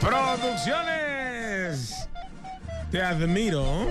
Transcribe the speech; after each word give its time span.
Producciones. 0.00 2.08
Te 2.90 3.02
admiro. 3.02 3.88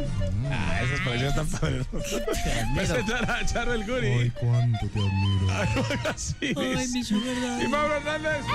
Ah, 0.51 0.81
esas 0.83 0.99
producciones 0.99 1.35
están 1.35 1.47
padres. 1.47 1.87
Presentar 2.75 3.31
a 3.31 3.45
Charbel 3.45 3.85
Guri. 3.85 4.07
Ay, 4.07 4.29
cuánto 4.39 4.87
te 4.89 4.99
admiro. 4.99 5.49
Algo 5.53 5.85
así. 6.13 6.53
dice. 6.53 7.15
Y 7.63 7.67
Mauro 7.67 7.95
Hernández. 7.95 8.45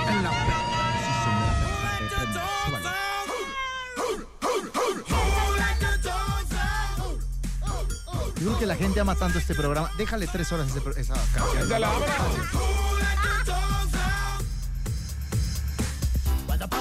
Yo 8.39 8.45
creo 8.45 8.59
que 8.59 8.65
la 8.67 8.75
gente 8.75 8.99
ama 8.99 9.15
tanto 9.15 9.39
este 9.39 9.55
programa. 9.55 9.89
Déjale 9.97 10.27
tres 10.27 10.51
horas 10.51 10.67
ese 10.69 11.01
esa 11.01 11.15
canción. 11.33 11.67
Ya 11.67 11.79
la 11.79 11.89
abra. 11.89 12.07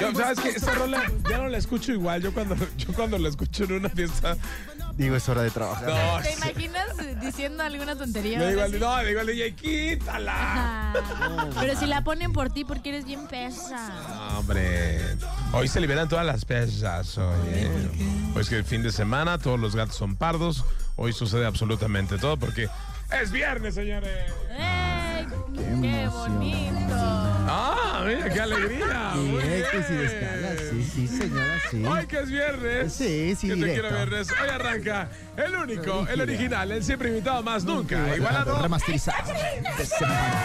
Yo, 0.00 0.14
¿Sabes 0.14 0.40
qué? 0.40 0.48
Esta 0.50 0.74
rola 0.74 1.10
ya 1.28 1.38
no 1.38 1.48
la 1.48 1.58
escucho 1.58 1.92
igual. 1.92 2.22
Yo 2.22 2.32
cuando, 2.32 2.56
yo 2.76 2.92
cuando 2.94 3.18
la 3.18 3.28
escucho 3.28 3.64
en 3.64 3.72
una 3.72 3.88
fiesta. 3.88 4.36
Digo, 4.96 5.14
es 5.16 5.28
hora 5.28 5.42
de 5.42 5.50
trabajar. 5.50 5.88
No, 5.88 6.22
¿Te 6.22 6.32
imaginas 6.32 6.86
diciendo 7.20 7.62
alguna 7.62 7.96
tontería? 7.96 8.38
le 8.38 8.48
digo 8.48 8.62
al, 8.62 8.80
no, 8.80 9.02
le 9.02 9.08
digo 9.08 9.20
al 9.20 9.26
DJ, 9.26 9.54
quítala. 9.54 10.32
Ah, 10.34 11.48
Pero 11.60 11.78
si 11.78 11.84
la 11.84 12.02
ponen 12.02 12.32
por 12.32 12.48
ti 12.50 12.64
porque 12.64 12.88
eres 12.88 13.04
bien 13.04 13.26
pesa. 13.26 14.38
Hombre, 14.38 15.02
hoy 15.52 15.68
se 15.68 15.80
liberan 15.82 16.08
todas 16.08 16.24
las 16.24 16.46
pesas. 16.46 17.18
Oye. 17.18 17.68
Hoy 18.34 18.40
es 18.40 18.48
que 18.48 18.56
el 18.56 18.64
fin 18.64 18.82
de 18.82 18.90
semana, 18.90 19.36
todos 19.36 19.60
los 19.60 19.76
gatos 19.76 19.96
son 19.96 20.16
pardos. 20.16 20.64
Hoy 20.96 21.12
sucede 21.12 21.44
absolutamente 21.44 22.16
todo 22.16 22.38
porque 22.38 22.68
es 23.20 23.30
viernes, 23.30 23.74
señores. 23.74 24.32
¡Ey! 24.50 25.26
¡Qué 25.82 26.08
bonito! 26.08 27.25
Ah, 27.98 28.04
mira, 28.04 28.28
qué 28.28 28.40
alegría. 28.40 29.12
Muy 29.14 29.42
Directo 29.42 29.78
y 29.78 29.82
sin 29.84 29.96
bien. 29.96 30.06
escalas. 30.10 30.60
Sí, 30.70 30.84
sí, 30.94 31.08
señora, 31.08 31.60
sí. 31.70 31.84
Hoy 31.84 32.06
que 32.06 32.18
es 32.20 32.28
viernes. 32.30 32.92
Sí, 32.92 33.34
sí, 33.34 33.48
Que 33.48 33.54
te 33.54 33.60
directo. 33.60 33.80
quiero 33.88 33.96
viernes. 33.96 34.28
Hoy 34.30 34.48
arranca 34.50 35.08
el 35.36 35.54
único, 35.54 36.06
el 36.08 36.20
original, 36.20 36.72
el 36.72 36.84
siempre 36.84 37.08
invitado 37.08 37.42
más 37.42 37.64
nunca. 37.64 38.14
Igualado. 38.14 38.60
Remasterizado. 38.62 39.32
De 39.78 39.86
semana. 39.86 40.44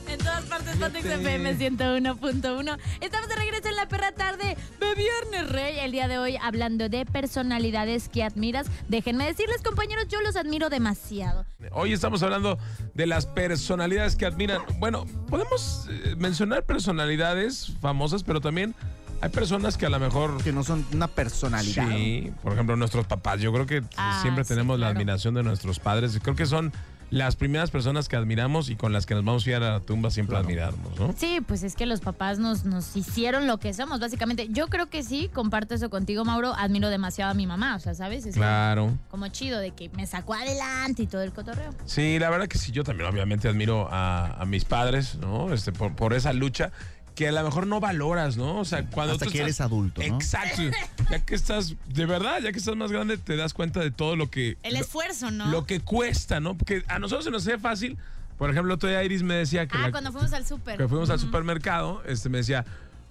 Todas 0.41 0.45
partes, 0.63 0.75
Pontex 0.77 1.05
FM 1.05 1.57
101.1. 1.57 2.77
Estamos 3.01 3.29
de 3.29 3.35
regreso 3.35 3.69
en 3.69 3.75
la 3.75 3.87
perra 3.87 4.11
tarde 4.11 4.57
de 4.79 4.95
Viernes 4.95 5.49
Rey. 5.51 5.79
El 5.79 5.91
día 5.91 6.07
de 6.07 6.17
hoy 6.17 6.37
hablando 6.41 6.89
de 6.89 7.05
personalidades 7.05 8.09
que 8.09 8.23
admiras. 8.23 8.67
Déjenme 8.87 9.25
decirles, 9.25 9.61
compañeros, 9.61 10.07
yo 10.07 10.19
los 10.21 10.35
admiro 10.35 10.69
demasiado. 10.69 11.45
Hoy 11.73 11.93
estamos 11.93 12.23
hablando 12.23 12.57
de 12.93 13.05
las 13.07 13.25
personalidades 13.27 14.15
que 14.15 14.25
admiran. 14.25 14.61
Bueno, 14.79 15.05
podemos 15.29 15.87
eh, 15.89 16.15
mencionar 16.17 16.63
personalidades 16.65 17.73
famosas, 17.79 18.23
pero 18.23 18.41
también 18.41 18.73
hay 19.21 19.29
personas 19.29 19.77
que 19.77 19.85
a 19.85 19.89
lo 19.89 19.99
mejor... 19.99 20.41
Que 20.43 20.51
no 20.51 20.63
son 20.63 20.85
una 20.93 21.07
personalidad. 21.07 21.87
Sí, 21.89 22.31
por 22.41 22.53
ejemplo, 22.53 22.75
nuestros 22.77 23.05
papás. 23.05 23.39
Yo 23.41 23.53
creo 23.53 23.67
que 23.67 23.83
Ah, 23.97 24.19
siempre 24.23 24.43
sí, 24.43 24.49
tenemos 24.49 24.79
la 24.79 24.87
admiración 24.87 25.35
de 25.35 25.43
nuestros 25.43 25.79
padres. 25.79 26.17
Creo 26.21 26.35
que 26.35 26.47
son 26.47 26.71
las 27.11 27.35
primeras 27.35 27.69
personas 27.71 28.07
que 28.07 28.15
admiramos 28.15 28.69
y 28.69 28.75
con 28.75 28.93
las 28.93 29.05
que 29.05 29.13
nos 29.13 29.23
vamos 29.23 29.45
a 29.45 29.49
ir 29.49 29.55
a 29.57 29.59
la 29.59 29.79
tumba 29.81 30.09
siempre 30.09 30.37
a 30.37 30.39
admirarnos, 30.39 30.97
¿no? 30.99 31.13
Sí, 31.17 31.39
pues 31.45 31.61
es 31.61 31.75
que 31.75 31.85
los 31.85 31.99
papás 31.99 32.39
nos, 32.39 32.63
nos 32.65 32.95
hicieron 32.95 33.45
lo 33.47 33.59
que 33.59 33.73
somos, 33.73 33.99
básicamente. 33.99 34.47
Yo 34.49 34.67
creo 34.67 34.89
que 34.89 35.03
sí, 35.03 35.29
comparto 35.33 35.75
eso 35.75 35.89
contigo, 35.89 36.23
Mauro. 36.25 36.53
Admiro 36.57 36.89
demasiado 36.89 37.29
a 37.31 37.33
mi 37.33 37.45
mamá, 37.45 37.75
o 37.75 37.79
sea, 37.79 37.93
¿sabes? 37.93 38.25
Es 38.25 38.35
Claro. 38.35 38.97
como 39.09 39.27
chido 39.27 39.59
de 39.59 39.71
que 39.71 39.89
me 39.89 40.07
sacó 40.07 40.33
adelante 40.33 41.03
y 41.03 41.07
todo 41.07 41.21
el 41.21 41.33
cotorreo. 41.33 41.71
Sí, 41.85 42.17
la 42.17 42.29
verdad 42.29 42.47
que 42.47 42.57
sí, 42.57 42.71
yo 42.71 42.83
también 42.85 43.09
obviamente 43.09 43.47
admiro 43.49 43.87
a, 43.91 44.41
a 44.41 44.45
mis 44.45 44.63
padres, 44.65 45.15
¿no? 45.15 45.53
Este, 45.53 45.71
por, 45.73 45.93
por 45.95 46.13
esa 46.13 46.31
lucha 46.33 46.71
que 47.21 47.27
a 47.27 47.31
lo 47.31 47.43
mejor 47.43 47.67
no 47.67 47.79
valoras, 47.79 48.35
¿no? 48.35 48.57
O 48.57 48.65
sea, 48.65 48.83
cuando 48.87 49.13
Hasta 49.13 49.25
tú 49.25 49.31
que 49.31 49.37
estás- 49.37 49.45
eres 49.47 49.61
adulto, 49.61 50.01
¿no? 50.01 50.15
Exacto. 50.15 50.63
Ya 51.11 51.19
que 51.23 51.35
estás, 51.35 51.75
de 51.87 52.05
verdad, 52.07 52.39
ya 52.41 52.51
que 52.51 52.57
estás 52.57 52.75
más 52.75 52.91
grande, 52.91 53.17
te 53.19 53.35
das 53.35 53.53
cuenta 53.53 53.79
de 53.79 53.91
todo 53.91 54.15
lo 54.15 54.31
que... 54.31 54.57
El 54.63 54.73
lo- 54.73 54.79
esfuerzo, 54.79 55.29
¿no? 55.29 55.51
Lo 55.51 55.65
que 55.67 55.81
cuesta, 55.81 56.39
¿no? 56.39 56.57
Porque 56.57 56.83
a 56.87 56.97
nosotros 56.97 57.25
se 57.25 57.29
nos 57.31 57.43
hace 57.47 57.59
fácil. 57.59 57.97
Por 58.39 58.49
ejemplo, 58.49 58.73
otro 58.73 58.89
día 58.89 59.03
Iris 59.03 59.21
me 59.21 59.35
decía 59.35 59.67
que, 59.67 59.77
ah, 59.77 59.81
la- 59.81 59.91
cuando 59.91 60.11
fuimos 60.11 60.33
al 60.33 60.47
súper. 60.47 60.77
que 60.77 60.87
fuimos 60.87 61.11
al 61.11 61.19
supermercado, 61.19 62.01
este 62.07 62.27
me 62.29 62.39
decía, 62.39 62.65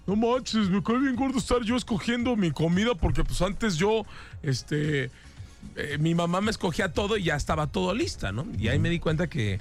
no 0.09 0.16
manches, 0.16 0.69
me 0.69 0.82
cae 0.82 0.99
bien 0.99 1.15
gordo 1.15 1.38
estar 1.38 1.62
yo 1.62 1.76
escogiendo 1.76 2.34
mi 2.34 2.50
comida 2.50 2.97
porque 2.97 3.22
pues 3.22 3.41
antes 3.43 3.76
yo, 3.76 4.04
este, 4.43 5.04
eh, 5.76 5.99
mi 6.00 6.16
mamá 6.16 6.41
me 6.41 6.50
escogía 6.50 6.93
todo 6.93 7.16
y 7.16 7.22
ya 7.25 7.37
estaba 7.37 7.69
todo 7.69 7.94
lista, 7.94 8.32
¿no? 8.32 8.44
Y 8.59 8.66
ahí 8.66 8.81
me 8.81 8.88
di 8.91 8.99
cuenta 8.99 9.28
que, 9.28 9.60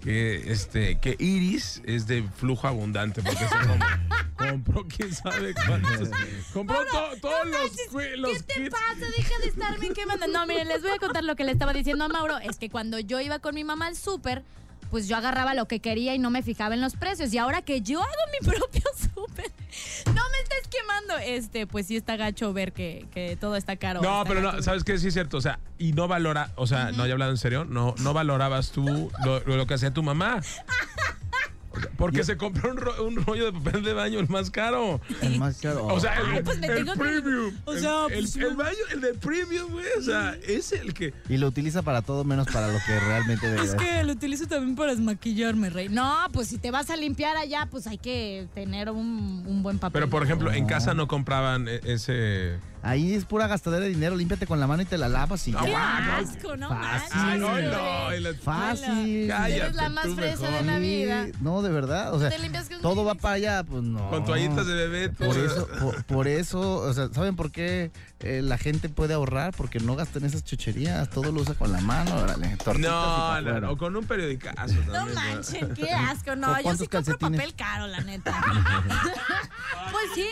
que, 0.00 0.50
este, 0.50 0.98
que 0.98 1.14
Iris 1.18 1.82
es 1.84 2.06
de 2.06 2.22
flujo 2.36 2.66
abundante 2.66 3.22
porque 3.22 3.38
se 3.38 3.66
com- 3.66 3.78
compró 4.36 4.86
quién 4.88 5.14
sabe 5.14 5.54
cuántos. 5.66 6.08
Compró 6.52 6.76
to- 6.86 7.20
todos 7.20 7.44
No 7.44 7.50
los, 7.50 7.60
manches, 7.92 8.18
los 8.18 8.32
¿Qué 8.32 8.42
te 8.42 8.54
kits. 8.62 8.70
pasa? 8.70 9.06
Deja 9.16 9.38
de 9.40 9.48
estarme 9.48 9.90
quemando. 9.90 10.26
No, 10.28 10.46
miren, 10.46 10.68
les 10.68 10.82
voy 10.82 10.92
a 10.92 10.98
contar 10.98 11.24
lo 11.24 11.36
que 11.36 11.44
le 11.44 11.52
estaba 11.52 11.72
diciendo 11.72 12.04
a 12.04 12.08
Mauro. 12.08 12.38
Es 12.38 12.56
que 12.56 12.70
cuando 12.70 12.98
yo 12.98 13.20
iba 13.20 13.38
con 13.40 13.54
mi 13.54 13.64
mamá 13.64 13.86
al 13.88 13.96
súper, 13.96 14.42
pues 14.90 15.08
yo 15.08 15.16
agarraba 15.16 15.54
lo 15.54 15.66
que 15.66 15.80
quería 15.80 16.14
y 16.14 16.18
no 16.18 16.30
me 16.30 16.42
fijaba 16.42 16.74
en 16.74 16.80
los 16.80 16.94
precios. 16.96 17.32
Y 17.32 17.38
ahora 17.38 17.62
que 17.62 17.80
yo 17.80 18.00
hago 18.00 18.10
mi 18.40 18.48
propio 18.50 18.82
súper, 18.96 19.50
no 20.06 20.12
me 20.30 20.38
estés 20.42 20.68
quemando. 20.68 21.18
Este, 21.18 21.66
pues 21.66 21.86
sí 21.86 21.96
está 21.96 22.16
gacho 22.16 22.52
ver 22.52 22.72
que, 22.72 23.06
que 23.12 23.36
todo 23.36 23.56
está 23.56 23.76
caro. 23.76 24.02
No, 24.02 24.22
Está 24.22 24.28
pero 24.28 24.40
no. 24.40 24.62
¿sabes 24.62 24.84
qué? 24.84 24.98
Sí 24.98 25.08
es 25.08 25.14
cierto. 25.14 25.36
O 25.36 25.40
sea, 25.40 25.60
y 25.78 25.92
no 25.92 26.08
valora, 26.08 26.52
o 26.56 26.66
sea, 26.66 26.92
no, 26.92 27.06
ya 27.06 27.12
hablado 27.12 27.30
en 27.30 27.38
serio, 27.38 27.64
no, 27.64 27.94
no 28.00 28.12
valorabas 28.12 28.70
tú 28.72 29.10
lo, 29.24 29.40
lo 29.40 29.66
que 29.66 29.74
hacía 29.74 29.92
tu 29.92 30.02
mamá. 30.02 30.40
Porque 31.96 32.24
se 32.24 32.36
compró 32.36 32.70
un, 32.72 32.76
ro- 32.78 33.04
un 33.04 33.16
rollo 33.24 33.46
de 33.46 33.52
papel 33.52 33.82
de 33.84 33.92
baño 33.92 34.18
el 34.18 34.28
más 34.28 34.50
caro. 34.50 35.00
El 35.22 35.38
más 35.38 35.58
caro. 35.60 35.86
O 35.86 36.00
sea, 36.00 36.14
el, 36.18 36.26
Ay, 36.26 36.42
pues 36.42 36.58
me 36.58 36.66
el 36.66 36.74
tengo 36.76 36.92
que- 36.94 36.98
premium. 36.98 37.54
o 37.64 37.74
sea, 37.76 38.06
el, 38.06 38.12
pues 38.14 38.34
el- 38.36 38.42
no. 38.42 38.48
el 38.48 38.56
baño, 38.56 38.78
el 38.92 39.00
de 39.00 39.14
premium, 39.14 39.70
güey. 39.72 39.86
O 39.98 40.02
sea, 40.02 40.36
es 40.46 40.72
el 40.72 40.94
que. 40.94 41.14
Y 41.28 41.36
lo 41.36 41.46
utiliza 41.48 41.82
para 41.82 42.02
todo 42.02 42.24
menos 42.24 42.46
para 42.48 42.68
lo 42.68 42.78
que 42.86 42.98
realmente 43.00 43.48
debe. 43.48 43.62
Es 43.64 43.74
que 43.74 44.02
lo 44.02 44.12
utilizo 44.12 44.46
también 44.46 44.74
para 44.74 44.92
desmaquillarme, 44.92 45.70
rey. 45.70 45.88
No, 45.88 46.16
pues 46.32 46.48
si 46.48 46.58
te 46.58 46.70
vas 46.70 46.90
a 46.90 46.96
limpiar 46.96 47.36
allá, 47.36 47.66
pues 47.70 47.86
hay 47.86 47.98
que 47.98 48.48
tener 48.54 48.90
un, 48.90 49.44
un 49.46 49.62
buen 49.62 49.78
papel. 49.78 49.92
Pero 50.00 50.10
por 50.10 50.22
ejemplo, 50.24 50.52
en 50.52 50.66
casa 50.66 50.94
no 50.94 51.06
compraban 51.06 51.68
e- 51.68 51.80
ese 51.84 52.58
Ahí 52.82 53.14
es 53.14 53.24
pura 53.26 53.46
gastadera 53.46 53.84
de 53.84 53.90
dinero. 53.90 54.16
Límpiate 54.16 54.46
con 54.46 54.58
la 54.58 54.66
mano 54.66 54.82
y 54.82 54.86
te 54.86 54.96
la 54.96 55.08
lavas 55.08 55.46
y 55.48 55.52
¡Qué 55.52 55.70
ya. 55.70 56.16
asco, 56.16 56.56
no 56.56 56.68
Fácil. 56.70 56.88
manches! 56.90 57.12
Ay, 57.14 57.38
no, 57.38 57.48
no, 57.52 58.14
y 58.14 58.20
la- 58.20 58.34
Fácil. 58.34 59.28
Cállate, 59.28 59.56
Eres 59.56 59.74
la 59.74 59.88
más 59.90 60.06
fresa 60.14 60.42
mejor. 60.42 60.58
de 60.58 60.64
la 60.64 60.74
Sí, 60.76 60.80
vida. 60.80 61.26
No, 61.40 61.62
de 61.62 61.70
verdad. 61.70 62.14
O 62.14 62.18
sea, 62.20 62.30
Te 62.30 62.38
limpias 62.38 62.68
con 62.68 62.80
todo 62.80 63.04
va 63.04 63.14
para 63.16 63.34
allá. 63.34 63.64
Pues 63.64 63.82
no. 63.82 64.08
Con 64.08 64.24
toallitas 64.24 64.66
de 64.66 64.74
bebé. 64.74 65.08
Por 65.10 65.28
todo. 65.28 65.44
eso, 65.44 65.68
por, 65.80 66.04
por 66.04 66.28
eso, 66.28 66.60
o 66.78 66.92
sea, 66.94 67.08
¿saben 67.12 67.36
por 67.36 67.50
qué 67.52 67.90
eh, 68.20 68.42
la 68.42 68.58
gente 68.58 68.88
puede 68.88 69.14
ahorrar? 69.14 69.54
Porque 69.56 69.80
no 69.80 69.96
gastan 69.96 70.24
esas 70.24 70.44
chucherías, 70.44 71.08
todo 71.10 71.32
lo 71.32 71.40
usa 71.40 71.54
con 71.54 71.72
la 71.72 71.80
mano, 71.80 72.14
órale, 72.16 72.56
No, 72.78 73.40
no, 73.40 73.60
no, 73.60 73.70
o 73.72 73.76
con 73.78 73.96
un 73.96 74.04
periodicazo 74.04 74.74
No 74.86 74.92
también. 74.92 75.14
manchen, 75.14 75.74
qué 75.74 75.90
asco. 75.92 76.36
No, 76.36 76.52
¿Con 76.62 76.62
yo 76.62 76.76
sí 76.76 76.86
compro 76.88 77.18
papel 77.18 77.54
caro, 77.54 77.86
la 77.86 78.00
neta. 78.00 78.32
pues 79.92 80.04
sí. 80.14 80.26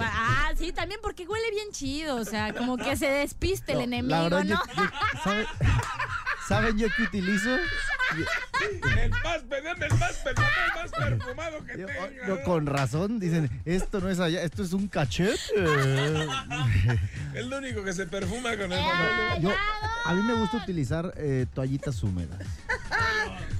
Ah, 0.00 0.50
sí, 0.56 0.72
también 0.72 1.00
porque 1.02 1.26
huele 1.26 1.50
bien 1.50 1.68
chido. 1.72 2.16
O 2.16 2.24
sea, 2.24 2.52
como 2.52 2.76
que 2.76 2.96
se 2.96 3.08
despiste 3.10 3.72
el 3.72 3.78
No, 3.78 3.84
enemigo, 3.84 4.30
¿no? 4.30 4.42
yo- 4.42 4.54
yo- 4.54 4.90
¿sabe- 5.24 5.46
¿saben 6.48 6.78
yo 6.78 6.88
qué 6.96 7.02
utilizo? 7.02 7.50
El 9.02 9.10
más, 9.10 9.48
dame 9.48 9.70
el 9.86 9.98
más, 9.98 10.24
dame 10.24 10.46
el 10.66 10.82
más 10.82 10.90
perfumado 10.92 11.64
que 11.64 11.78
Yo, 11.80 11.86
tenga. 11.86 12.26
yo 12.28 12.42
con 12.44 12.66
razón, 12.66 13.18
dicen, 13.18 13.50
esto 13.64 14.00
no 14.00 14.08
es 14.08 14.20
allá, 14.20 14.42
esto 14.42 14.62
es 14.62 14.72
un 14.72 14.86
cachete. 14.88 15.36
Es 17.34 17.46
lo 17.46 17.58
único 17.58 17.82
que 17.82 17.92
se 17.94 18.06
perfuma 18.06 18.50
con 18.56 18.70
el 18.72 18.78
Ah, 18.78 19.38
Yo, 19.40 19.50
a 20.04 20.12
mí 20.14 20.22
me 20.22 20.34
gusta 20.34 20.58
utilizar 20.58 21.14
eh, 21.16 21.46
toallitas 21.54 22.02
húmedas. 22.02 22.38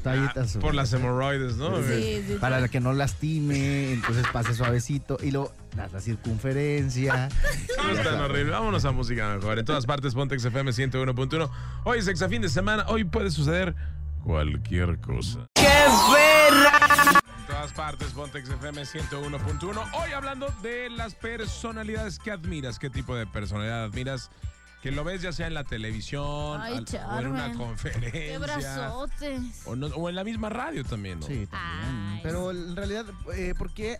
Toallitas 0.02 0.36
húmedas. 0.54 0.56
Por 0.58 0.74
las 0.74 0.92
hemorroides, 0.92 1.56
¿no? 1.56 1.78
Sí, 1.82 2.22
sí, 2.26 2.36
Para 2.38 2.68
que 2.68 2.80
no 2.80 2.92
lastime, 2.92 3.92
entonces 3.94 4.26
pase 4.32 4.54
suavecito 4.54 5.16
y 5.22 5.30
luego 5.30 5.52
das 5.74 5.92
la 5.92 6.00
circunferencia. 6.00 7.28
No 7.82 7.90
es 7.90 8.04
tan 8.04 8.20
horrible. 8.20 8.52
Vámonos 8.52 8.84
a 8.84 8.92
música 8.92 9.34
mejor. 9.34 9.58
En 9.58 9.64
todas 9.64 9.86
partes, 9.86 10.14
Pontex 10.14 10.44
FM 10.44 10.70
101.1. 10.70 11.50
Hoy 11.84 11.98
es 11.98 12.06
exa 12.06 12.28
fin 12.28 12.40
de 12.42 12.48
semana. 12.48 12.84
Hoy 12.88 13.02
puede 13.04 13.30
suceder 13.30 13.74
cualquier 14.24 15.00
cosa. 15.00 15.46
¡Qué 15.54 15.62
En 15.66 17.46
todas 17.46 17.72
partes, 17.72 18.08
Pontex 18.12 18.48
FM 18.48 18.82
101.1. 18.82 19.90
Hoy 19.94 20.12
hablando 20.12 20.48
de 20.62 20.90
las 20.90 21.14
personalidades 21.14 22.18
que 22.18 22.30
admiras. 22.30 22.78
¿Qué 22.78 22.90
tipo 22.90 23.14
de 23.16 23.26
personalidad 23.26 23.84
admiras? 23.84 24.30
Que 24.82 24.90
lo 24.90 25.04
ves 25.04 25.22
ya 25.22 25.32
sea 25.32 25.46
en 25.46 25.54
la 25.54 25.62
televisión 25.64 26.60
Ay, 26.60 26.78
al- 26.78 26.86
o 27.14 27.20
en 27.20 27.26
una 27.28 27.52
conferencia. 27.52 28.10
Qué 28.10 28.38
brazotes. 28.38 29.62
O, 29.64 29.76
no- 29.76 29.86
o 29.88 30.08
en 30.08 30.14
la 30.16 30.24
misma 30.24 30.48
radio 30.48 30.84
también, 30.84 31.20
¿no? 31.20 31.26
Sí, 31.26 31.46
también. 31.46 32.10
Ay. 32.14 32.20
Pero 32.22 32.50
en 32.50 32.74
realidad, 32.74 33.04
eh, 33.34 33.54
¿por 33.56 33.72
qué 33.72 33.98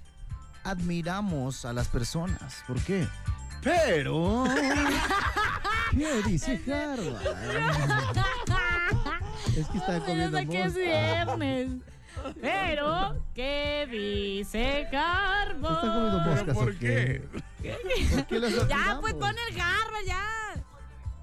admiramos 0.64 1.64
a 1.64 1.72
las 1.72 1.86
personas? 1.88 2.64
¿Por 2.66 2.80
qué? 2.80 3.06
Pero... 3.62 4.44
¿Qué 5.92 6.22
dice 6.26 6.60
Harvard? 6.66 8.16
Es 9.56 9.68
que 9.68 9.78
está 9.78 10.00
comiendo 10.00 10.38
que 10.50 10.62
es 10.62 10.74
viernes. 10.74 11.70
Pero, 12.40 13.16
¿qué 13.34 13.88
dice 13.90 14.86
Carbón? 14.90 15.74
¿Está 15.74 15.92
comiendo 15.92 16.18
moscas 16.20 16.44
¿Pero 16.44 16.54
por 16.54 16.68
o 16.70 16.78
qué? 16.78 17.22
¿Por 17.30 18.26
qué 18.26 18.66
Ya, 18.68 18.98
pues 19.00 19.14
pon 19.14 19.34
el 19.48 19.56
garba, 19.56 19.98
ya. 20.06 20.64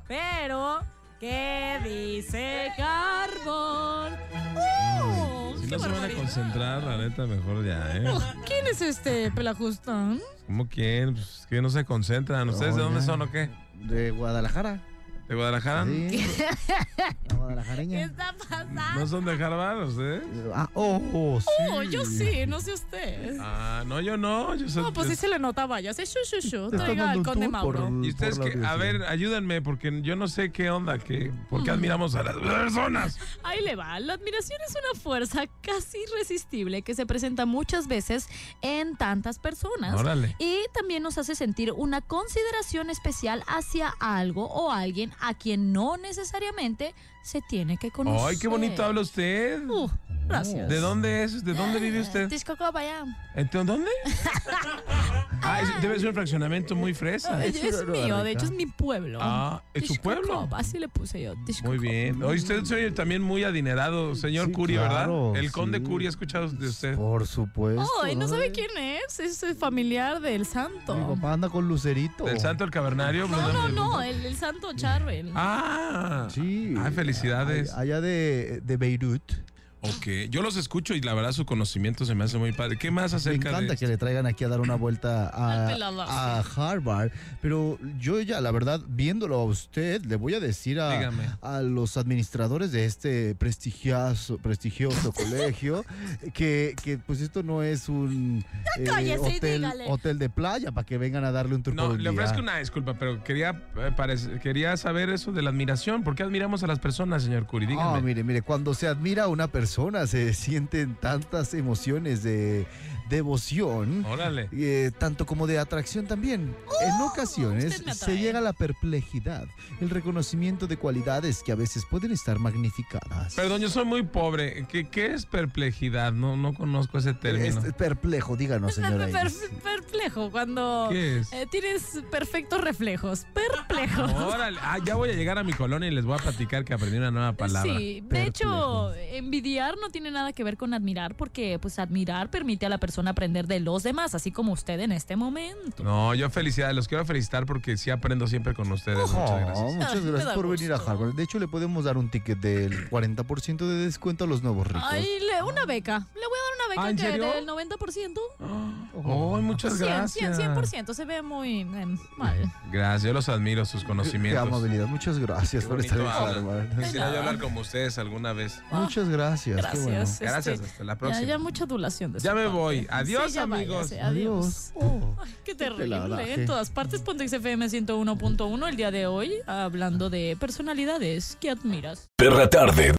Pero, 0.08 0.80
¿qué 1.20 1.80
dice 1.84 2.72
Carbón? 2.78 4.14
Uh, 4.56 5.58
Si 5.58 5.68
qué 5.68 5.78
no 5.78 5.80
se 5.80 5.90
van 5.90 6.04
a 6.12 6.14
concentrar, 6.14 6.84
la 6.84 6.98
neta, 6.98 7.26
mejor 7.28 7.66
ya, 7.66 7.96
¿eh? 7.96 8.12
Uh, 8.12 8.20
¿Quién 8.46 8.68
es 8.68 8.82
este 8.82 9.32
pelajustán? 9.32 10.20
¿Cómo 10.48 10.68
quién? 10.68 11.14
Pues 11.14 11.46
que 11.50 11.62
no 11.62 11.70
se 11.70 11.86
concentran. 11.86 12.50
¿Ustedes 12.50 12.76
de 12.76 12.82
dónde 12.82 13.02
son 13.02 13.22
o 13.22 13.32
qué? 13.32 13.50
De 13.76 14.12
Guadalajara. 14.12 14.82
¿De 15.28 15.36
Guadalajara? 15.36 15.86
Sí. 15.86 16.26
¿Qué 17.76 18.04
está 18.04 18.36
pasando? 18.38 18.82
¿No 18.96 19.08
son 19.08 19.26
de 19.26 19.32
Harvard 19.32 19.88
ustedes? 19.88 20.24
Ah, 20.54 20.70
oh, 20.74 21.02
oh, 21.14 21.42
sí. 21.42 21.48
Oh, 21.72 21.84
yo 21.84 22.06
sí, 22.06 22.46
no 22.48 22.60
sé 22.60 22.74
usted. 22.74 23.38
Ah, 23.40 23.84
no, 23.86 24.00
yo 24.02 24.18
no. 24.18 24.54
Yo 24.56 24.70
soy, 24.70 24.84
No, 24.84 24.94
pues 24.94 25.08
sí 25.10 25.16
se 25.16 25.28
le 25.28 25.40
nota, 25.40 25.66
vaya. 25.66 25.94
Sí, 25.94 26.04
shu, 26.04 26.20
shu, 26.24 26.48
shu. 26.48 26.70
Traiga 26.70 27.12
al 27.12 27.24
conde 27.24 27.48
Mauro. 27.48 27.90
¿Y 28.04 28.10
ustedes 28.10 28.38
qué? 28.40 28.60
A 28.66 28.76
ver, 28.76 29.04
ayúdenme, 29.04 29.62
porque 29.62 30.02
yo 30.02 30.16
no 30.16 30.28
sé 30.28 30.52
qué 30.52 30.70
onda, 30.70 31.00
que, 31.00 31.32
¿por 31.50 31.64
qué 31.64 31.72
admiramos 31.72 32.16
a 32.16 32.24
las 32.24 32.36
personas? 32.36 33.18
Ahí 33.44 33.64
le 33.64 33.76
va. 33.76 34.00
La 34.00 34.14
admiración 34.14 34.60
es 34.68 34.76
una 34.76 35.00
fuerza 35.00 35.46
casi 35.62 35.98
irresistible 35.98 36.82
que 36.84 36.94
se 36.94 37.06
presenta 37.06 37.46
muchas 37.46 37.88
veces 37.88 38.28
en 38.62 38.96
tantas 38.96 39.40
personas. 39.40 40.00
Órale. 40.00 40.36
Y 40.40 40.60
también 40.74 41.04
nos 41.04 41.18
hace 41.18 41.36
sentir 41.36 41.72
una 41.72 42.02
consideración 42.02 42.90
especial 42.90 43.44
hacia 43.48 43.94
algo 44.00 44.46
o 44.46 44.72
alguien 44.72 45.12
a 45.20 45.34
quien 45.34 45.74
no 45.74 45.98
necesariamente 45.98 46.94
se 47.24 47.42
tiene 47.42 47.78
que 47.78 47.92
conocer. 47.92 48.30
Ay, 48.30 48.38
qué 48.38 48.48
bonito 48.48 48.84
habla 48.84 49.02
usted. 49.02 49.68
Uh, 49.68 49.90
gracias. 50.28 50.68
¿De 50.70 50.78
dónde 50.80 51.24
es? 51.24 51.44
¿De 51.44 51.54
dónde 51.54 51.80
vive 51.80 52.02
usted? 52.02 52.28
Texcoco, 52.30 52.72
vaya. 52.72 53.06
¿En 53.36 53.50
dónde? 53.52 53.90
Ah, 55.42 55.62
es- 55.62 55.82
debe 55.82 55.98
ser 55.98 56.10
un 56.10 56.14
fraccionamiento 56.16 56.76
muy 56.76 56.94
fresa. 56.94 57.44
Es, 57.46 57.56
mío, 57.88 58.18
de 58.24 58.32
hecho 58.32 58.46
es 58.46 58.52
mi 58.52 58.66
pueblo. 58.66 59.20
Ah, 59.22 59.64
¿es 59.74 59.88
su 59.88 59.96
pueblo? 59.96 60.50
Así 60.52 60.78
le 60.78 60.90
puse 60.90 61.22
yo. 61.22 61.34
Muy 61.64 61.78
bien. 61.78 62.22
Hoy 62.22 62.38
usted 62.38 62.66
soy 62.66 62.92
también 62.92 63.22
muy 63.22 63.44
adinerado, 63.46 64.16
señor 64.16 64.48
Sí, 64.48 64.52
Curi, 64.52 64.74
claro, 64.76 65.32
¿verdad? 65.32 65.44
El 65.46 65.52
conde 65.52 65.78
sí. 65.80 65.84
Curi, 65.86 66.06
¿ha 66.08 66.10
escuchado 66.10 66.50
de 66.50 66.68
usted? 66.68 66.96
Por 66.96 67.26
supuesto. 67.26 67.88
Oh, 68.02 68.06
y 68.08 68.16
no 68.18 68.28
sabe 68.28 68.52
quién 68.52 68.70
es. 68.78 69.20
Es 69.22 69.42
el 69.44 69.56
familiar 69.56 70.20
del 70.20 70.46
santo. 70.46 70.96
Mi 70.96 71.16
papá 71.16 71.34
anda 71.34 71.50
con 71.50 71.68
Lucerito. 71.68 72.26
¿Del 72.26 72.40
santo 72.40 72.66
el 72.66 72.72
cavernario? 72.72 73.28
No, 73.28 73.54
no, 73.54 73.70
no, 73.70 74.02
el, 74.02 74.26
el 74.26 74.36
santo 74.36 74.74
Charbel. 74.74 75.32
Ah. 75.36 76.28
Sí. 76.30 76.76
Ay, 76.78 76.92
felicidades. 77.14 77.74
Allá 77.74 78.02
de, 78.02 78.62
de 78.64 78.78
Beirut. 78.78 79.49
Ok, 79.82 80.30
yo 80.30 80.42
los 80.42 80.58
escucho 80.58 80.94
y 80.94 81.00
la 81.00 81.14
verdad 81.14 81.32
su 81.32 81.46
conocimiento 81.46 82.04
se 82.04 82.14
me 82.14 82.26
hace 82.26 82.38
muy 82.38 82.52
padre. 82.52 82.78
¿Qué 82.78 82.92
más 82.92 83.14
Me 83.14 83.18
acerca 83.18 83.50
encanta 83.50 83.74
de 83.74 83.78
que 83.78 83.88
le 83.88 83.98
traigan 83.98 84.26
aquí 84.26 84.44
a 84.44 84.50
dar 84.50 84.60
una 84.60 84.76
vuelta 84.76 85.32
a, 85.34 86.44
Harvard. 86.56 87.12
Pero 87.42 87.80
yo 87.98 88.20
ya, 88.20 88.42
la 88.42 88.52
verdad, 88.52 88.82
viéndolo 88.90 89.36
a 89.36 89.46
usted, 89.46 90.04
le 90.04 90.18
voy 90.18 90.34
a 90.34 90.42
decir 90.42 90.82
a, 90.82 91.62
los 91.62 91.96
administradores 91.96 92.74
de 92.74 92.84
este 92.86 93.36
prestigioso, 93.36 94.38
prestigioso 94.38 95.12
colegio 95.14 95.86
que, 96.34 96.76
que 96.84 96.98
pues 96.98 97.22
esto 97.22 97.42
no 97.42 97.64
es 97.64 97.88
un 97.88 98.44
eh, 98.78 98.84
cállese 98.84 99.38
hotel, 99.38 99.66
hotel 99.88 100.20
de 100.20 100.30
playa 100.30 100.74
para 100.74 100.86
que 100.86 100.98
vengan 100.98 101.24
a 101.24 101.32
darle 101.32 101.56
un 101.56 101.64
tour 101.64 101.76
No, 101.76 101.94
le 101.94 102.00
día. 102.00 102.12
ofrezco 102.12 102.40
una 102.40 102.58
disculpa, 102.58 102.96
pero 102.96 103.24
quería, 103.24 103.64
eh, 103.78 103.92
parece- 103.96 104.40
quería 104.40 104.76
saber 104.76 105.10
eso 105.10 105.32
de 105.32 105.42
la 105.42 105.52
admiración. 105.52 106.04
¿Por 106.04 106.16
qué 106.16 106.24
admiramos 106.24 106.64
a 106.64 106.68
las 106.68 106.80
personas, 106.80 107.24
señor 107.24 107.46
Curi? 107.46 107.66
Dígame. 107.66 107.98
Ah, 107.98 108.02
mire, 108.02 108.26
mire, 108.26 108.42
cuando 108.42 108.74
se 108.74 108.88
admira 108.88 109.24
a 109.24 109.28
una 109.30 109.48
persona 109.48 109.69
se 110.08 110.34
sienten 110.34 110.96
tantas 110.96 111.54
emociones 111.54 112.24
de 112.24 112.66
devoción. 113.10 114.06
Órale. 114.06 114.50
eh, 114.52 114.92
tanto 114.98 115.26
como 115.26 115.48
de 115.48 115.60
atracción 115.60 116.06
también. 116.08 116.56
en 116.82 117.02
ocasiones 117.02 117.80
Oh, 117.82 117.86
me 117.86 117.94
se 117.94 118.18
llega 118.18 118.40
a 118.40 118.42
la 118.42 118.54
perplejidad, 118.54 119.48
el 119.82 119.90
reconocimiento 119.90 120.68
de 120.68 120.78
cualidades 120.78 121.44
que 121.44 121.52
a 121.52 121.56
veces 121.56 121.84
pueden 121.90 122.12
estar 122.12 122.40
magnificadas. 122.40 123.36
Perdón, 123.36 123.62
yo 123.62 123.70
soy 123.70 123.86
muy 123.86 124.04
pobre. 124.04 124.66
¿Qué, 124.68 124.88
qué 124.90 125.14
es 125.14 125.26
perplejidad? 125.26 126.14
No, 126.14 126.38
no 126.38 126.54
conozco 126.54 126.98
ese 126.98 127.14
término. 127.14 127.60
Es 127.66 127.74
perplejo, 127.74 128.36
díganos, 128.38 128.76
señora. 128.76 129.08
Per- 129.08 129.32
perplejo, 129.64 130.32
cuando 130.32 130.88
¿Qué 130.92 131.20
es? 131.20 131.34
eh, 131.34 131.48
tienes 131.50 132.02
perfectos 132.12 132.62
reflejos. 132.62 133.26
Perplejo. 133.34 134.04
Órale. 134.28 134.58
Ah, 134.62 134.78
ya 134.84 134.96
voy 134.96 135.10
a 135.10 135.14
llegar 135.14 135.38
a 135.38 135.44
mi 135.44 135.54
colonia 135.54 135.88
y 135.90 135.94
les 135.94 136.06
voy 136.06 136.16
a 136.20 136.22
platicar 136.22 136.64
que 136.66 136.74
aprendí 136.74 136.98
una 136.98 137.12
nueva 137.12 137.34
palabra. 137.34 137.74
Sí, 137.78 138.02
de 138.02 138.08
Perplejo. 138.08 138.92
hecho, 138.92 138.94
envidiar 139.16 139.76
no 139.82 139.90
tiene 139.90 140.12
nada 140.12 140.34
que 140.34 140.44
ver 140.44 140.58
con 140.58 140.74
admirar, 140.74 141.16
porque 141.16 141.58
pues 141.60 141.80
admirar 141.80 142.30
permite 142.30 142.66
a 142.66 142.70
la 142.70 142.78
persona 142.78 142.99
aprender 143.08 143.48
de 143.48 143.60
los 143.60 143.84
demás, 143.84 144.16
así 144.16 144.32
como 144.32 144.52
usted 144.54 144.80
en 144.80 144.92
este 144.92 145.16
momento. 145.16 145.84
No, 145.84 146.14
yo 146.16 146.30
felicidades. 146.30 146.76
Los 146.76 146.88
quiero 146.88 147.06
felicitar 147.06 147.46
porque 147.46 147.78
sí 147.78 147.90
aprendo 147.90 148.28
siempre 148.28 148.54
con 148.54 148.72
ustedes. 148.72 149.10
Oh, 149.14 149.20
Muchas 149.20 149.40
gracias. 149.42 149.74
muchas 149.74 149.96
Ah, 149.96 150.00
gracias 150.04 150.34
por 150.34 150.48
venir 150.50 150.74
a. 150.74 150.76
Harvard. 150.78 151.14
De 151.14 151.24
hecho, 151.24 151.40
le 151.40 151.48
podemos 151.48 151.84
dar 151.86 151.98
un 151.98 152.10
ticket 152.10 152.40
del 152.40 152.90
40% 152.90 153.58
de 153.58 153.86
descuento 153.86 154.24
a 154.24 154.28
los 154.28 154.42
nuevos 154.44 154.68
ricos. 154.68 154.84
Ay, 154.90 155.06
le, 155.20 155.44
una 155.44 155.66
beca. 155.66 156.08
Le 156.16 156.22
voy 156.22 156.38
a 156.38 156.44
dar 156.44 156.56
una 156.56 156.70
beca 156.70 156.84
Ah, 156.84 156.90
¿en 156.90 156.96
que 156.98 157.36
del 157.36 157.48
90%. 157.48 158.18
Oh, 158.40 158.79
muchas 158.94 159.78
100, 159.78 159.88
gracias. 159.88 160.38
100, 160.38 160.56
100%. 160.56 160.94
Se 160.94 161.06
ve 161.06 161.22
muy 161.22 161.62
eh, 161.62 161.86
mal. 162.18 162.36
Gracias, 162.72 163.04
yo 163.04 163.14
los 163.14 163.30
admiro, 163.30 163.66
sus 163.66 163.82
Qué 163.82 163.88
conocimientos. 163.88 164.42
amabilidad. 164.48 164.88
Muchas 164.88 165.20
gracias 165.20 165.64
Qué 165.64 165.70
por 165.70 165.80
estar. 165.80 166.00
Harvard. 166.02 166.70
Quisiera 166.78 167.12
yo 167.12 167.20
hablar 167.20 167.40
como 167.40 167.62
ustedes 167.62 167.98
alguna 167.98 168.34
vez. 168.34 168.62
Muchas 168.72 169.08
gracias. 169.10 169.56
qué 169.56 169.62
Gracias. 169.62 169.84
bueno. 169.84 170.02
este, 170.02 170.26
Gracias, 170.26 170.60
hasta 170.62 170.84
la 170.84 170.94
Ya, 170.94 171.00
próxima. 171.00 171.28
ya 171.28 171.38
mucha 171.38 171.64
adulación 171.64 172.14
de 172.14 172.20
Ya 172.20 172.34
me 172.34 172.44
parte. 172.46 172.58
voy. 172.58 172.88
Adiós, 172.90 173.24
Sí, 173.28 173.34
ya 173.34 173.44
amigos. 173.44 173.90
váyase, 173.90 174.02
adiós. 174.02 174.72
Oh. 174.76 175.16
Ay, 175.22 175.36
qué 175.44 175.56
terrible. 175.56 175.84
peladaje. 175.86 176.34
En 176.34 176.46
todas 176.46 176.70
partes, 176.70 177.02
Pontex 177.02 177.34
FM 177.34 177.70
101.1 177.70 178.68
el 178.68 178.76
día 178.76 178.92
de 178.92 179.08
hoy, 179.08 179.34
hablando 179.48 180.10
de 180.10 180.38
personalidades 180.40 181.38
que 181.40 181.50
admiras. 181.52 182.10
Perra 182.18 182.50
tarde. 182.50 182.94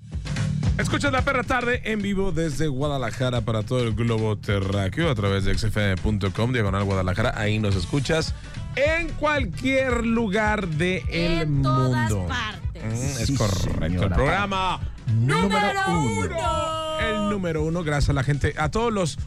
Escuchas 0.81 1.13
la 1.13 1.23
perra 1.23 1.43
tarde 1.43 1.83
en 1.85 2.01
vivo 2.01 2.33
desde 2.33 2.67
Guadalajara 2.69 3.43
para 3.43 3.63
todo 3.63 3.83
el 3.83 3.95
globo 3.95 4.39
terráqueo 4.39 5.11
a 5.11 5.15
través 5.15 5.45
de 5.45 5.57
xfm.com, 5.57 6.53
diagonal 6.53 6.85
Guadalajara. 6.85 7.35
Ahí 7.37 7.59
nos 7.59 7.77
escuchas. 7.77 8.35
en 8.77 9.09
cualquier 9.15 10.07
lugar 10.07 10.67
del 10.69 11.03
En 11.11 11.53
mundo. 11.55 11.71
todas 11.71 12.13
partes. 12.29 12.85
Mm, 12.85 12.93
es 13.21 13.27
Sí, 13.27 13.35
correcto. 13.37 14.05
El 14.05 14.11
programa 14.11 14.81
Número 15.19 15.59
uno. 15.89 16.99
el 17.01 17.31
número 17.31 17.63
uno, 17.65 17.83
gracias 17.83 18.11
a 18.11 18.13
la 18.15 18.23
gente, 18.23 18.55
a 18.57 18.71
todos 18.71 18.93
los 18.93 19.19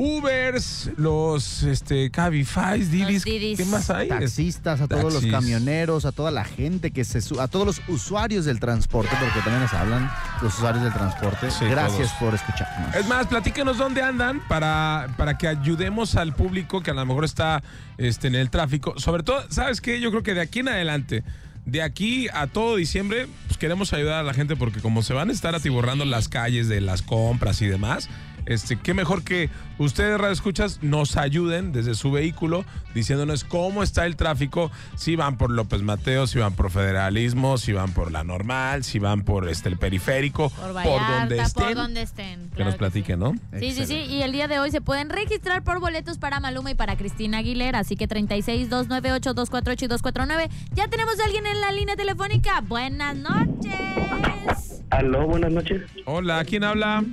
Ubers, 0.00 0.90
los 0.96 1.64
este, 1.64 2.08
Cabify, 2.12 2.78
Didis. 2.84 3.24
¿qué 3.24 3.64
más 3.68 3.90
hay? 3.90 4.06
Taxistas, 4.06 4.80
a 4.80 4.86
todos 4.86 5.12
los 5.12 5.26
camioneros, 5.26 6.04
a 6.04 6.12
toda 6.12 6.30
la 6.30 6.44
gente 6.44 6.92
que 6.92 7.04
se 7.04 7.18
a 7.40 7.48
todos 7.48 7.66
los 7.66 7.82
usuarios 7.88 8.44
del 8.44 8.60
transporte, 8.60 9.10
porque 9.18 9.40
también 9.40 9.60
nos 9.60 9.74
hablan 9.74 10.08
los 10.40 10.54
usuarios 10.54 10.84
del 10.84 10.92
transporte. 10.92 11.50
Sí, 11.50 11.64
Gracias 11.64 12.16
todos. 12.16 12.20
por 12.20 12.34
escucharnos. 12.36 12.94
Es 12.94 13.08
más, 13.08 13.26
platíquenos 13.26 13.76
dónde 13.76 14.00
andan 14.00 14.40
para, 14.46 15.12
para 15.16 15.36
que 15.36 15.48
ayudemos 15.48 16.14
al 16.14 16.32
público 16.32 16.80
que 16.80 16.92
a 16.92 16.94
lo 16.94 17.04
mejor 17.04 17.24
está 17.24 17.64
este, 17.96 18.28
en 18.28 18.36
el 18.36 18.50
tráfico. 18.50 18.94
Sobre 19.00 19.24
todo, 19.24 19.50
¿sabes 19.50 19.80
qué? 19.80 20.00
Yo 20.00 20.10
creo 20.10 20.22
que 20.22 20.34
de 20.34 20.42
aquí 20.42 20.60
en 20.60 20.68
adelante, 20.68 21.24
de 21.66 21.82
aquí 21.82 22.28
a 22.32 22.46
todo 22.46 22.76
diciembre, 22.76 23.26
pues 23.48 23.58
queremos 23.58 23.92
ayudar 23.92 24.20
a 24.20 24.22
la 24.22 24.32
gente 24.32 24.54
porque 24.54 24.80
como 24.80 25.02
se 25.02 25.12
van 25.12 25.30
a 25.30 25.32
estar 25.32 25.56
atiborrando 25.56 26.04
las 26.04 26.28
calles 26.28 26.68
de 26.68 26.80
las 26.80 27.02
compras 27.02 27.60
y 27.62 27.66
demás, 27.66 28.08
este, 28.48 28.76
qué 28.76 28.94
mejor 28.94 29.22
que 29.22 29.50
ustedes, 29.78 30.18
Radio 30.18 30.32
Escuchas, 30.32 30.82
nos 30.82 31.16
ayuden 31.16 31.72
desde 31.72 31.94
su 31.94 32.10
vehículo 32.10 32.64
diciéndonos 32.94 33.44
cómo 33.44 33.82
está 33.82 34.06
el 34.06 34.16
tráfico, 34.16 34.70
si 34.96 35.14
van 35.14 35.36
por 35.36 35.50
López 35.50 35.82
Mateo, 35.82 36.26
si 36.26 36.38
van 36.38 36.54
por 36.54 36.70
Federalismo, 36.70 37.58
si 37.58 37.72
van 37.72 37.92
por 37.92 38.10
la 38.10 38.24
normal, 38.24 38.82
si 38.82 38.98
van 38.98 39.22
por 39.22 39.48
este, 39.48 39.68
el 39.68 39.76
periférico, 39.76 40.50
Por 40.50 40.74
Vallarta, 40.74 41.20
donde 41.20 41.40
estén. 41.40 41.64
por 41.64 41.74
donde 41.74 42.02
estén. 42.02 42.50
Que 42.56 42.64
nos 42.64 42.72
sí. 42.74 42.78
platiquen, 42.78 43.20
¿no? 43.20 43.34
Sí, 43.58 43.72
sí, 43.72 43.86
sí. 43.86 43.94
Y 43.96 44.22
el 44.22 44.32
día 44.32 44.48
de 44.48 44.58
hoy 44.58 44.70
se 44.70 44.80
pueden 44.80 45.10
registrar 45.10 45.62
por 45.62 45.78
boletos 45.80 46.18
para 46.18 46.40
Maluma 46.40 46.70
y 46.70 46.74
para 46.74 46.96
Cristina 46.96 47.38
Aguilera. 47.38 47.80
Así 47.80 47.96
que 47.96 48.08
36 48.08 48.68
298 48.68 49.34
248 49.34 49.84
y 49.84 49.88
249. 49.88 50.50
Ya 50.74 50.88
tenemos 50.88 51.20
a 51.20 51.24
alguien 51.24 51.46
en 51.46 51.60
la 51.60 51.70
línea 51.72 51.96
telefónica. 51.96 52.60
Buenas 52.62 53.16
noches. 53.16 54.57
Aló, 54.90 55.26
buenas 55.26 55.52
noches. 55.52 55.82
Hola, 56.06 56.42
¿quién 56.44 56.64
habla? 56.64 57.04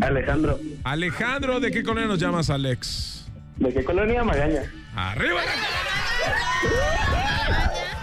Alejandro. 0.00 0.58
Alejandro, 0.84 1.60
¿de 1.60 1.70
qué 1.70 1.82
colonia 1.82 2.06
nos 2.08 2.20
llamas, 2.20 2.48
Alex? 2.50 3.26
¿De 3.56 3.72
qué 3.72 3.84
colonia? 3.84 4.22
Magaña. 4.22 4.62
¡Arriba! 4.94 5.40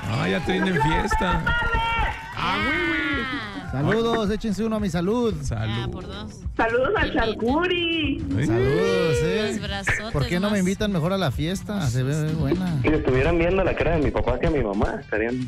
Ah, 0.09 0.27
ya 0.29 0.43
te 0.45 0.53
viene 0.53 0.69
en 0.71 0.81
fiesta. 0.81 1.45
¡Ah, 2.35 2.57
Saludos, 3.71 4.29
échense 4.31 4.63
uno 4.65 4.75
a 4.75 4.79
mi 4.79 4.89
salud. 4.89 5.33
güey! 5.33 5.43
Ah, 5.51 5.65
Salud. 5.65 5.91
por 5.91 6.05
dos. 6.07 6.31
Saludos 6.57 6.89
al 6.97 7.13
Charcuri. 7.13 8.19
Saludos, 8.19 8.47
Los 8.47 9.17
eh. 9.23 9.59
brazotes 9.61 10.11
¿Por 10.11 10.27
qué 10.27 10.35
no 10.35 10.47
más. 10.47 10.51
me 10.53 10.59
invitan 10.59 10.91
mejor 10.91 11.13
a 11.13 11.17
la 11.17 11.31
fiesta? 11.31 11.87
Se 11.87 12.03
ve 12.03 12.13
muy 12.25 12.33
buena. 12.33 12.81
Si 12.81 12.89
estuvieran 12.89 13.37
viendo 13.39 13.63
la 13.63 13.73
cara 13.75 13.95
de 13.95 14.03
mi 14.03 14.11
papá 14.11 14.37
que 14.39 14.47
a 14.47 14.51
mi 14.51 14.61
mamá, 14.61 14.97
estarían... 15.01 15.47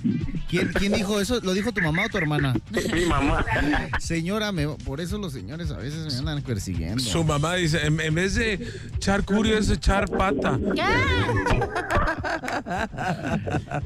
¿Quién, 0.50 0.72
quién 0.74 0.94
dijo 0.94 1.20
eso? 1.20 1.40
¿Lo 1.42 1.54
dijo 1.54 1.72
tu 1.74 1.82
mamá 1.82 2.06
o 2.06 2.10
tu 2.10 2.18
hermana? 2.18 2.54
Mi 2.94 3.06
mamá. 3.06 3.46
Señora, 4.00 4.52
me- 4.52 4.68
por 4.70 5.02
eso 5.02 5.18
los 5.18 5.34
señores 5.34 5.70
a 5.72 5.78
veces 5.78 6.14
me 6.14 6.20
andan 6.20 6.42
persiguiendo. 6.44 7.00
Su 7.04 7.24
mamá 7.24 7.56
dice, 7.56 7.86
en, 7.86 8.00
en 8.00 8.16
vez 8.16 8.36
de 8.36 8.66
echar 8.96 9.24
curio 9.26 9.58
es 9.58 9.70
echar 9.70 10.10
pata. 10.10 10.58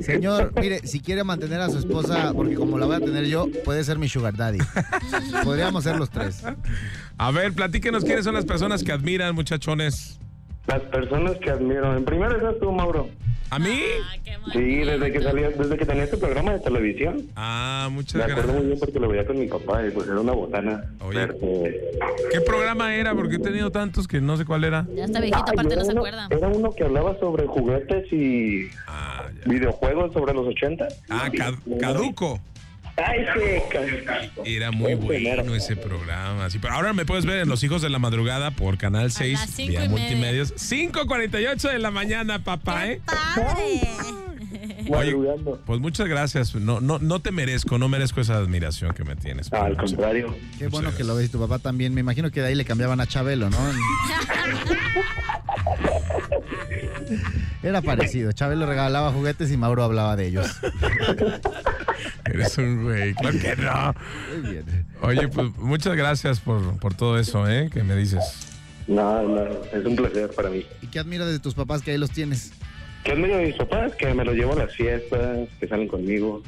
Señor, 0.01 0.53
mire, 0.59 0.85
si 0.85 0.99
quiere 0.99 1.23
mantener 1.23 1.59
a 1.61 1.69
su 1.69 1.79
esposa, 1.79 2.33
porque 2.33 2.55
como 2.55 2.77
la 2.77 2.85
voy 2.85 2.95
a 2.97 2.99
tener 2.99 3.25
yo, 3.25 3.47
puede 3.65 3.83
ser 3.83 3.97
mi 3.97 4.07
sugar 4.09 4.26
daddy. 4.35 4.59
Podríamos 5.43 5.83
ser 5.83 5.97
los 5.97 6.09
tres. 6.09 6.43
A 7.17 7.31
ver, 7.31 7.53
platíquenos 7.53 8.03
quiénes 8.03 8.25
son 8.25 8.33
las 8.35 8.45
personas 8.45 8.83
que 8.83 8.91
admiran, 8.91 9.33
muchachones. 9.35 10.19
Las 10.67 10.81
personas 10.81 11.37
que 11.37 11.49
admiro. 11.49 11.95
En 11.95 12.03
primer 12.03 12.31
estás 12.33 12.55
tú, 12.59 12.71
Mauro. 12.71 13.09
¿A 13.49 13.59
mí? 13.59 13.79
Ah. 14.03 14.15
Sí, 14.51 14.59
desde 14.83 15.11
que 15.13 15.21
salía, 15.21 15.49
desde 15.51 15.77
que 15.77 15.85
tenía 15.85 16.03
este 16.03 16.17
programa 16.17 16.51
de 16.51 16.59
televisión. 16.59 17.23
Ah, 17.37 17.87
Me 17.89 17.95
muchas 17.95 18.21
acuerdo 18.21 18.41
muy 18.41 18.63
gracias. 18.63 18.65
bien 18.67 18.79
porque 18.79 18.99
lo 18.99 19.07
veía 19.07 19.25
con 19.25 19.39
mi 19.39 19.47
papá 19.47 19.85
y 19.87 19.91
pues 19.91 20.05
era 20.07 20.19
una 20.19 20.33
botana. 20.33 20.83
Oye. 20.99 21.27
¿Qué 22.31 22.41
programa 22.41 22.93
era? 22.93 23.15
Porque 23.15 23.35
he 23.35 23.39
tenido 23.39 23.71
tantos 23.71 24.05
que 24.05 24.19
no 24.19 24.35
sé 24.35 24.43
cuál 24.43 24.65
era. 24.65 24.85
Ya 24.93 25.05
está 25.05 25.21
viejito, 25.21 25.39
aparte 25.51 25.73
era 25.73 25.81
no 25.81 25.85
se 25.85 25.91
uno- 25.91 26.01
acuerda. 26.01 26.27
Era 26.29 26.47
uno 26.49 26.71
que 26.73 26.83
hablaba 26.83 27.17
sobre 27.21 27.47
juguetes 27.47 28.11
y 28.11 28.67
Ah, 28.85 29.27
videojuegos 29.45 30.11
sobre 30.11 30.33
los 30.33 30.45
80. 30.47 30.87
Ah, 31.09 31.29
Cad- 31.33 31.55
Caduco. 31.79 32.41
Ay, 32.97 33.25
Era 34.43 34.71
muy 34.71 34.95
bueno 34.95 35.53
ese 35.55 35.75
programa. 35.75 36.49
Sí, 36.49 36.57
pero 36.59 36.73
ahora 36.73 36.93
me 36.93 37.05
puedes 37.05 37.25
ver 37.25 37.39
en 37.39 37.49
Los 37.49 37.63
Hijos 37.63 37.81
de 37.81 37.89
la 37.89 37.99
Madrugada 37.99 38.51
por 38.51 38.77
Canal 38.77 39.11
6, 39.11 39.39
las 39.39 39.49
cinco 39.51 39.69
vía 39.69 39.85
y. 39.85 39.89
Multimedios. 39.89 40.53
5.48 40.55 41.71
de 41.71 41.79
la 41.79 41.91
mañana, 41.91 42.43
papá, 42.43 42.87
¿eh? 42.87 43.01
¡Padre! 43.05 43.81
Oye, 44.89 45.15
pues 45.65 45.79
muchas 45.79 46.07
gracias. 46.07 46.55
No, 46.55 46.79
no, 46.79 46.97
no 46.99 47.19
te 47.19 47.31
merezco, 47.31 47.77
no 47.77 47.89
merezco 47.89 48.21
esa 48.21 48.37
admiración 48.37 48.93
que 48.93 49.03
me 49.03 49.15
tienes. 49.15 49.51
Al 49.53 49.75
contrario. 49.77 50.35
Qué 50.57 50.67
bueno 50.67 50.95
que 50.95 51.03
lo 51.03 51.15
ves 51.15 51.27
y 51.27 51.29
tu 51.29 51.39
papá 51.39 51.59
también. 51.59 51.93
Me 51.93 52.01
imagino 52.01 52.31
que 52.31 52.41
de 52.41 52.47
ahí 52.47 52.55
le 52.55 52.65
cambiaban 52.65 52.99
a 52.99 53.05
Chabelo, 53.05 53.49
¿no? 53.49 53.57
Era 57.63 57.81
parecido. 57.81 58.31
Chabelo 58.31 58.65
regalaba 58.65 59.11
juguetes 59.11 59.51
y 59.51 59.57
Mauro 59.57 59.83
hablaba 59.83 60.15
de 60.15 60.27
ellos. 60.27 60.47
Eres 62.25 62.57
un 62.57 62.83
güey, 62.83 63.13
claro 63.13 63.39
que 63.39 63.55
no. 63.55 63.95
Muy 64.31 64.51
bien. 64.51 64.85
Oye, 65.01 65.27
pues 65.27 65.55
muchas 65.57 65.95
gracias 65.95 66.39
por, 66.39 66.77
por 66.79 66.93
todo 66.93 67.17
eso, 67.17 67.49
¿eh? 67.49 67.69
Que 67.71 67.83
me 67.83 67.95
dices. 67.95 68.53
No, 68.87 69.21
no, 69.23 69.43
es 69.45 69.85
un 69.85 69.95
placer 69.95 70.29
para 70.31 70.49
mí. 70.49 70.65
¿Y 70.81 70.87
qué 70.87 70.99
admiras 70.99 71.27
de 71.27 71.39
tus 71.39 71.53
papás 71.53 71.81
que 71.81 71.91
ahí 71.91 71.97
los 71.97 72.11
tienes? 72.11 72.51
¿Qué 73.03 73.15
medio 73.15 73.37
de 73.37 73.47
mis 73.47 73.55
papás? 73.55 73.93
Que 73.95 74.13
me 74.13 74.23
los 74.23 74.35
llevo 74.35 74.53
a 74.53 74.57
las 74.57 74.73
fiestas, 74.73 75.47
que 75.59 75.67
salen 75.67 75.87
conmigo. 75.87 76.41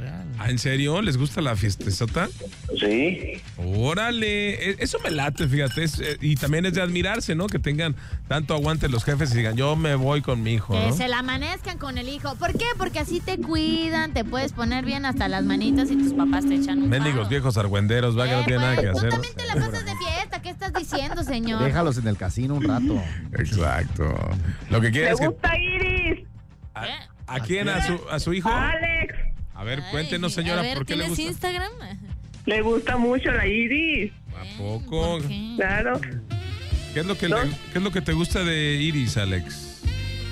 Ah, 0.00 0.04
real. 0.04 0.26
Ah, 0.38 0.50
¿En 0.50 0.58
serio? 0.58 1.00
¿Les 1.02 1.16
gusta 1.16 1.40
la 1.40 1.54
fiestezota? 1.56 2.28
Sí. 2.78 3.32
Órale, 3.56 4.70
E- 4.70 4.76
eso 4.78 4.98
me 5.04 5.10
late, 5.10 5.46
fíjate. 5.48 5.84
es, 5.84 5.98
eh, 6.00 6.16
y 6.20 6.36
también 6.36 6.64
es 6.66 6.74
de 6.74 6.80
admirarse, 6.82 7.34
¿no? 7.34 7.46
Que 7.46 7.58
tengan 7.58 7.94
tanto 8.28 8.54
aguante 8.54 8.88
los 8.88 9.04
jefes 9.04 9.32
y 9.34 9.38
digan, 9.38 9.56
yo 9.56 9.76
me 9.76 9.94
voy 9.94 10.22
con 10.22 10.42
mi 10.42 10.54
hijo, 10.54 10.72
Que 10.74 10.86
¿no? 10.88 10.92
se 10.96 11.08
la 11.08 11.18
amanezcan 11.20 11.78
con 11.78 11.98
el 11.98 12.08
hijo. 12.08 12.34
¿Por 12.36 12.52
qué? 12.56 12.64
Porque 12.78 12.98
así 13.00 13.20
te 13.20 13.38
cuidan, 13.38 14.12
te 14.12 14.24
puedes 14.24 14.52
poner 14.52 14.84
bien 14.84 15.04
hasta 15.04 15.28
las 15.28 15.44
manitas 15.44 15.90
y 15.90 15.96
tus 15.96 16.12
papás 16.14 16.46
te 16.46 16.54
echan 16.54 16.82
un 16.82 16.88
Mendigos 16.88 17.28
viejos 17.28 17.56
argüenderos, 17.56 18.18
va 18.18 18.26
que 18.26 18.32
no 18.36 18.44
tiene 18.44 18.60
nada 18.62 18.76
que 18.76 18.88
tú 18.88 18.98
hacer. 18.98 19.10
también 19.10 19.34
te 19.34 19.46
la 19.46 19.54
pasas 19.54 19.84
de 19.84 19.92
fiesta. 19.96 20.42
¿Qué 20.42 20.50
estás 20.50 20.72
diciendo, 20.72 21.22
señor? 21.22 21.62
Déjalos 21.62 21.98
en 21.98 22.08
el 22.08 22.16
casino 22.16 22.54
un 22.54 22.64
rato. 22.64 23.02
Exacto. 23.38 24.04
Lo 24.70 24.80
que 24.80 24.86
Me 24.88 24.92
quieres 24.92 25.12
es 25.14 25.20
que. 25.20 25.26
gusta 25.26 25.58
Iris. 25.58 26.26
¿A, 26.74 26.86
a 27.26 27.40
quién? 27.40 27.68
¿A 27.68 27.84
su, 27.86 28.00
¿A 28.10 28.18
su 28.20 28.32
hijo? 28.32 28.48
A 29.60 29.64
ver, 29.64 29.80
Ay, 29.84 29.90
cuéntenos, 29.90 30.32
señora, 30.32 30.60
A 30.60 30.62
ver, 30.62 30.74
¿por 30.78 30.86
qué 30.86 30.96
le 30.96 31.04
¿tienes 31.04 31.18
gusta? 31.18 31.32
Instagram? 31.50 31.72
Le 32.46 32.62
gusta 32.62 32.96
mucho 32.96 33.30
la 33.30 33.46
Iris. 33.46 34.10
¿A 34.34 34.56
poco? 34.56 35.18
¿Por 35.18 35.28
qué? 35.28 35.52
Claro. 35.56 36.00
¿Qué 36.94 37.00
es, 37.00 37.06
lo 37.06 37.18
que 37.18 37.28
¿No? 37.28 37.44
le- 37.44 37.50
¿Qué 37.70 37.78
es 37.78 37.82
lo 37.82 37.92
que 37.92 38.00
te 38.00 38.14
gusta 38.14 38.42
de 38.42 38.76
Iris, 38.76 39.18
Alex? 39.18 39.69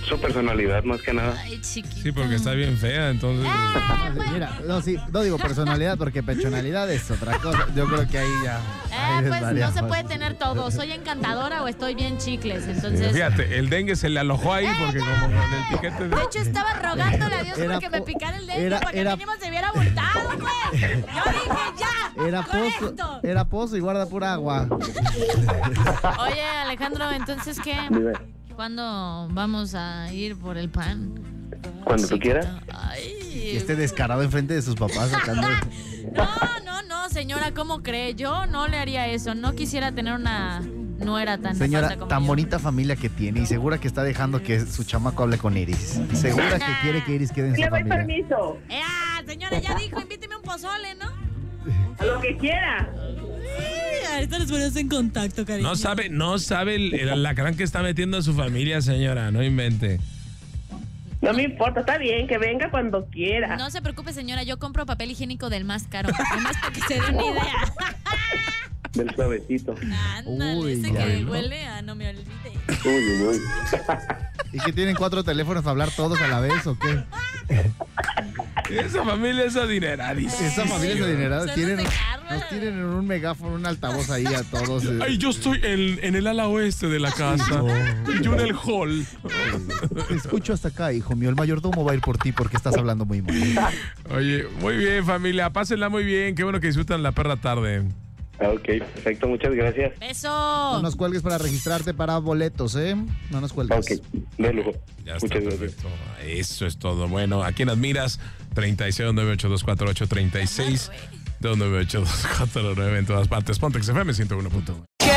Su 0.09 0.19
personalidad, 0.21 0.83
más 0.85 1.03
que 1.03 1.13
nada. 1.13 1.35
Ay, 1.43 1.61
chiquito. 1.61 1.97
Sí, 2.03 2.13
porque 2.13 2.37
está 2.37 2.53
bien 2.53 2.77
fea, 2.79 3.11
entonces. 3.11 3.47
Ah, 3.49 4.11
No, 4.15 4.23
sí, 4.25 4.31
Mira, 4.33 4.59
no, 4.67 4.81
sí, 4.83 4.97
no 5.13 5.21
digo 5.23 5.37
personalidad 5.39 5.99
porque 5.99 6.23
personalidad 6.23 6.91
es 6.91 7.11
otra 7.11 7.37
cosa. 7.39 7.67
Yo 7.77 7.87
creo 7.87 8.09
que 8.09 8.19
ahí 8.19 8.31
ya. 8.43 8.59
Eh, 8.91 9.25
pues 9.29 9.43
no 9.55 9.73
se 9.73 9.83
puede 9.83 10.05
tener 10.05 10.35
todo. 10.35 10.71
¿Soy 10.71 10.93
encantadora 10.93 11.63
o 11.63 11.69
estoy 11.69 11.95
bien 11.95 12.17
chicles? 12.19 12.67
Entonces. 12.67 13.13
Fíjate, 13.13 13.59
el 13.59 13.69
dengue 13.69 13.97
se 13.97 14.09
le 14.09 14.21
alojó 14.21 14.55
ahí 14.55 14.67
porque 14.83 14.99
como 15.01 15.27
con 15.27 15.33
el 15.35 15.65
piquete 15.71 16.09
de... 16.09 16.17
De 16.17 16.23
hecho, 16.23 16.39
estaba 16.41 16.73
rogándole 16.75 17.35
a 17.35 17.43
Dios 17.43 17.59
Era 17.59 17.75
porque 17.75 17.91
me 17.91 18.03
picara 18.03 18.37
el 18.39 18.47
dedo 18.47 18.59
era- 18.59 18.81
porque 18.81 19.01
era- 19.01 19.17
mínimo 19.17 19.33
se 19.41 19.49
hubiera 19.49 19.69
abultado, 19.69 20.21
pues. 20.39 20.81
Yo 20.81 21.33
dije, 21.33 21.63
ya. 21.79 22.25
Era 22.27 22.43
pozo, 22.43 22.89
esto. 22.89 23.21
era 23.23 23.45
pozo 23.45 23.77
y 23.77 23.81
guarda 23.81 24.07
pura 24.07 24.33
agua. 24.33 24.67
Oye, 26.21 26.43
Alejandro, 26.65 27.11
entonces, 27.13 27.59
¿qué? 27.63 27.77
Dime, 27.91 28.13
¿Cuándo 28.59 29.29
vamos 29.31 29.77
a 29.77 30.13
ir 30.13 30.37
por 30.37 30.59
el 30.59 30.69
pan? 30.69 31.15
cuando 31.85 32.09
tú 32.09 32.19
quieras. 32.19 32.49
Ay. 32.75 33.53
Este 33.55 33.77
descarado 33.77 34.21
enfrente 34.25 34.53
de 34.53 34.63
sus 34.63 34.75
papás 34.75 35.11
sacando. 35.11 35.47
No, 36.13 36.27
no, 36.65 36.83
no, 36.89 37.09
señora, 37.09 37.53
¿cómo 37.55 37.85
cree? 37.85 38.17
Yo 38.17 38.47
no 38.47 38.67
le 38.67 38.79
haría 38.79 39.07
eso. 39.07 39.37
No 39.37 39.55
quisiera 39.55 39.93
tener 39.93 40.15
una 40.15 40.61
nuera 40.99 41.39
tan 41.39 41.55
Señora, 41.55 41.95
como 41.95 42.09
tan 42.09 42.23
yo. 42.23 42.27
bonita 42.27 42.59
familia 42.59 42.97
que 42.97 43.09
tiene 43.09 43.41
y 43.43 43.47
segura 43.47 43.79
que 43.79 43.87
está 43.87 44.03
dejando 44.03 44.43
que 44.43 44.59
su 44.67 44.83
chamaco 44.83 45.23
hable 45.23 45.39
con 45.39 45.57
Iris. 45.57 46.01
Segura 46.15 46.59
que 46.59 46.73
quiere 46.83 47.05
que 47.05 47.13
Iris 47.15 47.31
quede 47.31 47.49
en 47.51 47.55
su 47.55 47.61
Le 47.61 47.69
doy 47.69 47.79
familia. 47.81 47.97
permiso. 47.99 48.59
Eh, 48.71 48.81
ah, 48.85 49.23
señora, 49.25 49.61
ya 49.61 49.77
dijo, 49.77 50.01
invíteme 50.01 50.35
un 50.37 50.43
pozole, 50.43 50.97
¿no? 50.97 51.07
A 52.01 52.05
lo 52.05 52.21
que 52.21 52.37
quiera. 52.39 52.91
Ahorita 54.15 54.39
les 54.39 54.51
ponemos 54.51 54.77
en 54.77 54.89
contacto, 54.89 55.45
cariño. 55.45 55.69
No 55.69 55.77
sabe, 55.77 56.09
no 56.09 56.39
sabe 56.39 56.75
el, 56.77 56.95
el 56.95 57.09
alacrán 57.11 57.57
que 57.57 57.63
está 57.65 57.83
metiendo 57.83 58.19
a 58.19 58.23
su 58.23 58.35
familia, 58.35 58.81
señora, 58.81 59.31
no 59.31 59.43
invente. 59.43 60.01
No 61.21 61.33
me 61.33 61.43
importa, 61.43 61.81
está 61.81 61.99
bien, 61.99 62.29
que 62.29 62.39
venga 62.39 62.71
cuando 62.71 63.07
quiera. 63.07 63.57
No 63.57 63.71
se 63.71 63.83
preocupe, 63.83 64.13
señora, 64.13 64.45
yo 64.45 64.59
compro 64.59 64.87
papel 64.87 65.11
higiénico 65.11 65.51
del 65.51 65.65
más 65.65 65.85
caro. 65.89 66.11
Además, 66.33 66.57
para 66.61 66.73
que 66.73 66.81
se 66.83 66.95
dé 66.95 67.01
una 67.01 67.23
idea. 67.33 67.75
Del 68.95 69.15
suavecito. 69.15 69.75
Ándale, 70.17 70.61
Uy, 70.61 70.73
ese 70.73 70.93
ya 70.93 71.07
que 71.07 71.17
vio. 71.17 71.31
huele 71.31 71.67
a 71.67 71.83
no 71.83 71.95
me 71.95 72.09
olvide. 72.09 72.53
Uy, 72.85 72.93
uy, 72.93 73.23
uy. 73.27 73.37
¿Y 74.53 74.59
que 74.61 74.73
tienen 74.73 74.95
cuatro 74.97 75.23
teléfonos 75.25 75.63
para 75.63 75.73
hablar 75.73 75.91
todos 75.91 76.21
a 76.21 76.29
la 76.29 76.41
vez 76.41 76.67
o 76.67 76.79
qué? 76.79 76.89
Esa 78.71 79.03
familia 79.05 79.45
es 79.45 79.57
adineradísima. 79.57 80.49
Esa 80.49 80.67
familia 80.67 80.95
es 80.97 81.03
adinerada. 81.03 81.55
Tienen, 81.55 81.77
nos 82.31 82.49
tienen 82.51 82.75
en 82.75 82.85
un 82.85 83.07
megáfono, 83.07 83.55
un 83.55 83.65
altavoz 83.67 84.11
ahí 84.11 84.27
a 84.27 84.43
todos. 84.43 84.85
eh. 84.85 84.99
Ay, 85.01 85.17
yo 85.17 85.31
estoy 85.31 85.59
en, 85.63 85.99
en 86.03 86.15
el 86.15 86.27
ala 86.27 86.49
oeste 86.49 86.89
de 86.89 87.01
la 87.01 87.11
casa. 87.11 87.63
Y 88.19 88.23
yo 88.23 88.35
en 88.35 88.41
el 88.41 88.55
hall. 88.55 89.07
Te 90.09 90.15
escucho 90.15 90.53
hasta 90.53 90.69
acá, 90.69 90.93
hijo 90.93 91.17
mío. 91.17 91.31
El 91.31 91.37
mayordomo 91.37 91.85
va 91.85 91.93
a 91.93 91.95
ir 91.95 92.01
por 92.03 92.19
ti 92.19 92.33
porque 92.33 92.57
estás 92.59 92.77
hablando 92.77 93.07
muy 93.07 93.23
mal. 93.23 93.73
Oye, 94.15 94.47
muy 94.61 94.77
bien, 94.77 95.05
familia. 95.07 95.51
Pásenla 95.51 95.89
muy 95.89 96.05
bien. 96.05 96.35
Qué 96.35 96.45
bueno 96.45 96.61
que 96.61 96.67
disfrutan 96.67 97.03
la 97.03 97.13
perra 97.13 97.37
tarde. 97.37 97.85
Ok, 98.41 98.65
perfecto, 98.95 99.27
muchas 99.27 99.53
gracias. 99.53 99.93
No 100.01 100.07
Beso. 100.07 100.83
nos 100.83 100.95
cuelgues 100.97 101.23
para 101.23 101.39
registrarte 101.39 101.93
para 101.93 102.19
boletos, 102.19 102.77
¿eh? 102.77 102.95
No 103.31 103.41
nos 103.41 103.53
cuelgues. 103.53 103.79
Ok, 103.79 104.01
de 104.39 104.53
lujo. 104.53 104.73
Ya 105.05 105.17
está, 105.17 105.27
muchas 105.27 105.43
gracias. 105.43 105.59
perfecto. 105.59 105.89
Eso 106.25 106.67
es 106.67 106.79
todo. 106.79 107.09
Bueno, 107.09 107.43
¿a 107.43 107.53
quién 107.53 107.69
admiras? 107.69 108.21
36 108.55 109.13
98248 109.13 110.07
36 110.07 110.91
298 111.41 112.97
en 112.97 113.07
todas 113.07 113.29
partes. 113.29 113.59
Pontex 113.59 113.89
FM 113.89 114.13
101.1. 114.13 114.85
¡Qué 114.99 115.09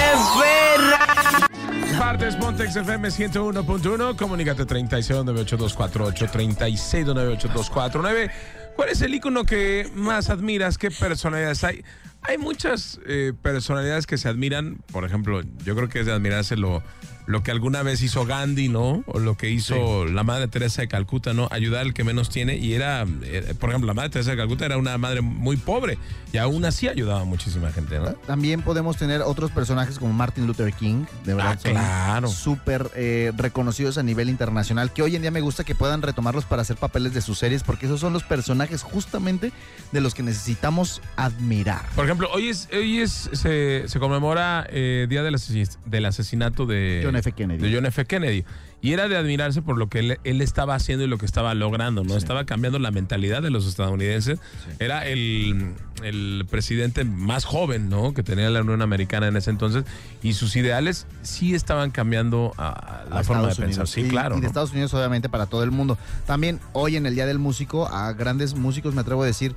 Partes 1.97 2.35
Pontex 2.35 2.75
FM 2.75 3.09
101.1. 3.09 4.15
Comunícate 4.15 4.65
36 4.65 5.23
98248 5.25 6.27
36 6.31 7.05
249 7.05 8.31
¿Cuál 8.75 8.89
es 8.89 9.01
el 9.01 9.13
icono 9.13 9.45
que 9.45 9.89
más 9.95 10.29
admiras? 10.29 10.77
¿Qué 10.77 10.91
personalidades 10.91 11.63
hay? 11.63 11.83
Hay 12.23 12.37
muchas 12.37 12.99
eh, 13.05 13.33
personalidades 13.41 14.05
que 14.05 14.17
se 14.17 14.27
admiran. 14.27 14.77
Por 14.91 15.05
ejemplo, 15.05 15.41
yo 15.65 15.75
creo 15.75 15.89
que 15.89 16.01
es 16.01 16.05
de 16.05 16.11
admirarse 16.11 16.55
lo, 16.55 16.83
lo 17.31 17.43
que 17.43 17.51
alguna 17.51 17.81
vez 17.81 18.01
hizo 18.01 18.25
Gandhi, 18.25 18.67
¿no? 18.69 19.03
O 19.07 19.19
lo 19.19 19.35
que 19.37 19.49
hizo 19.49 20.05
la 20.05 20.23
Madre 20.23 20.47
Teresa 20.47 20.81
de 20.81 20.87
Calcuta, 20.87 21.33
¿no? 21.33 21.47
Ayudar 21.51 21.81
al 21.81 21.93
que 21.93 22.03
menos 22.03 22.29
tiene. 22.29 22.57
Y 22.57 22.73
era, 22.73 23.05
eh, 23.23 23.55
por 23.59 23.69
ejemplo, 23.69 23.87
la 23.87 23.93
Madre 23.93 24.09
Teresa 24.09 24.31
de 24.31 24.37
Calcuta 24.37 24.65
era 24.65 24.77
una 24.77 24.97
madre 24.97 25.21
muy 25.21 25.57
pobre. 25.57 25.97
Y 26.33 26.37
aún 26.37 26.63
así 26.65 26.87
ayudaba 26.87 27.21
a 27.21 27.25
muchísima 27.25 27.71
gente, 27.71 27.99
¿no? 27.99 28.11
También 28.13 28.61
podemos 28.61 28.97
tener 28.97 29.21
otros 29.21 29.51
personajes 29.51 29.99
como 29.99 30.13
Martin 30.13 30.47
Luther 30.47 30.71
King, 30.73 31.05
de 31.25 31.33
verdad. 31.33 31.57
Ah, 31.57 31.61
son 31.61 31.71
claro. 31.71 32.27
Súper 32.29 32.91
eh, 32.95 33.31
reconocidos 33.35 33.97
a 33.97 34.03
nivel 34.03 34.29
internacional, 34.29 34.93
que 34.93 35.01
hoy 35.01 35.15
en 35.15 35.21
día 35.23 35.31
me 35.31 35.41
gusta 35.41 35.63
que 35.63 35.75
puedan 35.75 36.01
retomarlos 36.01 36.45
para 36.45 36.61
hacer 36.61 36.77
papeles 36.77 37.13
de 37.13 37.21
sus 37.21 37.37
series, 37.37 37.63
porque 37.63 37.85
esos 37.85 37.99
son 37.99 38.13
los 38.13 38.23
personajes 38.23 38.81
justamente 38.83 39.51
de 39.91 40.01
los 40.01 40.13
que 40.13 40.23
necesitamos 40.23 41.01
admirar. 41.15 41.85
Por 41.95 42.05
ejemplo, 42.05 42.29
hoy 42.33 42.49
es, 42.49 42.69
hoy 42.73 42.99
es 42.99 43.29
se, 43.33 43.83
se 43.87 43.99
conmemora 43.99 44.65
eh, 44.69 45.07
Día 45.09 45.23
del, 45.23 45.35
asesin- 45.35 45.77
del 45.85 46.05
asesinato 46.05 46.65
de 46.65 47.01
John 47.03 47.15
F. 47.21 47.31
Kennedy. 47.31 47.61
de 47.69 47.75
John 47.75 47.85
F. 47.85 48.05
Kennedy. 48.05 48.43
Y 48.83 48.93
era 48.93 49.07
de 49.07 49.15
admirarse 49.15 49.61
por 49.61 49.77
lo 49.77 49.89
que 49.89 49.99
él, 49.99 50.19
él 50.23 50.41
estaba 50.41 50.73
haciendo 50.73 51.05
y 51.05 51.07
lo 51.07 51.19
que 51.19 51.25
estaba 51.27 51.53
logrando, 51.53 52.03
¿no? 52.03 52.17
Estaba 52.17 52.45
cambiando 52.45 52.79
la 52.79 52.89
mentalidad 52.89 53.43
de 53.43 53.51
los 53.51 53.67
estadounidenses. 53.67 54.39
Era 54.79 55.05
el, 55.07 55.73
el 56.03 56.47
presidente 56.49 57.03
más 57.03 57.45
joven, 57.45 57.89
¿no? 57.89 58.15
Que 58.15 58.23
tenía 58.23 58.49
la 58.49 58.61
Unión 58.61 58.81
Americana 58.81 59.27
en 59.27 59.37
ese 59.37 59.51
entonces. 59.51 59.83
Y 60.23 60.33
sus 60.33 60.55
ideales 60.55 61.05
sí 61.21 61.53
estaban 61.53 61.91
cambiando 61.91 62.53
a, 62.57 63.03
la 63.09 63.19
a 63.19 63.23
forma 63.23 63.43
de 63.43 63.47
pensar. 63.49 63.65
Unidos. 63.67 63.89
Sí, 63.91 64.01
Y- 64.01 64.07
claro. 64.09 64.35
Y 64.35 64.39
de 64.39 64.41
¿no? 64.43 64.47
Estados 64.47 64.71
Unidos, 64.71 64.91
obviamente, 64.95 65.29
para 65.29 65.45
todo 65.45 65.63
el 65.63 65.69
mundo. 65.69 65.99
También 66.25 66.59
hoy 66.73 66.95
en 66.95 67.05
el 67.05 67.13
Día 67.13 67.27
del 67.27 67.37
Músico, 67.37 67.87
a 67.87 68.13
grandes 68.13 68.55
músicos, 68.55 68.95
me 68.95 69.01
atrevo 69.01 69.21
a 69.21 69.27
decir, 69.27 69.53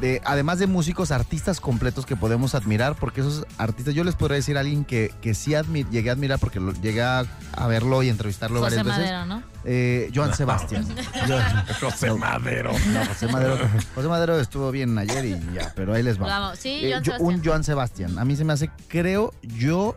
de- 0.00 0.22
además 0.24 0.58
de 0.58 0.66
músicos, 0.66 1.10
artistas 1.10 1.60
completos 1.60 2.06
que 2.06 2.14
podemos 2.16 2.54
admirar, 2.54 2.94
porque 2.94 3.20
esos 3.20 3.46
artistas, 3.58 3.94
yo 3.94 4.04
les 4.04 4.14
podría 4.14 4.36
decir 4.36 4.56
a 4.56 4.60
alguien 4.60 4.84
que, 4.84 5.12
que 5.20 5.34
sí 5.34 5.52
admi- 5.52 5.88
llegué 5.90 6.10
a 6.10 6.12
admirar, 6.12 6.38
porque 6.38 6.60
lo- 6.60 6.72
llegué 6.72 7.02
a, 7.02 7.24
a 7.52 7.66
verlo 7.66 8.02
y 8.02 8.08
entrevistarlo 8.08 8.60
José 8.60 8.76
varias 8.76 8.96
veces. 8.96 9.12
Madero, 9.12 9.26
¿no? 9.26 9.42
Eh, 9.64 10.10
Joan 10.14 10.34
Sebastián. 10.34 10.86
José 11.80 12.12
Madero. 12.14 12.72
No, 12.92 13.06
José 13.06 13.26
Madero. 13.28 13.58
José 13.94 14.08
Madero 14.08 14.38
estuvo 14.40 14.70
bien 14.70 14.96
ayer 14.98 15.24
y 15.24 15.54
ya, 15.54 15.72
pero 15.74 15.94
ahí 15.94 16.02
les 16.02 16.20
va. 16.20 16.54
Sí, 16.56 16.80
Eh, 16.84 17.00
yo- 17.02 17.14
un 17.18 17.44
Joan 17.44 17.64
Sebastián. 17.64 18.18
A 18.18 18.24
mí 18.24 18.36
se 18.36 18.44
me 18.44 18.52
hace, 18.52 18.70
creo 18.88 19.32
yo, 19.42 19.96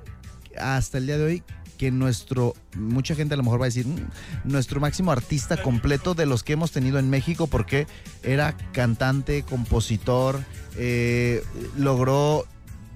hasta 0.60 0.98
el 0.98 1.06
día 1.06 1.18
de 1.18 1.24
hoy, 1.26 1.44
que 1.82 1.90
nuestro, 1.90 2.54
mucha 2.78 3.16
gente 3.16 3.34
a 3.34 3.38
lo 3.38 3.42
mejor 3.42 3.60
va 3.60 3.66
a 3.66 3.70
decir, 3.70 3.88
"Mm, 3.88 4.06
nuestro 4.44 4.80
máximo 4.80 5.12
artista 5.12 5.64
completo 5.64 6.14
de 6.14 6.28
los 6.28 6.44
que 6.44 6.54
hemos 6.54 6.72
tenido 6.72 7.00
en 7.00 7.10
México, 7.10 7.48
porque 7.48 7.88
era 8.22 8.56
cantante, 8.72 9.42
compositor, 9.42 10.42
eh, 10.78 11.44
logró 11.76 12.46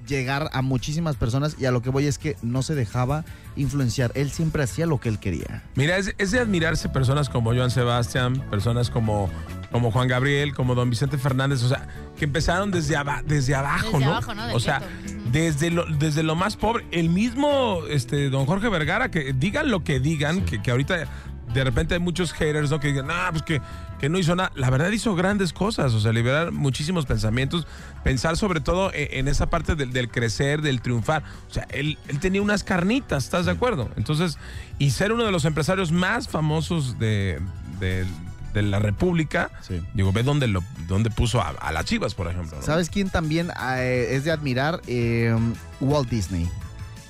llegar 0.08 0.50
a 0.54 0.62
muchísimas 0.62 1.16
personas 1.16 1.56
y 1.60 1.66
a 1.66 1.72
lo 1.72 1.82
que 1.82 1.90
voy 1.90 2.06
es 2.08 2.18
que 2.18 2.36
no 2.42 2.62
se 2.62 2.76
dejaba 2.76 3.26
influenciar. 3.56 4.12
Él 4.16 4.32
siempre 4.32 4.64
hacía 4.64 4.86
lo 4.86 5.00
que 5.00 5.10
él 5.10 5.20
quería. 5.20 5.64
Mira, 5.76 5.98
es, 5.98 6.14
es 6.18 6.32
de 6.32 6.40
admirarse 6.40 6.90
personas 6.90 7.30
como 7.30 7.54
Joan 7.54 7.72
Sebastián, 7.72 8.42
personas 8.50 8.90
como, 8.90 9.30
como 9.72 9.92
Juan 9.92 10.08
Gabriel, 10.08 10.54
como 10.54 10.76
Don 10.76 10.90
Vicente 10.90 11.18
Fernández, 11.18 11.64
o 11.64 11.70
sea, 11.70 11.88
que 12.18 12.26
empezaron 12.26 12.72
desde, 12.72 12.96
aba- 12.96 13.24
desde 13.25 13.56
abajo, 13.56 13.92
Desde 13.94 14.06
¿no? 14.06 14.12
abajo, 14.12 14.34
¿no? 14.36 14.48
Del 14.48 14.56
O 14.56 14.60
sea, 14.60 14.79
gueto. 14.79 15.22
Desde 15.32 15.72
lo, 15.72 15.86
desde 15.86 16.24
lo 16.24 16.36
más 16.36 16.56
pobre. 16.56 16.86
El 16.92 17.10
mismo 17.10 17.79
este, 17.90 18.29
Don 18.29 18.46
Jorge 18.46 18.70
Vergara, 18.70 19.10
que 19.12 19.34
digan 19.34 19.70
lo 19.70 19.84
que 19.84 20.00
digan, 20.00 20.46
que, 20.46 20.62
que 20.62 20.72
ahorita 20.72 21.08
de 21.53 21.64
repente 21.64 21.94
hay 21.94 22.00
muchos 22.00 22.34
haters, 22.34 22.70
¿no? 22.70 22.79
Que 22.79 22.90
digan, 22.90 23.08
ah, 23.10 23.29
pues 23.32 23.44
que, 23.44 23.62
que 24.05 24.09
no 24.09 24.20
hizo 24.20 24.35
nada. 24.35 24.51
La 24.55 24.70
verdad 24.70 24.91
hizo 24.91 25.15
grandes 25.15 25.51
cosas, 25.51 25.94
o 25.96 26.00
sea, 26.00 26.11
liberar 26.13 26.51
muchísimos 26.51 27.07
pensamientos, 27.07 27.65
pensar 28.03 28.37
sobre 28.37 28.59
todo 28.59 28.91
e, 28.94 29.09
en, 29.13 29.22
en 29.22 29.27
esa 29.29 29.48
parte 29.50 29.74
del, 29.75 29.94
del 29.94 30.09
crecer, 30.11 30.61
del 30.61 30.79
triunfar. 30.81 31.24
O 31.50 31.53
sea, 31.53 31.65
él, 31.72 31.98
él 32.07 32.20
tenía 32.20 32.39
unas 32.44 32.63
carnitas, 32.63 33.24
¿estás 33.24 33.48
de 33.48 33.51
acuerdo? 33.53 33.89
Entonces, 33.98 34.37
y 34.77 34.91
ser 34.91 35.11
uno 35.11 35.24
de 35.24 35.31
los 35.31 35.44
empresarios 35.46 35.91
más 35.91 36.27
famosos 36.27 37.00
de, 37.00 37.39
de- 37.79 38.05
de 38.53 38.61
la 38.61 38.77
República, 38.79 39.50
Sí. 39.61 39.81
digo, 39.96 40.13
ve 40.13 40.22
dónde, 40.24 40.48
lo, 40.48 40.63
dónde 40.87 41.09
puso 41.09 41.41
a, 41.41 41.50
a 41.50 41.72
las 41.74 41.83
chivas, 41.85 42.13
por 42.13 42.27
ejemplo. 42.29 42.55
¿no? 42.57 42.63
¿Sabes 42.63 42.89
quién 42.91 43.09
también 43.09 43.51
eh, 43.75 44.09
es 44.11 44.24
de 44.24 44.31
admirar? 44.31 44.81
Eh, 44.87 45.35
Walt 45.81 46.09
Disney. 46.09 46.48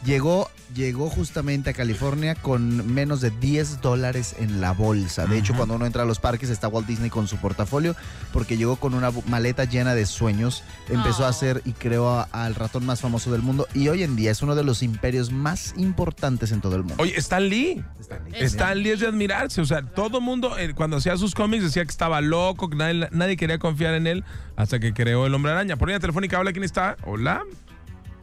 Llegó, 0.06 0.52
llegó 0.76 1.10
justamente 1.10 1.72
a 1.72 1.74
California 1.74 2.36
con 2.36 2.94
menos 2.94 3.22
de 3.22 3.32
10 3.32 3.82
dólares 3.82 4.36
en 4.40 4.62
la 4.62 4.72
bolsa. 4.72 5.26
De 5.26 5.38
hecho, 5.38 5.56
cuando 5.56 5.74
uno 5.76 5.86
entra 5.88 6.04
a 6.04 6.06
los 6.06 6.20
parques 6.20 6.52
está 6.52 6.68
Walt 6.68 6.86
Disney 6.86 7.10
con 7.10 7.28
su 7.28 7.38
portafolio 7.38 7.96
porque 8.32 8.56
llegó 8.56 8.76
con 8.76 8.94
una 8.94 9.10
maleta 9.28 9.64
llena 9.64 9.96
de 9.96 10.06
sueños. 10.06 10.64
Empezó 10.90 11.24
Oh. 11.24 11.28
a 11.28 11.34
ser 11.34 11.62
y 11.66 11.72
creó 11.72 12.28
al 12.32 12.54
ratón 12.56 12.86
más 12.86 13.02
famoso 13.02 13.32
del 13.32 13.42
mundo 13.42 13.68
y 13.74 13.88
hoy 13.88 14.04
en 14.04 14.16
día 14.16 14.30
es 14.30 14.42
uno 14.44 14.54
de 14.54 14.64
los 14.64 14.84
imperios 14.84 15.32
más 15.32 15.74
importantes 15.78 16.52
en 16.52 16.62
todo 16.62 16.76
el 16.76 16.82
mundo. 16.84 16.96
Oye, 17.00 17.16
Stan 17.18 17.48
Lee. 17.50 17.84
Stan 18.00 18.24
Lee. 18.26 18.32
Stan 18.42 18.78
Lee 18.78 18.90
es 18.92 19.00
de 19.00 19.08
admirarse. 19.08 19.62
O 19.62 19.66
sea, 19.66 19.82
todo 19.82 20.22
mundo 20.22 20.56
eh, 20.60 20.74
cuando 20.76 20.98
hacía 20.98 21.18
sus 21.18 21.34
cómics 21.34 21.64
decía 21.64 21.84
que 21.84 21.90
estaba 21.92 22.22
loco, 22.22 22.70
que 22.70 22.76
nadie, 22.76 23.08
nadie 23.12 23.38
quería 23.38 23.58
confiar 23.58 23.96
en 23.96 24.06
él 24.06 24.24
hasta 24.56 24.80
que 24.80 24.94
creó 24.94 25.26
el 25.26 25.34
hombre 25.34 25.52
araña. 25.52 25.78
Por 25.78 25.88
línea 25.88 26.00
telefónica, 26.00 26.40
hola, 26.40 26.52
¿quién 26.52 26.64
está? 26.64 26.96
Hola. 27.06 27.42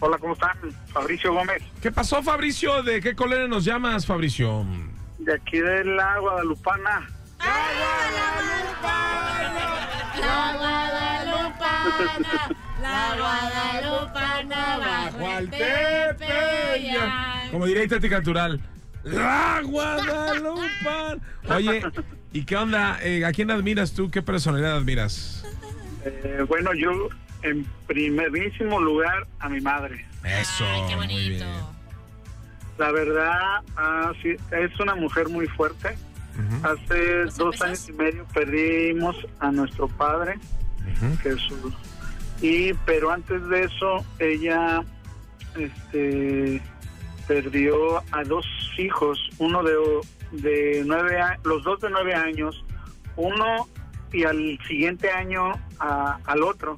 Hola, 0.05 0.19
¿cómo 0.19 0.33
están? 0.33 0.51
Fabricio 0.89 1.33
Gómez, 1.33 1.63
¿Qué 1.81 1.93
pasó, 1.93 2.25
Fabricio? 2.25 2.83
¿De 2.83 3.01
qué 3.01 3.15
colonia 3.15 3.47
nos 3.47 3.65
llamas, 3.65 4.05
Fabricio? 4.05 4.67
de 5.21 5.33
aquí 5.33 5.61
de 5.61 5.85
la 5.85 6.19
Guadalupana. 6.19 7.09
La 10.21 10.57
Guadalupana, 10.59 12.51
la 12.83 13.17
Guadalupana 13.17 14.79
bajo 14.79 15.39
el 15.39 15.51
Tepeyac. 15.51 17.51
Como 17.53 17.67
diría 17.67 17.87
Tati 17.87 18.11
Cultural. 18.11 18.61
¡La 19.05 19.61
Guadalupe! 19.65 21.21
Oye, 21.49 21.85
¿y 22.33 22.45
qué 22.45 22.57
onda? 22.57 22.99
Eh, 23.05 23.25
¿A 23.25 23.31
quién 23.31 23.53
admiras 23.53 23.93
tú? 23.93 24.11
¿Qué 24.11 24.21
personalidad 24.21 24.79
admiras? 24.79 25.45
Eh, 26.05 26.45
bueno, 26.49 26.75
yo 26.75 26.91
en 27.43 27.65
primerísimo 27.87 28.81
lugar 28.81 29.27
a 29.41 29.49
mi 29.49 29.61
madre. 29.61 30.05
Eso. 30.25 30.65
Ay, 30.65 30.83
qué 30.89 30.97
muy 30.97 31.07
bonito. 31.07 31.45
bien. 31.45 31.73
La 32.79 32.91
verdad, 32.93 33.61
ah, 33.77 34.13
sí, 34.23 34.35
es 34.51 34.81
una 34.81 34.95
mujer 34.95 35.29
muy 35.29 35.47
fuerte. 35.47 35.97
Hace 36.63 37.25
¿Los 37.25 37.37
dos 37.37 37.55
empezás? 37.57 37.69
años 37.69 37.89
y 37.89 37.93
medio 37.93 38.25
perdimos 38.33 39.17
a 39.41 39.51
nuestro 39.53 39.87
padre. 39.89 40.39
Jesús. 41.23 41.73
Y, 42.41 42.73
pero 42.87 43.11
antes 43.13 43.47
de 43.49 43.65
eso, 43.65 44.05
ella 44.19 44.83
este, 45.57 46.61
perdió 47.29 47.99
a 48.13 48.25
dos 48.25 48.47
hijos, 48.79 49.19
uno 49.39 49.63
de, 49.63 49.75
de 50.33 50.83
nueve 50.87 51.21
años, 51.21 51.41
los 51.45 51.63
dos 51.63 51.81
de 51.81 51.91
nueve 51.91 52.15
años, 52.15 52.65
uno 53.17 53.69
y 54.13 54.25
al 54.25 54.59
siguiente 54.67 55.11
año 55.11 55.53
a- 55.79 56.19
al 56.25 56.43
otro. 56.43 56.77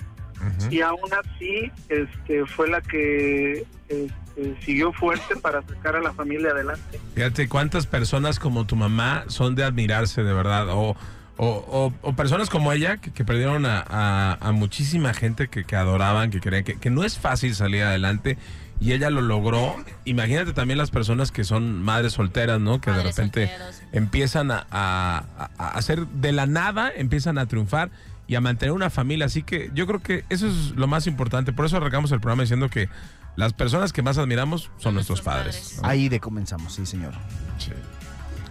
Y 0.70 0.80
aún 0.80 1.11
así 1.12 1.70
este, 1.88 2.46
fue 2.46 2.68
la 2.68 2.80
que 2.80 3.66
este, 3.88 4.57
siguió 4.64 4.92
fuerte 4.92 5.37
para 5.37 5.62
sacar 5.62 5.96
a 5.96 6.00
la 6.00 6.12
familia 6.12 6.50
adelante. 6.50 7.00
Fíjate 7.14 7.48
cuántas 7.48 7.87
personas 7.87 8.38
como 8.38 8.66
tu 8.66 8.76
mamá 8.76 9.24
son 9.28 9.54
de 9.54 9.64
admirarse, 9.64 10.22
de 10.22 10.33
verdad. 10.33 10.68
O, 10.70 10.96
o, 11.37 11.46
o- 11.46 11.92
o 12.02 12.12
personas 12.14 12.48
como 12.50 12.72
ella 12.72 12.98
que, 12.98 13.11
que 13.12 13.24
perdieron 13.24 13.66
a, 13.66 13.85
a- 13.88 14.38
a 14.40 14.52
muchísima 14.52 15.14
gente 15.14 15.48
que, 15.48 15.64
que 15.64 15.76
adoraban, 15.76 16.30
que 16.30 16.40
creían 16.40 16.64
que, 16.64 16.76
que 16.78 16.90
no 16.90 17.04
es 17.04 17.18
fácil 17.18 17.54
salir 17.54 17.83
adelante. 17.83 18.38
y 18.80 18.92
ella 18.92 19.09
lo 19.11 19.20
logró. 19.22 19.76
Imagínate 20.04 20.52
también 20.52 20.78
las 20.78 20.90
personas 20.90 21.30
que 21.30 21.44
son 21.44 21.80
madres 21.83 22.12
solteras, 22.14 22.61
¿no? 22.61 22.80
Que 22.80 22.90
de 22.90 23.02
repente 23.04 23.46
solteros. 23.48 23.83
empiezan 23.92 24.50
a, 24.50 24.66
a- 24.70 25.50
a 25.59 25.68
hacer 25.70 26.07
de 26.09 26.33
la 26.33 26.46
nada, 26.46 26.92
empiezan 26.94 27.38
a 27.38 27.46
triunfar 27.46 27.90
y 28.27 28.35
a 28.35 28.41
mantener 28.41 28.73
una 28.73 28.91
familia. 28.91 29.27
Así 29.27 29.43
que 29.43 29.71
yo 29.75 29.87
creo 29.87 30.01
que 30.01 30.25
eso 30.31 30.47
es 30.47 30.71
lo 30.77 30.87
más 30.87 31.07
importante. 31.07 31.53
Por 31.53 31.67
eso 31.67 31.77
arrancamos 31.77 32.13
el 32.13 32.21
programa 32.21 32.43
diciendo 32.43 32.69
que 32.69 32.89
las 33.37 33.53
personas 33.53 33.93
que 33.93 34.03
más 34.03 34.19
admiramos 34.19 34.71
son 34.79 34.95
nuestros 34.95 35.19
nuestros 35.19 35.21
padres. 35.23 35.57
padres. 35.57 35.83
¿no? 35.83 35.89
Ahí 35.89 36.09
de 36.09 36.21
comenzamos, 36.21 36.75
sí, 36.75 36.87
señor. 36.87 37.13
Sí. 37.59 37.73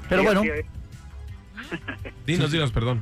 Pero 0.10 0.22
Sí, 0.22 0.28
bueno. 0.28 0.42
Dinos, 2.26 2.52
dinos, 2.52 2.72
perdón. 2.72 3.02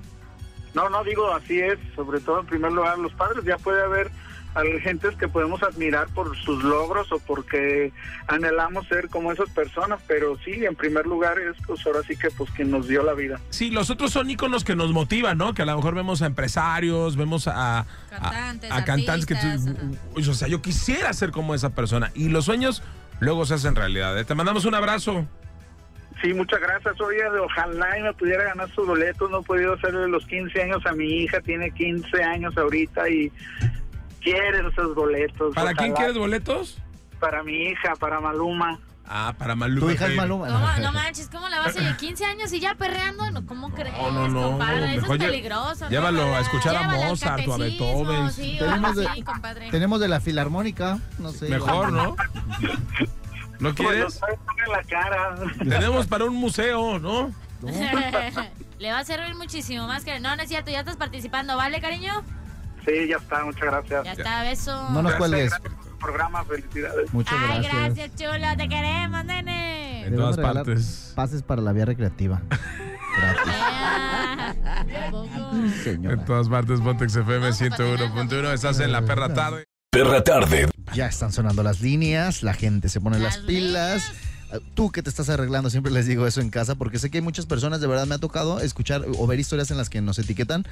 No, 0.74 0.90
no 0.90 1.04
digo 1.04 1.34
así 1.34 1.60
es, 1.60 1.78
sobre 1.96 2.20
todo 2.22 2.40
en 2.42 2.46
primer 2.46 2.72
lugar 2.72 2.98
los 2.98 3.12
padres, 3.14 3.44
ya 3.44 3.58
puede 3.58 3.84
haber 3.84 4.10
al- 4.54 4.80
gentes 4.82 5.16
que 5.16 5.28
podemos 5.28 5.62
admirar 5.64 6.08
por 6.10 6.36
sus 6.38 6.64
logros 6.64 7.12
o 7.12 7.20
porque 7.20 7.92
anhelamos 8.28 8.88
ser 8.88 9.08
como 9.10 9.32
esas 9.32 9.50
personas, 9.52 10.00
pero 10.08 10.38
sí, 10.44 10.66
en 10.66 10.76
primer 10.76 11.06
lugar 11.06 11.38
es 11.40 11.56
pues 11.66 11.86
ahora 11.86 12.00
sí 12.08 12.16
que 12.18 12.30
pues 12.32 12.50
quien 12.52 12.72
nos 12.72 12.88
dio 12.88 13.04
la 13.04 13.14
vida. 13.14 13.40
Sí, 13.50 13.70
los 13.72 13.90
otros 13.90 14.12
son 14.12 14.30
íconos 14.30 14.64
que 14.64 14.76
nos 14.76 14.92
motivan, 14.92 15.38
¿no? 15.38 15.54
Que 15.54 15.62
a 15.62 15.66
lo 15.66 15.76
mejor 15.76 15.96
vemos 15.96 16.22
a 16.22 16.26
empresarios, 16.26 17.16
vemos 17.16 17.48
a, 17.48 17.80
a- 17.80 17.86
Cantantes, 18.10 18.72
a, 18.72 18.86
cantantes 18.86 19.26
que 19.26 19.36
tú, 19.36 20.20
o 20.32 20.34
sea, 20.34 20.48
yo 20.48 20.62
quisiera 20.62 21.12
ser 21.14 21.32
como 21.32 21.56
esa 21.56 21.70
persona. 21.72 22.12
Y 22.16 22.30
los 22.30 22.46
sueños 22.46 22.84
luego 23.20 23.46
se 23.46 23.54
hacen 23.56 23.76
realidad. 23.76 24.18
¿eh? 24.20 24.26
Te 24.26 24.36
mandamos 24.36 24.66
un 24.66 24.76
abrazo. 24.76 25.26
Sí, 26.22 26.34
muchas 26.36 26.60
gracias. 26.60 27.00
Oye, 27.02 27.24
ojalá 27.40 27.98
y 27.98 28.04
me 28.04 28.14
pudiera 28.14 28.44
ganar 28.44 28.70
sus 28.76 28.86
boletos. 28.86 29.32
No 29.32 29.40
he 29.40 29.44
podido 29.44 29.74
hacerle 29.74 30.08
los 30.08 30.24
15 30.28 30.62
años 30.62 30.86
a 30.86 30.92
mi 30.92 31.24
hija. 31.24 31.42
Tiene 31.42 31.72
15 31.72 32.24
años 32.24 32.56
ahorita 32.58 33.10
y 33.10 33.32
quiere 34.22 34.68
esos 34.68 34.96
boletos. 34.96 35.54
¿Para 35.56 35.74
quién 35.74 35.94
quieres 35.94 36.18
boletos? 36.18 36.78
Para 37.20 37.44
mi 37.44 37.54
hija, 37.68 37.94
para 38.00 38.20
Maluma. 38.20 38.80
Ah, 39.14 39.36
para 39.38 39.56
Maluma. 39.56 39.82
tu 39.88 39.92
hija 39.92 40.08
es. 40.08 40.16
Maluma. 40.16 40.48
¿Cómo? 40.48 40.68
No 40.82 40.92
manches, 40.94 41.28
¿cómo 41.30 41.50
la 41.50 41.60
vas 41.60 41.76
a 41.76 41.82
ir 41.82 41.98
15 41.98 42.26
años 42.26 42.54
y 42.54 42.60
ya 42.60 42.76
perreando? 42.76 43.30
No, 43.32 43.46
¿Cómo 43.46 43.70
crees, 43.72 43.94
No, 43.98 44.12
no, 44.12 44.28
no, 44.30 44.42
compadre? 44.52 44.92
Eso 44.94 45.02
mejor 45.02 45.18
es 45.18 45.24
peligroso. 45.26 45.86
¿no? 45.86 45.90
llévalo 45.92 46.36
a 46.36 46.40
escuchar 46.40 46.76
a 46.78 46.84
Mozart 46.84 47.48
o 47.48 47.54
a 47.54 47.58
Beethoven. 47.58 48.32
Sí, 48.32 48.56
Tenemos 48.58 48.96
de- 48.96 49.24
compadre. 49.26 49.70
Tenemos 49.70 50.00
de 50.00 50.08
la 50.08 50.22
filarmónica, 50.22 51.00
no 51.20 51.32
sé. 51.32 51.50
Mejor, 51.50 51.92
¿no? 51.92 52.16
¿No 53.60 53.76
quieres? 53.76 54.20
la 54.72 54.84
cara. 54.84 55.36
Tenemos 55.60 56.08
para 56.08 56.26
un 56.26 56.36
museo, 56.36 56.98
¿no? 56.98 57.32
Le 58.80 58.92
va 58.92 59.00
a 59.00 59.06
servir 59.06 59.36
muchísimo 59.36 59.86
más 59.86 60.04
que... 60.04 60.20
No, 60.20 60.36
no 60.36 60.42
es 60.42 60.50
cierto, 60.50 60.72
ya 60.72 60.80
estás 60.80 60.98
participando, 60.98 61.56
¿vale, 61.56 61.80
cariño? 61.80 62.24
Sí, 62.86 63.08
ya 63.10 63.18
está. 63.18 63.44
Muchas 63.46 63.62
gracias. 63.64 64.04
Ya 64.06 64.12
está, 64.14 64.44
beso. 64.44 64.72
No 64.90 65.02
nos 65.02 65.12
Gracias, 65.14 65.18
cuelgues. 65.20 65.50
gracias 65.52 65.74
por 65.76 65.98
programa. 66.00 66.44
Felicidades. 66.46 67.14
Muchas 67.14 67.34
Ay, 67.40 67.62
gracias. 67.64 67.74
gracias, 67.96 68.16
chulo, 68.16 68.48
te 68.58 68.70
queremos, 68.70 69.26
nene. 69.26 70.06
En 70.08 70.16
todas 70.16 70.38
partes. 70.38 71.14
Pases 71.16 71.44
para 71.44 71.62
la 71.62 71.72
vía 71.74 71.86
recreativa. 71.86 72.42
Señora. 75.84 76.16
En 76.16 76.26
todas 76.26 76.50
partes, 76.50 76.80
Pontex 76.82 77.16
FM 77.16 77.40
Vamos 77.40 77.62
a 77.62 77.70
patinar, 77.70 78.10
101.1. 78.12 78.54
Estás 78.54 78.80
en 78.80 78.92
la 78.92 79.02
perra 79.04 79.34
tarde. 79.34 79.66
Perra 79.92 80.24
tarde. 80.24 80.70
Ya 80.94 81.08
están 81.08 81.32
sonando 81.32 81.64
las 81.64 81.82
líneas, 81.82 82.44
la 82.44 82.54
gente 82.54 82.90
se 82.90 83.00
pone 83.02 83.20
las, 83.20 83.38
Las 83.38 83.46
pilas. 83.46 84.10
líneas. 84.10 84.31
Tú 84.74 84.92
que 84.92 85.02
te 85.02 85.10
estás 85.10 85.30
arreglando, 85.30 85.70
siempre 85.70 85.92
les 85.92 86.08
digo 86.08 86.28
eso 86.28 86.42
en 86.42 86.50
casa, 86.50 86.76
porque 86.76 87.00
sé 87.00 87.10
que 87.10 87.20
hay 87.20 87.22
muchas 87.24 87.46
personas, 87.46 87.82
de 87.82 87.88
verdad 87.88 88.06
me 88.08 88.16
ha 88.16 88.18
tocado 88.18 88.60
escuchar 88.60 89.06
o 89.18 89.28
ver 89.28 89.40
historias 89.40 89.72
en 89.72 89.78
las 89.78 89.90
que 89.90 90.02
nos 90.02 90.20
etiquetan, 90.20 90.66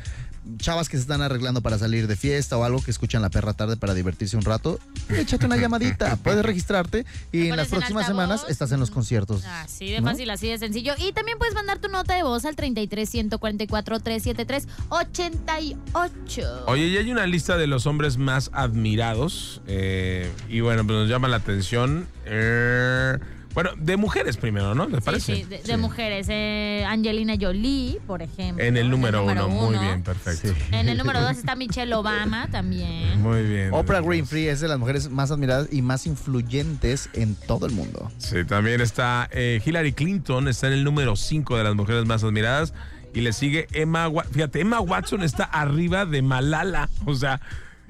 chavas 0.58 0.89
que 0.89 0.98
se 0.98 1.02
están 1.02 1.22
arreglando 1.22 1.62
para 1.62 1.78
salir 1.78 2.08
de 2.08 2.15
fiesta 2.15 2.58
o 2.58 2.63
algo, 2.63 2.82
que 2.82 2.92
escuchan 2.92 3.22
la 3.22 3.30
perra 3.30 3.54
tarde 3.54 3.78
para 3.78 3.94
divertirse 3.94 4.36
un 4.38 4.44
rato. 4.44 4.80
Échate 5.10 5.46
una 5.46 5.58
llamadita, 5.58 6.15
puedes 6.24 6.44
registrarte 6.44 7.06
y 7.32 7.48
en 7.48 7.58
las 7.58 7.70
próximas 7.70 8.06
semanas 8.06 8.46
estás 8.50 8.72
en 8.72 8.80
los 8.80 8.92
conciertos. 8.92 9.44
Así 9.46 9.92
de 9.92 10.02
¿no? 10.02 10.08
fácil, 10.08 10.30
así 10.30 10.48
de 10.48 10.58
sencillo. 10.58 10.94
Y 10.98 11.13
también 11.13 11.38
puedes 11.38 11.54
mandar 11.56 11.80
tu 11.80 11.88
nota 11.88 12.15
de 12.15 12.24
voz 12.24 12.46
al 12.46 12.56
33 12.56 13.10
144 13.10 14.00
373 14.00 14.68
88. 14.89 16.63
Oye, 16.68 16.88
y 16.88 16.98
hay 16.98 17.12
una 17.12 17.26
lista 17.26 17.58
de 17.58 17.68
los 17.68 17.86
hombres 17.86 18.18
más 18.18 18.50
admirados. 18.54 19.62
eh, 19.68 20.32
y 20.50 20.60
bueno, 20.62 20.86
pues 20.86 21.00
nos 21.00 21.10
llama 21.10 21.28
la 21.28 21.38
atención. 21.38 22.08
eh, 22.26 23.18
bueno, 23.62 23.72
de 23.78 23.98
mujeres 23.98 24.38
primero, 24.38 24.74
¿no? 24.74 24.88
¿Les 24.88 25.04
parece? 25.04 25.36
sí, 25.36 25.43
de, 25.43 25.58
de 25.62 25.76
mujeres. 25.76 26.28
Eh, 26.30 26.86
Angelina 26.88 27.36
Jolie, 27.38 28.00
por 28.08 28.22
ejemplo. 28.22 28.63
En 28.63 28.78
el 28.78 28.89
número, 28.89 29.26
uno. 29.26 29.50
Muy 29.50 29.78
bien, 29.78 30.02
perfecto. 30.02 30.48
Sí. 30.48 30.56
En 30.72 30.88
el 30.88 30.98
número 30.98 31.19
dos 31.19 31.32
está 31.32 31.58
Michelle 31.58 31.93
Obama 31.93 32.48
también. 32.50 33.22
Muy 33.22 33.43
bien. 33.43 33.74
Oprah 33.74 34.02
Winfrey 34.02 34.48
es 34.48 34.62
de 34.62 34.69
las 34.69 34.80
mujeres 34.80 35.10
más 35.10 35.30
admiradas 35.32 35.67
y 35.74 35.82
más 35.82 36.08
influyentes 36.08 37.10
en 37.12 37.36
todo 37.36 37.65
el 37.65 37.74
mundo. 37.74 38.10
Sí, 38.17 38.45
también 38.45 38.80
está 38.80 39.28
eh, 39.34 39.62
Hillary 39.65 39.91
Clinton, 39.91 40.48
está 40.48 40.67
en 40.67 40.74
el 40.74 40.86
número 40.86 41.17
5 41.17 41.58
de 41.58 41.63
las 41.65 41.76
mujeres 41.76 42.06
más 42.06 42.24
admiradas. 42.24 42.74
Y 43.13 43.19
le 43.19 43.34
sigue 43.34 43.67
Emma 43.74 44.08
Watson. 44.08 44.34
Fíjate, 44.36 44.62
Emma 44.62 44.80
Watson 44.80 45.22
está 45.22 45.43
arriba 45.43 46.06
de 46.06 46.22
Malala. 46.22 46.89
O 47.06 47.13
sea, 47.13 47.41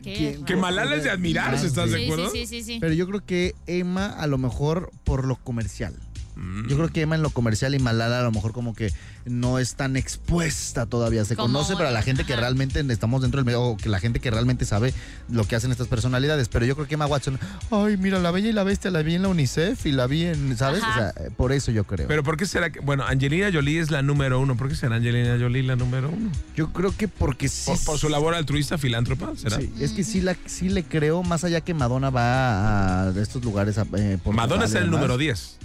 ¿Qué? 0.02 0.40
que 0.46 0.56
Malala 0.56 0.96
es 0.96 1.04
de 1.04 1.10
admirarse, 1.10 1.68
¿estás 1.68 1.92
de 1.92 2.06
acuerdo? 2.06 2.30
sí, 2.30 2.46
sí, 2.46 2.62
sí, 2.62 2.64
sí. 2.64 2.78
Pero 2.80 2.94
yo 2.94 3.08
creo 3.08 3.26
que 3.26 3.56
Emma 3.68 4.08
a 4.08 4.28
lo 4.28 4.38
mejor 4.38 4.92
por 5.04 5.26
lo 5.26 5.36
comercial. 5.38 5.96
Mm. 6.40 6.68
Yo 6.70 6.78
creo 6.78 6.90
que 6.90 7.02
Emma 7.02 7.16
en 7.16 7.22
lo 7.22 7.30
comercial 7.32 7.76
y 7.76 7.80
Malala 7.80 8.20
a 8.20 8.24
lo 8.24 8.32
mejor 8.32 8.54
como 8.54 8.74
que 8.74 8.92
no 9.26 9.60
es 9.60 9.76
tan 9.76 9.98
expuesta 9.98 10.86
todavía. 10.86 11.26
Se 11.26 11.36
Como- 11.36 11.54
conoce 11.54 11.76
para 11.76 11.92
la 11.92 12.02
gente 12.02 12.24
que 12.24 12.36
realmente 12.36 12.80
estamos 12.90 13.22
dentro 13.22 13.40
del 13.40 13.46
medio, 13.46 13.62
o 13.62 13.78
que 13.78 13.90
la 13.90 14.00
gente 14.00 14.20
que 14.20 14.32
realmente 14.32 14.66
sabe 14.66 14.94
lo 15.30 15.44
que 15.46 15.56
hacen 15.56 15.72
estas 15.72 15.88
personalidades. 15.88 16.48
Pero 16.48 16.66
yo 16.66 16.76
creo 16.76 16.88
que 16.88 16.94
Emma 16.96 17.06
Watson, 17.08 17.38
ay, 17.72 17.98
mira, 17.98 18.20
la 18.20 18.32
bella 18.32 18.50
y 18.50 18.54
la 18.54 18.64
bestia 18.64 18.90
la 18.92 19.02
vi 19.02 19.16
en 19.16 19.24
la 19.24 19.28
UNICEF 19.28 19.86
y 19.86 19.92
la 19.92 20.08
vi 20.08 20.24
en, 20.26 20.58
¿sabes? 20.58 20.82
Ajá. 20.82 20.92
O 20.92 21.14
sea, 21.14 21.26
eh, 21.26 21.30
por 21.36 21.52
eso 21.52 21.72
yo 21.72 21.84
creo. 21.84 22.08
Pero 22.08 22.24
¿por 22.24 22.38
qué 22.38 22.46
será 22.46 22.72
que.? 22.72 22.80
Bueno, 22.80 23.04
Angelina 23.06 23.50
Jolie 23.54 23.80
es 23.80 23.92
la 23.92 24.02
número 24.02 24.40
uno. 24.40 24.56
¿Por 24.56 24.70
qué 24.70 24.76
será 24.76 24.96
Angelina 24.96 25.38
Jolie 25.40 25.64
la 25.64 25.76
número 25.76 26.10
uno? 26.10 26.32
yo 26.56 26.72
creo 26.74 26.96
que 26.96 27.08
porque 27.08 27.50
sí. 27.50 27.66
¿Por, 27.72 27.84
por 27.84 27.98
su 28.00 28.10
labor 28.10 28.34
altruista, 28.34 28.78
filántropa? 28.78 29.34
¿Será? 29.36 29.58
Sí, 29.58 29.72
es 29.80 29.92
que 29.92 30.04
sí, 30.04 30.22
la, 30.22 30.36
sí 30.46 30.70
le 30.70 30.84
creo, 30.84 31.22
más 31.24 31.44
allá 31.44 31.62
que 31.62 31.74
Madonna 31.74 32.10
va 32.10 33.10
a, 33.10 33.14
estos 33.22 33.44
lugares. 33.44 33.78
a- 33.78 33.86
eh, 33.98 34.18
Madonna 34.34 34.66
es 34.66 34.74
el 34.76 34.90
número 34.90 35.18
10. 35.18 35.58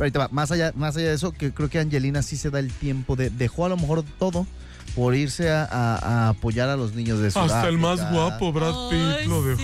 Pero 0.00 0.06
ahorita 0.06 0.18
va, 0.20 0.28
más 0.30 0.50
allá, 0.50 0.72
más 0.76 0.96
allá 0.96 1.08
de 1.08 1.14
eso, 1.14 1.32
que 1.32 1.52
creo 1.52 1.68
que 1.68 1.78
Angelina 1.78 2.22
sí 2.22 2.38
se 2.38 2.48
da 2.48 2.58
el 2.58 2.72
tiempo 2.72 3.16
de, 3.16 3.28
dejó 3.28 3.66
a 3.66 3.68
lo 3.68 3.76
mejor 3.76 4.02
todo 4.18 4.46
por 4.94 5.14
irse 5.14 5.50
a, 5.50 5.64
a- 5.64 5.96
a 5.98 6.28
apoyar 6.30 6.70
a 6.70 6.76
los 6.76 6.94
niños 6.94 7.18
de 7.18 7.30
Sudáfrica. 7.30 7.56
Hasta 7.58 7.68
el 7.68 7.76
más 7.76 8.10
guapo, 8.10 8.50
Brad 8.50 8.72
Pitt, 8.88 9.28
lo 9.28 9.42
dejó. 9.44 9.60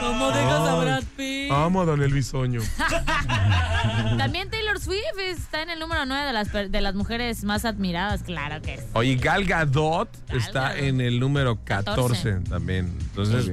¿Cómo 0.00 0.28
dejas 0.30 0.60
a 0.60 0.74
Brad 0.76 1.02
Pitt? 1.16 1.50
Amo 1.50 1.82
a 1.82 1.86
Daniel 1.86 2.12
Bisoño. 2.14 2.60
También 4.16 4.48
Taylor 4.48 4.78
Swift 4.80 5.18
está 5.26 5.62
en 5.62 5.70
el 5.70 5.80
número 5.80 6.06
9 6.06 6.24
de 6.26 6.32
las, 6.32 6.48
per- 6.50 6.70
de 6.70 6.80
las 6.80 6.94
mujeres 6.94 7.42
más 7.42 7.64
admiradas, 7.64 8.22
claro 8.22 8.62
que 8.62 8.76
sí. 8.78 8.84
Oye, 8.92 9.16
Gal 9.16 9.44
Gadot 9.44 10.08
Gal 10.28 10.36
está 10.38 10.60
Gadot. 10.68 10.78
en 10.84 11.00
el 11.00 11.18
número 11.20 11.58
14, 11.64 12.00
14. 12.34 12.48
también. 12.48 12.94
Entonces. 13.00 13.50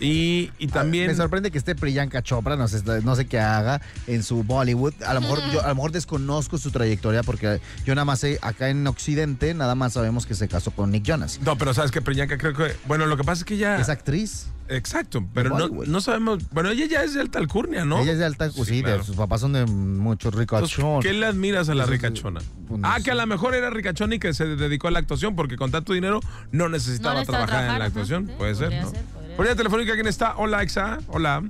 Y, 0.00 0.50
y 0.58 0.66
también. 0.68 1.06
Me 1.08 1.14
sorprende 1.14 1.50
que 1.50 1.58
esté 1.58 1.74
Priyanka 1.74 2.22
Chopra, 2.22 2.56
no 2.56 2.68
sé, 2.68 2.82
no 3.02 3.16
sé 3.16 3.26
qué 3.26 3.38
haga 3.40 3.80
en 4.06 4.22
su 4.22 4.42
Bollywood. 4.44 4.94
A 5.06 5.14
lo 5.14 5.20
mejor 5.20 5.40
yo 5.52 5.64
a 5.64 5.68
lo 5.68 5.74
mejor 5.74 5.92
desconozco 5.92 6.58
su 6.58 6.70
trayectoria 6.70 7.22
porque 7.22 7.60
yo 7.84 7.94
nada 7.94 8.04
más 8.04 8.20
sé 8.20 8.38
acá 8.42 8.68
en 8.68 8.86
Occidente 8.86 9.54
nada 9.54 9.74
más 9.74 9.92
sabemos 9.94 10.26
que 10.26 10.34
se 10.34 10.48
casó 10.48 10.70
con 10.70 10.90
Nick 10.90 11.04
Jonas. 11.04 11.40
No, 11.44 11.56
pero 11.58 11.74
sabes 11.74 11.90
que 11.90 12.00
Priyanka 12.02 12.38
creo 12.38 12.54
que. 12.54 12.74
Bueno, 12.86 13.06
lo 13.06 13.16
que 13.16 13.24
pasa 13.24 13.40
es 13.40 13.44
que 13.44 13.54
ella. 13.54 13.78
Es 13.80 13.88
actriz. 13.88 14.48
Exacto, 14.70 15.26
pero 15.32 15.56
no, 15.58 15.68
no 15.86 16.00
sabemos. 16.02 16.40
Bueno, 16.50 16.68
ella 16.70 16.84
ya 16.84 17.02
es 17.02 17.14
de 17.14 17.22
alta 17.22 17.38
alcurnia, 17.38 17.86
¿no? 17.86 18.00
Ella 18.00 18.12
es 18.12 18.18
de 18.18 18.26
alta 18.26 18.50
Sí, 18.50 18.64
sí, 18.66 18.82
claro. 18.82 19.02
sus 19.02 19.16
papás 19.16 19.40
son 19.40 19.54
de 19.54 19.64
muchos 19.64 20.34
ricos. 20.34 20.70
Entonces, 20.76 21.10
¿Qué 21.10 21.16
le 21.18 21.24
admiras 21.24 21.70
a 21.70 21.74
la 21.74 21.86
ricachona? 21.86 22.40
pues, 22.68 22.80
Ah, 22.84 22.98
que 23.02 23.10
a 23.10 23.14
lo 23.14 23.26
mejor 23.26 23.54
era 23.54 23.70
ricachona 23.70 24.16
y 24.16 24.18
que 24.18 24.34
se 24.34 24.44
dedicó 24.44 24.88
a 24.88 24.90
la 24.90 24.98
actuación 24.98 25.34
porque 25.36 25.56
con 25.56 25.70
tanto 25.70 25.94
dinero 25.94 26.20
no 26.52 26.68
necesitaba 26.68 27.14
No 27.14 27.20
necesitaba 27.20 27.46
trabajar 27.46 27.72
en 27.72 27.78
la 27.78 27.84
actuación. 27.86 28.24
ajá. 28.24 28.32
Sí, 28.32 28.38
Puede 28.38 28.54
ser, 28.56 28.82
¿no? 28.82 28.90
ser, 28.90 29.00
Por 29.38 29.46
línea 29.46 29.54
telefónica, 29.56 29.94
¿quién 29.94 30.08
está? 30.08 30.36
Hola, 30.36 30.64
Exa. 30.64 30.98
Hola. 31.06 31.44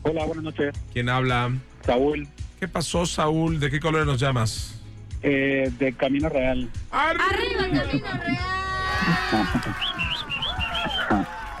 Hola, 0.00 0.24
buenas 0.24 0.42
noches. 0.44 0.74
¿Quién 0.94 1.10
habla? 1.10 1.52
Saúl, 1.84 2.26
¿Qué 2.58 2.66
pasó, 2.66 3.04
Saúl? 3.04 3.60
¿De 3.60 3.70
qué 3.70 3.78
color 3.78 4.06
nos 4.06 4.18
llamas? 4.18 4.80
eh, 5.22 5.70
de 5.78 5.92
Camino 5.92 6.30
Real. 6.30 6.66
¡Arriba 6.90 7.66
el 7.66 7.78
camino 7.78 8.06
real! 8.24 8.38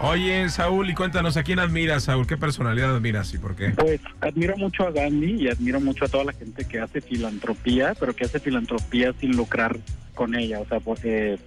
Oye, 0.00 0.48
Saúl, 0.48 0.88
y 0.88 0.94
cuéntanos, 0.94 1.36
¿a 1.36 1.42
quién 1.42 1.58
admiras, 1.58 2.04
Saúl? 2.04 2.26
¿Qué 2.26 2.38
personalidad 2.38 2.96
admiras 2.96 3.34
y 3.34 3.38
por 3.38 3.54
qué? 3.54 3.72
Pues 3.76 4.00
admiro 4.22 4.56
mucho 4.56 4.86
a 4.86 4.92
Gandhi 4.92 5.42
y 5.42 5.48
admiro 5.48 5.78
mucho 5.78 6.06
a 6.06 6.08
toda 6.08 6.24
la 6.24 6.32
gente 6.32 6.64
que 6.66 6.80
hace 6.80 7.02
filantropía, 7.02 7.94
pero 8.00 8.16
que 8.16 8.24
hace 8.24 8.40
filantropía 8.40 9.12
sin 9.20 9.36
lucrar 9.36 9.76
con 10.14 10.34
ella. 10.34 10.60
O 10.60 10.66
sea, 10.68 10.80
porque, 10.80 11.38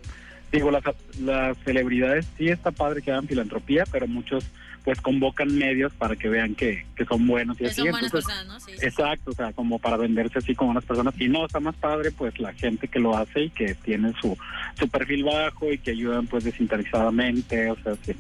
digo, 0.51 0.71
las, 0.71 0.83
las 1.21 1.57
celebridades 1.59 2.27
sí 2.37 2.49
está 2.49 2.71
padre 2.71 3.01
que 3.01 3.11
hagan 3.11 3.27
filantropía, 3.27 3.83
pero 3.91 4.07
muchos 4.07 4.45
pues 4.83 5.01
convocan 5.01 5.55
medios 5.57 5.93
para 5.93 6.15
que 6.15 6.29
vean 6.29 6.55
que, 6.55 6.85
que 6.95 7.05
son 7.05 7.27
buenos 7.27 7.57
y 7.57 7.63
Que 7.63 7.65
así. 7.67 7.81
son 7.81 7.91
buenas 7.91 8.05
Entonces, 8.05 8.33
personas, 8.33 8.47
¿no? 8.47 8.59
Sí, 8.59 8.71
sí. 8.79 8.85
Exacto, 8.85 9.31
o 9.31 9.33
sea, 9.33 9.51
como 9.53 9.77
para 9.77 9.97
venderse 9.97 10.39
así 10.39 10.55
como 10.55 10.71
unas 10.71 10.85
personas. 10.85 11.13
Y 11.19 11.27
no, 11.27 11.45
está 11.45 11.59
más 11.59 11.75
padre 11.75 12.11
pues 12.11 12.39
la 12.39 12.53
gente 12.53 12.87
que 12.87 12.99
lo 12.99 13.15
hace 13.15 13.43
y 13.43 13.49
que 13.49 13.75
tiene 13.75 14.13
su, 14.21 14.37
su 14.79 14.87
perfil 14.89 15.25
bajo 15.25 15.71
y 15.71 15.77
que 15.77 15.91
ayudan 15.91 16.27
pues 16.27 16.45
desinteresadamente, 16.45 17.69
o 17.69 17.75
sea, 17.83 17.95
sin, 18.05 18.15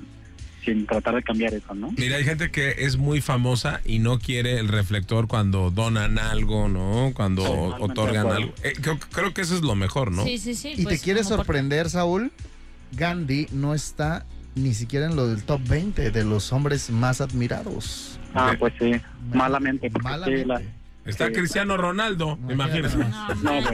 sin 0.63 0.85
tratar 0.85 1.15
de 1.15 1.23
cambiar 1.23 1.53
eso, 1.53 1.73
¿no? 1.75 1.91
Mira, 1.97 2.17
hay 2.17 2.23
gente 2.23 2.51
que 2.51 2.75
es 2.79 2.97
muy 2.97 3.21
famosa 3.21 3.81
y 3.85 3.99
no 3.99 4.19
quiere 4.19 4.59
el 4.59 4.67
reflector 4.67 5.27
cuando 5.27 5.71
donan 5.71 6.19
algo, 6.19 6.67
¿no? 6.69 7.11
Cuando 7.13 7.43
otorgan 7.79 8.27
algo. 8.31 8.53
Eh, 8.63 8.73
creo, 8.81 8.99
creo 9.11 9.33
que 9.33 9.41
eso 9.41 9.55
es 9.55 9.61
lo 9.61 9.75
mejor, 9.75 10.11
¿no? 10.11 10.23
Sí, 10.23 10.37
sí, 10.37 10.55
sí. 10.55 10.73
Y 10.77 10.83
pues, 10.83 10.97
te 10.99 11.03
quieres 11.03 11.23
como 11.23 11.37
por- 11.37 11.45
sorprender, 11.45 11.89
Saúl, 11.89 12.31
Gandhi 12.93 13.47
no 13.51 13.73
está 13.73 14.25
ni 14.55 14.73
siquiera 14.73 15.05
en 15.05 15.15
lo 15.15 15.27
del 15.27 15.43
top 15.43 15.61
20 15.67 16.11
de 16.11 16.23
los 16.23 16.51
hombres 16.51 16.89
más 16.89 17.21
admirados. 17.21 18.19
Ah, 18.33 18.53
pues 18.59 18.73
sí, 18.79 18.91
malamente. 19.33 19.89
sí, 19.89 20.45
la- 20.45 20.61
Está 21.05 21.27
Sí. 21.27 21.33
Cristiano 21.33 21.75
Ronaldo, 21.77 22.37
imagínate. 22.49 22.97
No, 22.97 23.35
No. 23.61 23.71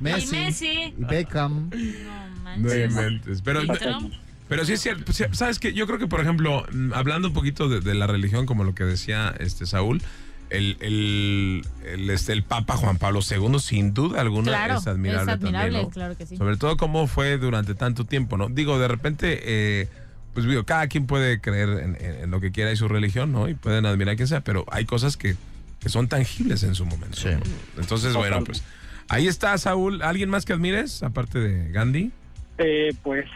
Messi. 0.00 0.94
Beckham. 0.96 1.68
No 1.70 1.76
No 1.76 2.42
manches. 2.44 2.90
inventes. 2.90 3.42
Pero, 3.42 3.62
¿Y 3.62 3.66
Trump? 3.68 4.12
Pero 4.48 4.64
sí 4.64 4.72
es 4.74 4.80
cierto. 4.80 5.04
pues, 5.04 5.22
¿Sabes 5.32 5.58
qué? 5.58 5.72
Yo 5.72 5.86
creo 5.86 5.98
que, 5.98 6.06
por 6.06 6.20
ejemplo, 6.20 6.64
mm, 6.72 6.92
hablando 6.94 7.28
un 7.28 7.34
poquito 7.34 7.68
de, 7.68 7.80
de 7.80 7.94
la 7.94 8.06
religión, 8.06 8.46
como 8.46 8.64
lo 8.64 8.74
que 8.74 8.84
decía 8.84 9.34
este 9.38 9.66
Saúl, 9.66 10.02
el, 10.50 10.76
el, 10.80 11.62
el, 11.86 12.08
este, 12.10 12.32
el 12.32 12.42
Papa 12.42 12.76
Juan 12.76 12.96
Pablo 12.96 13.20
II, 13.28 13.58
sin 13.60 13.92
duda 13.92 14.20
alguna, 14.22 14.50
Claro, 14.52 14.78
es 14.78 14.86
admirable, 14.86 15.22
es 15.22 15.28
admirable, 15.28 15.60
también, 15.60 15.82
¿no? 15.82 15.90
claro 15.90 16.16
que 16.16 16.24
sí. 16.26 16.36
Sobre 16.38 16.56
todo 16.56 16.76
cómo 16.78 17.06
fue 17.06 17.36
durante 17.36 17.74
tanto 17.74 18.04
tiempo, 18.06 18.36
¿no? 18.38 18.48
Digo, 18.48 18.78
de 18.78 18.88
repente, 18.88 19.40
eh, 19.42 19.88
pues 20.32 20.46
digo, 20.46 20.64
cada 20.64 20.86
quien 20.86 21.06
puede 21.06 21.40
creer 21.40 21.68
en, 21.68 21.96
en- 22.00 22.20
en 22.24 22.30
lo 22.30 22.40
que 22.40 22.50
quiera 22.50 22.72
y 22.72 22.76
su 22.76 22.88
religión, 22.88 23.30
¿no? 23.32 23.48
Y 23.48 23.54
pueden 23.54 23.84
admirar 23.84 24.14
a 24.14 24.16
quien 24.16 24.28
sea, 24.28 24.40
pero 24.40 24.64
hay 24.70 24.86
cosas 24.86 25.16
que, 25.18 25.36
que 25.80 25.88
son 25.90 26.08
tangibles 26.08 26.62
en 26.62 26.74
su 26.74 26.86
momento. 26.86 27.18
Sí. 27.18 27.28
¿no? 27.28 27.40
Entonces, 27.82 28.14
bueno, 28.14 28.42
pues 28.42 28.62
ahí 29.08 29.26
está, 29.28 29.58
Saúl. 29.58 30.00
¿Alguien 30.00 30.30
más 30.30 30.46
que 30.46 30.54
admires, 30.54 31.02
aparte 31.02 31.38
de 31.40 31.70
Gandhi? 31.72 32.10
Eh, 32.56 32.94
pues 33.02 33.26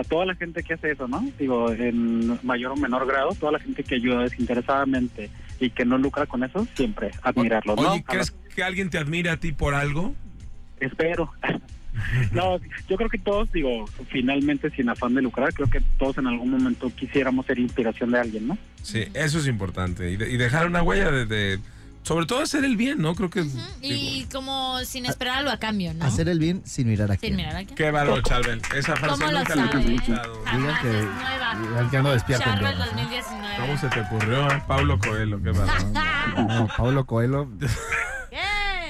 a 0.00 0.04
toda 0.04 0.26
la 0.26 0.34
gente 0.34 0.62
que 0.62 0.74
hace 0.74 0.90
eso, 0.92 1.06
¿no? 1.08 1.24
Digo, 1.38 1.70
en 1.72 2.38
mayor 2.42 2.72
o 2.72 2.76
menor 2.76 3.06
grado, 3.06 3.30
toda 3.38 3.52
la 3.52 3.58
gente 3.60 3.82
que 3.84 3.96
ayuda 3.96 4.22
desinteresadamente 4.22 5.30
y 5.60 5.70
que 5.70 5.84
no 5.84 5.98
lucra 5.98 6.26
con 6.26 6.42
eso, 6.44 6.66
siempre 6.74 7.10
admirarlo, 7.22 7.76
¿no? 7.76 7.92
Oye, 7.92 8.04
¿crees 8.06 8.30
que 8.54 8.62
alguien 8.62 8.90
te 8.90 8.98
admire 8.98 9.30
a 9.30 9.36
ti 9.38 9.52
por 9.52 9.74
algo? 9.74 10.14
espero. 10.80 11.30
no, 12.32 12.58
yo 12.88 12.96
creo 12.96 13.08
que 13.08 13.18
todos, 13.18 13.52
digo, 13.52 13.84
finalmente 14.08 14.70
sin 14.70 14.88
afán 14.88 15.14
de 15.14 15.22
lucrar, 15.22 15.52
creo 15.54 15.68
que 15.70 15.80
todos 15.98 16.18
en 16.18 16.26
algún 16.26 16.50
momento 16.50 16.90
quisiéramos 16.94 17.46
ser 17.46 17.58
inspiración 17.58 18.10
de 18.10 18.18
alguien, 18.18 18.48
¿no? 18.48 18.58
Sí, 18.82 19.04
eso 19.14 19.38
es 19.38 19.46
importante. 19.46 20.10
Y, 20.10 20.16
de- 20.16 20.30
y 20.32 20.36
dejar 20.36 20.66
una 20.66 20.82
huella 20.82 21.10
de, 21.10 21.26
de- 21.26 21.58
Sobre 22.02 22.26
todo 22.26 22.40
hacer 22.40 22.64
el 22.64 22.76
bien, 22.76 23.00
¿no? 23.00 23.14
Creo 23.14 23.30
que... 23.30 23.44
Y 23.80 24.24
como 24.32 24.80
sin 24.84 25.06
esperar 25.06 25.38
algo 25.38 25.50
a 25.50 25.58
cambio, 25.58 25.94
¿no? 25.94 26.04
Hacer 26.04 26.28
el 26.28 26.38
bien 26.40 26.62
sin 26.66 26.88
mirar 26.88 27.10
a 27.10 27.14
Sin 27.14 27.20
quién. 27.20 27.36
mirar 27.36 27.54
aquí. 27.56 27.74
Qué 27.74 27.90
bárbaro, 27.92 28.20
Charbel. 28.22 28.60
Esa 28.74 28.96
frase 28.96 29.20
¿Cómo 29.20 29.30
lo 29.32 29.38
nunca 29.38 29.54
la 29.54 29.66
sabe? 29.66 29.76
había 29.84 29.92
eh? 29.92 29.94
escuchado. 29.94 30.42
Digan 30.44 30.82
que- 30.82 31.68
digan 31.68 31.90
que 31.90 31.96
ando 31.96 32.10
despierto 32.12 32.44
Charbel 32.44 32.60
viernes, 32.64 32.78
¿no? 32.78 32.86
2019. 32.86 33.56
¿Cómo 33.60 33.78
se 33.78 33.88
te 33.88 34.00
ocurrió, 34.00 34.50
eh? 34.50 34.62
Pablo 34.66 34.98
Coelho? 34.98 35.42
Qué 35.42 35.50
bárbaro. 35.50 35.86
No, 36.48 36.68
Pablo 36.76 37.06
Coelho. 37.06 37.48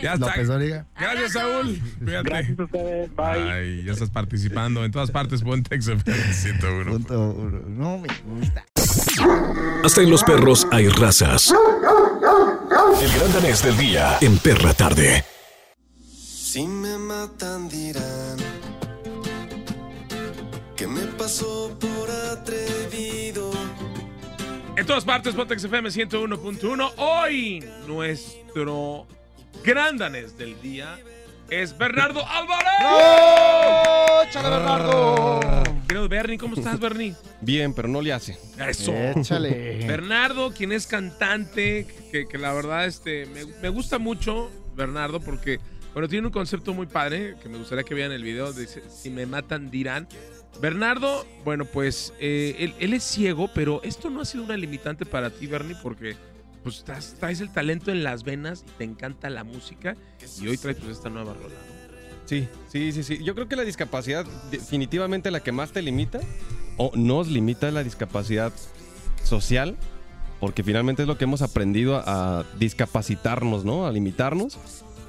Ya 0.03 0.15
está. 0.15 0.27
López 0.27 0.49
Dóriga. 0.49 0.87
Gracias, 0.99 1.33
Saúl. 1.33 1.81
Cuídate. 2.03 2.29
Gracias 2.31 2.59
a 2.59 2.65
ustedes, 2.65 3.15
bye. 3.15 3.53
Ay, 3.53 3.85
ya 3.85 3.93
estás 3.93 4.11
participando. 4.11 4.85
En 4.85 4.91
todas 4.91 5.11
partes, 5.13 5.43
ponte 5.43 5.81
XFM 5.81 6.33
101. 6.33 6.91
Punto 6.91 7.31
uno. 7.31 7.61
No 7.69 7.99
me 7.99 8.09
gusta. 8.41 8.65
Hasta 9.85 10.01
en 10.03 10.11
los 10.11 10.25
perros 10.25 10.67
hay 10.73 10.89
razas. 10.89 11.55
El 12.73 13.13
gran 13.13 13.33
danés 13.35 13.63
del 13.63 13.77
día 13.77 14.17
en 14.23 14.39
Perra 14.39 14.73
Tarde. 14.73 15.25
Si 16.01 16.67
me 16.67 16.97
matan 16.97 17.69
dirán 17.69 18.39
que 20.75 20.87
me 20.87 21.03
pasó 21.19 21.77
por 21.79 22.11
atrevido. 22.11 23.51
En 24.75 24.87
todas 24.87 25.05
partes, 25.05 25.35
ponte 25.35 25.59
XFM 25.59 25.91
101.1. 25.91 26.93
Hoy, 26.97 27.63
nuestro 27.87 29.07
gran 29.63 29.99
danés 29.99 30.39
del 30.39 30.59
día 30.63 30.99
es 31.53 31.77
Bernardo 31.77 32.27
Álvarez. 32.27 32.67
¡Oh, 32.83 34.23
¡Échale, 34.27 34.49
Bernardo! 34.49 35.41
Querido 35.87 36.09
Bernie, 36.09 36.39
¿cómo 36.39 36.57
estás, 36.57 36.81
Bernie? 36.81 37.15
Bien, 37.43 37.75
pero 37.75 37.89
no 37.89 38.01
le 38.01 38.13
hace. 38.13 38.39
Eso. 38.59 38.93
Échale. 38.95 39.87
Bernardo, 39.87 40.53
quien 40.53 40.73
es 40.73 40.87
cantante, 40.87 41.87
que, 42.11 42.27
que 42.27 42.39
la 42.39 42.55
verdad 42.55 42.87
este, 42.87 43.27
me, 43.27 43.45
me 43.61 43.69
gusta 43.69 43.99
mucho, 43.99 44.51
Bernardo, 44.75 45.21
porque 45.21 45.61
bueno, 45.93 46.09
tiene 46.09 46.27
un 46.29 46.33
concepto 46.33 46.73
muy 46.73 46.87
padre, 46.87 47.37
que 47.43 47.51
me 47.51 47.59
gustaría 47.59 47.85
que 47.85 47.95
vean 47.95 48.13
el 48.13 48.23
video, 48.23 48.53
dice, 48.55 48.83
si 48.89 49.11
me 49.11 49.27
matan 49.27 49.71
dirán. 49.71 50.09
Bernardo, 50.61 51.27
bueno, 51.45 51.67
pues 51.67 52.15
eh, 52.19 52.57
él, 52.59 52.75
él 52.79 52.95
es 52.95 53.03
ciego, 53.03 53.51
pero 53.55 53.83
esto 53.85 54.09
no 54.09 54.23
ha 54.23 54.25
sido 54.25 54.45
una 54.45 54.57
limitante 54.57 55.05
para 55.05 55.29
ti, 55.29 55.47
Bernie, 55.47 55.77
porque 55.83 56.17
pues 56.63 56.79
estás- 56.79 57.17
traes 57.19 57.41
el 57.41 57.51
talento 57.53 57.91
en 57.91 58.03
las 58.05 58.23
venas 58.25 58.65
y 58.67 58.71
te 58.79 58.85
encanta 58.85 59.31
la 59.31 59.45
música 59.45 59.97
y 60.41 60.49
hoy 60.49 60.57
traes 60.59 60.79
pues 60.79 60.91
esta 60.97 61.09
nueva 61.11 61.35
rola. 61.35 61.55
Sí, 62.25 62.49
sí, 62.69 62.93
sí, 62.93 63.03
sí. 63.03 63.23
Yo 63.25 63.35
creo 63.35 63.49
que 63.49 63.57
la 63.57 63.65
discapacidad, 63.65 64.25
definitivamente 64.51 65.31
la 65.31 65.41
que 65.41 65.53
más 65.53 65.73
te 65.73 65.83
limita, 65.83 66.21
o 66.79 66.93
nos 66.95 67.29
limita 67.29 67.71
la 67.71 67.83
discapacidad 67.83 68.53
social, 69.25 69.77
porque 70.41 70.63
finalmente 70.63 71.03
es 71.03 71.09
lo 71.09 71.19
que 71.19 71.25
hemos 71.25 71.43
aprendido 71.43 71.97
a, 71.97 72.41
a 72.41 72.45
discapacitarnos, 72.59 73.65
¿no? 73.65 73.87
A 73.87 73.93
limitarnos. 73.93 74.57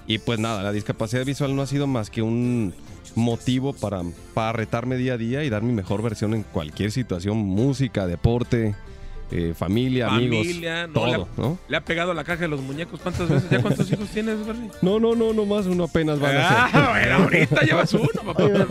Y 0.06 0.18
pues 0.18 0.38
nada, 0.40 0.64
la 0.64 0.72
discapacidad 0.72 1.26
visual 1.26 1.56
no 1.56 1.62
ha 1.62 1.68
sido 1.68 1.88
más 1.88 2.10
que 2.10 2.22
un 2.22 2.74
motivo 3.16 3.74
para, 3.74 4.02
para 4.34 4.52
retarme 4.54 4.98
día 4.98 5.14
a 5.14 5.18
día 5.18 5.44
y 5.44 5.50
dar 5.50 5.62
mi 5.62 5.72
mejor 5.72 6.02
versión 6.02 6.34
en 6.34 6.44
cualquier 6.44 6.92
situación, 6.92 7.38
música, 7.38 8.06
deporte, 8.08 8.76
eh, 9.36 9.54
familia, 9.56 10.08
amigos, 10.08 10.40
Familia, 10.46 10.88
no, 10.88 10.94
todo, 10.94 11.06
le, 11.08 11.14
ha, 11.16 11.28
¿no? 11.38 11.58
le 11.68 11.78
ha 11.78 11.82
pegado 11.86 12.12
a 12.12 12.14
la 12.14 12.24
caja 12.24 12.42
de 12.42 12.48
los 12.48 12.62
muñecos 12.62 13.00
cuántas 13.02 13.28
veces. 13.30 13.50
¿Ya 13.50 13.62
cuántos 13.62 13.92
hijos 13.92 14.08
tienes, 14.10 14.46
Bernie? 14.46 14.70
No, 14.82 15.00
no, 15.00 15.16
no, 15.16 15.34
no 15.34 15.46
más 15.46 15.66
uno 15.66 15.86
apenas 15.86 16.20
van 16.20 16.38
a 16.38 16.48
ser. 16.48 16.58
Ah, 16.82 16.90
bueno, 16.92 17.16
ahorita 17.24 17.62
llevas 17.62 17.94
uno, 17.94 18.08
papá. 18.26 18.44
Oye, 18.44 18.66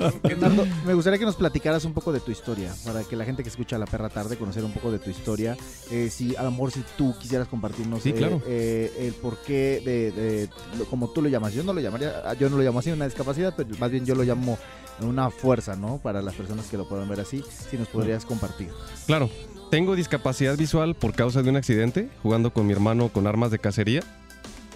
me 0.87 0.94
gustaría 0.94 1.18
que 1.18 1.25
nos 1.25 1.37
platicaras 1.37 1.85
un 1.85 1.92
poco 1.94 2.12
de 2.12 2.20
tu 2.20 2.31
historia, 2.31 2.72
para 2.85 3.03
que 3.05 3.16
la 3.16 3.25
gente 3.25 3.42
que 3.42 3.48
escucha 3.48 3.77
La 3.79 3.87
Perra 3.87 4.09
Tarde 4.09 4.37
conocer 4.37 4.64
un 4.64 4.72
poco 4.72 4.92
de 4.92 4.98
tu 4.98 5.11
historia. 5.11 5.57
Eh, 5.90 6.09
si 6.11 6.37
a 6.37 6.42
lo 6.44 6.51
mejor 6.53 6.70
si 6.70 6.83
tú 6.96 7.14
quisieras 7.18 7.48
compartirnos 7.48 8.03
Sí, 8.03 8.11
eh, 8.11 8.14
claro. 8.14 8.42
eh, 8.46 8.92
el 9.01 9.12
porqué 9.14 9.83
de, 9.85 10.12
de 10.12 10.48
lo- 10.79 10.85
como 10.87 11.11
tú 11.11 11.22
lo 11.22 11.29
llamas. 11.29 11.53
Yo 11.55 11.62
no 11.64 11.72
lo 11.72 11.81
llamaría, 11.81 12.35
yo 12.38 12.48
no 12.48 12.57
lo 12.57 12.62
llamo 12.62 12.79
así 12.79 12.90
una 12.90 13.05
discapacidad, 13.07 13.55
pero 13.57 13.68
más 13.79 13.90
bien 13.90 14.05
yo 14.07 14.14
lo 14.14 14.22
llamo 14.22 14.59
una 15.01 15.31
fuerza, 15.31 15.75
¿no? 15.75 15.98
Para 15.98 16.22
las 16.22 16.35
personas 16.35 16.66
que 16.66 16.77
lo 16.77 16.88
puedan 16.88 17.09
ver 17.09 17.20
así, 17.20 17.42
si 17.70 17.77
nos 17.77 17.88
podrías 17.88 18.25
compartir. 18.25 18.68
Claro, 19.07 19.29
tengo 19.72 19.96
discapacidad 19.96 20.58
visual 20.58 20.94
por 20.94 21.14
causa 21.14 21.42
de 21.42 21.48
un 21.48 21.56
accidente 21.56 22.11
jugando 22.22 22.52
con 22.52 22.66
mi 22.66 22.74
hermano 22.74 23.08
con 23.08 23.26
armas 23.26 23.50
de 23.50 23.58
cacería. 23.58 24.02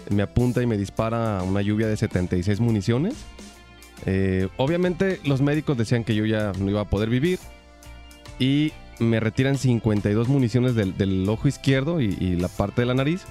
Me 0.09 0.23
apunta 0.23 0.63
y 0.63 0.67
me 0.67 0.79
dispara 0.79 1.43
una 1.43 1.61
lluvia 1.61 1.87
de 1.87 1.99
76 1.99 2.61
municiones. 2.61 3.15
Eh, 4.07 4.49
obviamente 4.57 5.21
los 5.25 5.43
médicos 5.43 5.77
decían 5.77 6.03
que 6.03 6.15
yo 6.15 6.25
ya 6.25 6.53
no 6.59 6.71
iba 6.71 6.81
a 6.81 6.89
poder 6.89 7.11
vivir 7.11 7.39
y 8.39 8.73
me 8.99 9.21
retiran 9.21 9.59
52 9.59 10.29
municiones 10.29 10.75
del, 10.75 11.29
ojo 11.29 11.47
izquierdo 11.47 12.01
y, 12.01 12.37
la 12.37 12.49
parte 12.49 12.81
de 12.81 12.87
la 12.87 12.95
nariz 12.95 13.25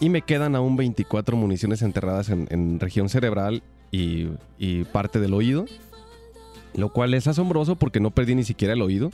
y 0.00 0.08
me 0.08 0.22
quedan 0.22 0.56
aún 0.56 0.76
24 0.76 1.36
municiones 1.36 1.82
enterradas 1.82 2.28
en, 2.28 2.80
región 2.80 3.08
cerebral 3.08 3.62
y 3.92 4.82
parte 4.90 5.20
del 5.20 5.32
oído, 5.34 5.64
lo 6.74 6.92
cual 6.92 7.14
es 7.14 7.28
asombroso 7.28 7.76
porque 7.76 8.00
no 8.00 8.10
perdí 8.10 8.34
ni 8.34 8.42
siquiera 8.42 8.74
el 8.74 8.82
oído. 8.82 9.12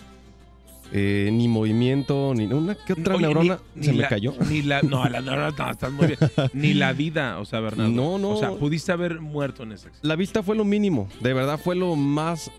Eh, 0.90 1.29
ni 1.33 1.48
movimiento, 1.48 2.33
ni 2.35 2.46
una 2.46 2.74
que 2.74 2.94
otra 2.94 3.14
Oye, 3.16 3.22
neurona 3.27 3.61
ni- 3.74 3.85
se 3.85 3.90
ni 3.90 3.96
me 3.98 4.03
la- 4.05 4.09
cayó. 4.09 4.35
Ni 4.48 4.62
la, 4.62 4.81
no, 4.81 5.07
la 5.09 5.20
neurona, 5.20 5.51
no, 5.57 5.70
estás 5.70 5.92
muy 5.92 6.07
bien. 6.07 6.18
Ni 6.55 6.72
la 6.72 6.94
vida, 6.94 7.38
o 7.40 7.44
sea, 7.44 7.61
Bernardo. 7.61 7.92
No, 7.92 8.16
no. 8.18 8.31
O 8.31 8.38
sea, 8.38 8.53
pudiste 8.53 8.90
haber 8.92 9.20
muerto 9.20 9.64
en 9.64 9.72
ese 9.72 9.88
accidente. 9.88 10.09
La 10.09 10.16
vista 10.16 10.42
fue 10.42 10.57
lo 10.57 10.64
mínimo, 10.64 11.09
de 11.20 11.35
verdad 11.35 11.61
fue 11.62 11.77
lo 11.77 11.94
más, 11.94 12.51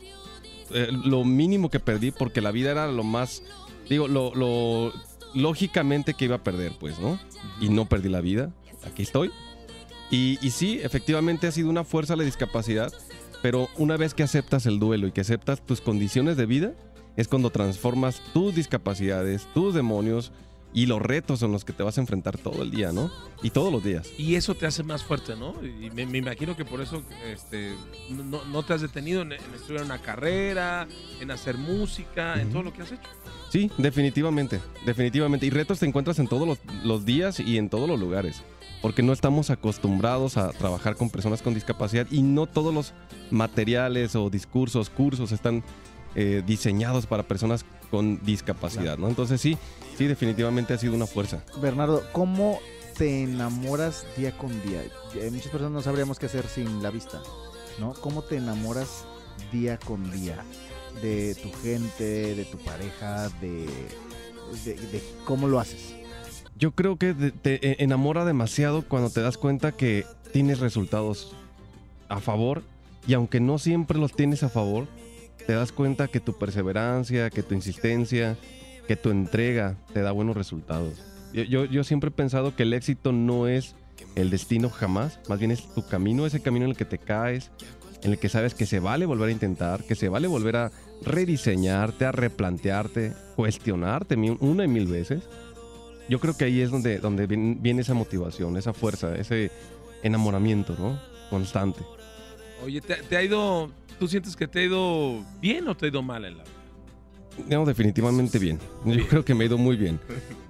eh, 0.71 0.89
lo 1.05 1.23
mínimo 1.25 1.69
que 1.71 1.79
perdí 1.79 2.11
porque 2.11 2.39
la 2.39 2.51
vida 2.51 2.69
era 2.69 2.87
lo 2.87 3.03
más, 3.03 3.41
digo, 3.89 4.07
lo, 4.07 4.35
lo 4.35 4.93
lógicamente 5.33 6.13
que 6.13 6.25
iba 6.25 6.35
a 6.35 6.43
perder, 6.43 6.73
pues, 6.79 6.99
¿no? 6.99 7.19
Y 7.59 7.69
no 7.69 7.85
perdí 7.85 8.09
la 8.09 8.21
vida, 8.21 8.51
aquí 8.85 9.01
estoy. 9.01 9.31
Y, 10.11 10.37
y 10.41 10.51
sí, 10.51 10.79
efectivamente 10.83 11.47
ha 11.47 11.51
sido 11.51 11.69
una 11.69 11.83
fuerza 11.83 12.15
la 12.15 12.23
discapacidad, 12.23 12.93
pero 13.41 13.69
una 13.77 13.95
vez 13.97 14.13
que 14.13 14.23
aceptas 14.23 14.65
el 14.65 14.79
duelo 14.79 15.07
y 15.07 15.11
que 15.11 15.21
aceptas 15.21 15.65
tus 15.65 15.81
condiciones 15.81 16.35
de 16.37 16.45
vida, 16.45 16.73
es 17.15 17.27
cuando 17.27 17.49
transformas 17.49 18.21
tus 18.33 18.55
discapacidades, 18.55 19.47
tus 19.53 19.73
demonios 19.73 20.31
y 20.71 20.85
los 20.85 21.01
retos 21.01 21.41
en 21.41 21.51
los 21.51 21.65
que 21.65 21.73
te 21.73 21.81
vas 21.81 21.97
a 21.97 22.01
enfrentar 22.01 22.37
todo 22.37 22.61
el 22.61 22.69
día, 22.69 22.91
¿no? 22.91 23.11
Y 23.41 23.49
todos 23.49 23.71
los 23.73 23.83
días. 23.83 24.07
Y 24.17 24.35
eso 24.35 24.53
te 24.53 24.67
hace 24.67 24.83
más 24.83 25.03
fuerte, 25.03 25.35
¿no? 25.35 25.55
Y 25.63 25.89
me, 25.89 26.05
me 26.05 26.19
imagino 26.19 26.55
que 26.55 26.63
por 26.63 26.79
eso 26.81 27.01
este, 27.25 27.73
no, 28.09 28.43
no 28.45 28.63
te 28.63 28.73
has 28.73 28.81
detenido 28.81 29.23
en, 29.23 29.31
en 29.33 29.53
estudiar 29.55 29.83
una 29.83 29.99
carrera, 29.99 30.87
en 31.19 31.31
hacer 31.31 31.57
música, 31.57 32.39
en 32.39 32.51
todo 32.51 32.63
lo 32.63 32.73
que 32.73 32.83
has 32.83 32.91
hecho. 32.91 33.09
Sí, 33.49 33.71
definitivamente, 33.77 34.59
definitivamente. 34.85 35.47
Y 35.47 35.49
retos 35.49 35.79
te 35.79 35.87
encuentras 35.87 36.19
en 36.19 36.27
todos 36.27 36.47
los, 36.47 36.59
los 36.83 37.03
días 37.03 37.39
y 37.39 37.57
en 37.57 37.69
todos 37.69 37.89
los 37.89 37.99
lugares. 37.99 38.43
Porque 38.81 39.01
no 39.01 39.11
estamos 39.11 39.49
acostumbrados 39.49 40.37
a 40.37 40.51
trabajar 40.51 40.95
con 40.95 41.09
personas 41.09 41.41
con 41.41 41.53
discapacidad 41.53 42.07
y 42.11 42.21
no 42.21 42.45
todos 42.45 42.73
los 42.73 42.93
materiales 43.31 44.15
o 44.15 44.29
discursos, 44.29 44.89
cursos 44.89 45.31
están 45.31 45.63
eh, 46.15 46.43
diseñados 46.45 47.05
para 47.05 47.23
personas 47.23 47.65
con 47.91 48.23
discapacidad, 48.23 48.97
¿no? 48.97 49.07
Entonces 49.07 49.41
sí, 49.41 49.57
sí, 49.97 50.05
definitivamente 50.05 50.73
ha 50.73 50.77
sido 50.77 50.93
una 50.93 51.07
fuerza. 51.07 51.43
Bernardo, 51.61 52.03
¿cómo 52.11 52.59
te 52.97 53.23
enamoras 53.23 54.05
día 54.17 54.37
con 54.37 54.49
día? 54.63 54.83
Eh, 55.15 55.29
Muchas 55.31 55.51
personas 55.51 55.71
no 55.71 55.81
sabríamos 55.81 56.19
qué 56.19 56.27
hacer 56.27 56.47
sin 56.47 56.83
la 56.83 56.91
vista, 56.91 57.21
¿no? 57.79 57.93
¿Cómo 57.93 58.21
te 58.23 58.37
enamoras 58.37 59.05
día 59.51 59.77
con 59.77 60.11
día 60.11 60.43
de 61.01 61.35
tu 61.35 61.51
gente, 61.63 62.35
de 62.35 62.45
tu 62.45 62.57
pareja, 62.59 63.29
de, 63.41 63.65
de, 64.65 64.73
de 64.75 65.03
cómo 65.25 65.47
lo 65.47 65.59
haces? 65.59 65.95
Yo 66.57 66.71
creo 66.71 66.97
que 66.97 67.13
te, 67.13 67.65
e, 67.65 67.83
enamora 67.83 68.25
demasiado 68.25 68.81
cuando 68.83 69.09
te 69.09 69.21
das 69.21 69.37
cuenta 69.37 69.71
que 69.71 70.05
tienes 70.33 70.59
resultados 70.59 71.33
a 72.09 72.19
favor 72.19 72.63
y 73.07 73.13
aunque 73.13 73.39
no 73.39 73.57
siempre 73.59 73.97
los 73.97 74.11
tienes 74.11 74.43
a 74.43 74.49
favor, 74.49 74.85
te 75.49 75.55
das 75.55 75.71
cuenta 75.71 76.07
que 76.07 76.19
tu 76.19 76.37
perseverancia, 76.37 77.31
que 77.31 77.41
tu 77.41 77.55
insistencia, 77.55 78.37
que 78.87 78.95
tu 78.95 79.09
entrega 79.09 79.77
te 79.95 80.01
da 80.03 80.11
buenos 80.11 80.37
resultados. 80.37 80.93
Yo, 81.33 81.41
yo, 81.41 81.65
yo 81.65 81.83
siempre 81.83 82.09
he 82.09 82.11
pensado 82.11 82.55
que 82.55 82.61
el 82.61 82.71
éxito 82.73 83.11
no 83.13 83.47
es 83.47 83.73
el 84.13 84.29
destino 84.29 84.69
jamás, 84.69 85.19
más 85.27 85.39
bien 85.39 85.49
es 85.49 85.67
tu 85.73 85.83
camino, 85.87 86.27
ese 86.27 86.39
camino 86.39 86.65
en 86.65 86.71
el 86.73 86.77
que 86.77 86.85
te 86.85 86.99
caes, 86.99 87.49
en 88.03 88.11
el 88.11 88.19
que 88.19 88.29
sabes 88.29 88.53
que 88.53 88.67
se 88.67 88.79
vale 88.79 89.07
volver 89.07 89.29
a 89.29 89.31
intentar, 89.31 89.83
que 89.85 89.95
se 89.95 90.07
vale 90.07 90.27
volver 90.27 90.55
a 90.55 90.71
rediseñarte, 91.01 92.05
a 92.05 92.11
replantearte, 92.11 93.13
cuestionarte 93.35 94.17
una 94.17 94.65
y 94.65 94.67
mil 94.67 94.85
veces. 94.85 95.23
Yo 96.09 96.19
creo 96.19 96.37
que 96.37 96.45
ahí 96.45 96.61
es 96.61 96.69
donde, 96.69 96.99
donde 96.99 97.25
vien- 97.27 97.57
viene 97.59 97.81
esa 97.81 97.95
motivación, 97.95 98.55
esa 98.55 98.73
fuerza, 98.73 99.15
ese 99.15 99.49
enamoramiento, 100.03 100.75
¿no? 100.77 100.99
Constante. 101.31 101.79
Oye, 102.63 102.81
¿te, 102.81 102.97
te 102.97 103.17
ha 103.17 103.23
ido, 103.23 103.71
tú 103.99 104.07
sientes 104.07 104.35
que 104.35 104.47
te 104.47 104.59
ha 104.59 104.63
ido 104.63 105.23
bien 105.41 105.67
o 105.67 105.75
te 105.75 105.85
ha 105.85 105.89
ido 105.89 106.01
mal 106.01 106.25
en 106.25 106.37
la 106.37 106.43
vida? 106.43 106.53
No, 107.57 107.65
definitivamente 107.65 108.37
bien. 108.39 108.59
Yo 108.85 109.07
creo 109.07 109.23
que 109.25 109.33
me 109.33 109.43
ha 109.43 109.47
ido 109.47 109.57
muy 109.57 109.77
bien. 109.77 109.99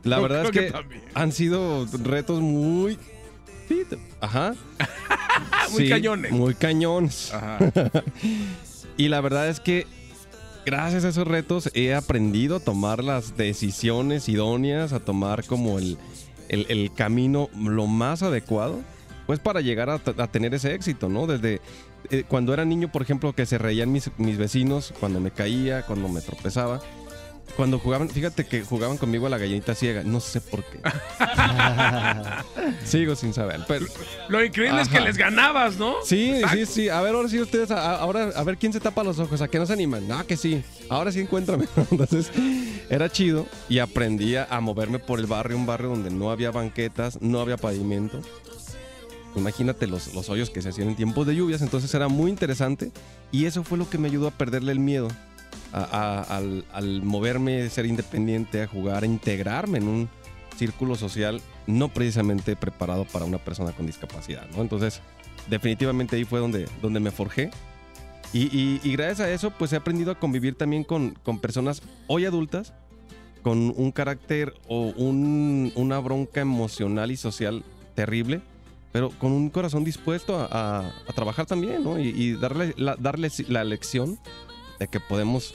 La 0.03 0.15
Yo 0.17 0.23
verdad 0.23 0.45
es 0.45 0.51
que, 0.51 0.73
han 1.13 1.31
sido 1.31 1.85
retos 2.03 2.39
muy... 2.41 2.97
Ajá. 4.21 4.55
Muy 5.71 5.83
Sí, 5.83 5.89
cañones. 5.89 6.31
Muy 6.31 6.55
cañones. 6.55 7.31
Ajá. 7.33 7.59
y 8.97 9.07
la 9.09 9.21
verdad 9.21 9.47
es 9.47 9.59
que 9.59 9.85
gracias 10.65 11.05
a 11.05 11.09
esos 11.09 11.27
retos 11.27 11.69
he 11.75 11.93
aprendido 11.93 12.55
a 12.55 12.59
tomar 12.59 13.03
las 13.03 13.37
decisiones 13.37 14.27
idóneas, 14.27 14.91
a 14.91 14.99
tomar 14.99 15.43
como 15.45 15.77
el, 15.77 15.99
el- 16.47 16.65
el 16.69 16.91
camino 16.93 17.49
lo 17.55 17.85
más 17.85 18.23
adecuado, 18.23 18.79
pues 19.27 19.39
para 19.39 19.61
llegar 19.61 19.91
a 19.91 19.99
tener 20.27 20.55
ese 20.55 20.73
éxito, 20.73 21.07
¿no? 21.07 21.27
Desde 21.27 21.61
eh, 22.11 22.23
cuando 22.27 22.53
era 22.53 22.65
niño, 22.65 22.91
por 22.91 23.01
ejemplo, 23.01 23.33
que 23.33 23.45
se 23.45 23.57
reían 23.57 23.91
mis, 23.91 24.09
mis 24.17 24.37
vecinos 24.37 24.93
cuando 24.99 25.19
me 25.19 25.31
caía, 25.31 25.83
cuando 25.83 26.07
me 26.09 26.21
tropezaba. 26.21 26.81
Cuando 27.55 27.79
jugaban, 27.79 28.09
fíjate 28.09 28.45
que 28.45 28.61
jugaban 28.63 28.97
conmigo 28.97 29.25
a 29.25 29.29
la 29.29 29.37
gallinita 29.37 29.73
ciega, 29.75 30.03
no 30.03 30.19
sé 30.19 30.39
por 30.39 30.63
qué. 30.63 30.79
Sigo 32.85 33.15
sin 33.15 33.33
saber. 33.33 33.61
Pero, 33.67 33.85
Lo 34.29 34.43
increíble 34.43 34.81
es 34.81 34.87
que 34.87 34.97
Ajá. 34.97 35.05
les 35.07 35.17
ganabas, 35.17 35.77
¿no? 35.77 35.95
Sí, 36.03 36.41
sí, 36.51 36.65
sí. 36.65 36.89
A 36.89 37.01
ver, 37.01 37.15
ahora 37.15 37.27
sí 37.27 37.39
ustedes, 37.41 37.71
a- 37.71 37.95
ahora 37.97 38.29
a 38.35 38.43
ver 38.43 38.57
quién 38.57 38.71
se 38.71 38.79
tapa 38.79 39.03
los 39.03 39.19
ojos, 39.19 39.41
a 39.41 39.47
qué 39.47 39.59
no 39.59 39.65
se 39.65 39.73
animan. 39.73 40.07
No, 40.07 40.25
que 40.25 40.37
sí. 40.37 40.63
Ahora 40.89 41.11
sí 41.11 41.19
encuéntrame. 41.19 41.65
Entonces, 41.91 42.31
era 42.89 43.09
chido 43.11 43.45
y 43.67 43.79
aprendí 43.79 44.35
a 44.35 44.45
a 44.49 44.61
moverme 44.61 44.99
por 44.99 45.19
el 45.19 45.25
barrio, 45.25 45.57
un 45.57 45.65
barrio 45.65 45.89
donde 45.89 46.11
no 46.11 46.31
había 46.31 46.51
banquetas, 46.51 47.21
no 47.21 47.39
había 47.41 47.57
pavimento. 47.57 48.21
Imagínate 49.35 49.87
los, 49.87 50.13
los 50.13 50.29
hoyos 50.29 50.49
que 50.49 50.61
se 50.61 50.69
hacían 50.69 50.89
en 50.89 50.95
tiempos 50.95 51.25
de 51.27 51.35
lluvias, 51.35 51.61
entonces 51.61 51.93
era 51.93 52.07
muy 52.07 52.29
interesante 52.31 52.91
y 53.31 53.45
eso 53.45 53.63
fue 53.63 53.77
lo 53.77 53.89
que 53.89 53.97
me 53.97 54.07
ayudó 54.07 54.27
a 54.27 54.31
perderle 54.31 54.71
el 54.71 54.79
miedo. 54.79 55.07
al, 55.71 56.65
al 56.73 57.01
moverme, 57.03 57.69
ser 57.69 57.85
independiente, 57.85 58.63
a 58.63 58.67
jugar, 58.67 59.03
a 59.03 59.05
integrarme 59.05 59.77
en 59.77 59.87
un 59.87 60.09
círculo 60.57 60.95
social 60.95 61.41
no 61.67 61.89
precisamente 61.89 62.55
preparado 62.55 63.05
para 63.05 63.25
una 63.25 63.37
persona 63.37 63.71
con 63.71 63.85
discapacidad, 63.85 64.47
¿no? 64.55 64.61
Entonces, 64.63 64.99
definitivamente 65.47 66.15
ahí 66.15 66.25
fue 66.25 66.39
donde, 66.39 66.67
donde 66.81 66.99
me 66.99 67.11
forjé. 67.11 67.51
Y, 68.33 68.45
y- 68.55 68.81
y 68.83 68.91
gracias 68.93 69.21
a 69.21 69.31
eso, 69.31 69.51
pues 69.51 69.71
he 69.73 69.75
aprendido 69.75 70.11
a 70.11 70.19
convivir 70.19 70.55
también 70.55 70.83
con, 70.83 71.11
con 71.23 71.39
personas 71.39 71.81
hoy 72.07 72.25
adultas, 72.25 72.73
con 73.43 73.71
un 73.77 73.91
carácter 73.91 74.53
o 74.67 74.87
un- 74.97 75.71
una 75.75 75.99
bronca 75.99 76.41
emocional 76.41 77.11
y 77.11 77.17
social 77.17 77.63
terrible, 77.95 78.41
pero 78.91 79.09
con 79.09 79.31
un 79.31 79.49
corazón 79.49 79.83
dispuesto 79.83 80.37
a, 80.39 80.79
a- 80.79 81.13
trabajar 81.13 81.45
también, 81.45 81.83
¿no? 81.83 81.99
Y, 81.99 82.07
y 82.09 82.33
darle, 82.33 82.73
la, 82.77 82.95
darles 82.95 83.47
la 83.49 83.63
lección 83.63 84.19
de 84.79 84.87
que 84.87 84.99
podemos 84.99 85.53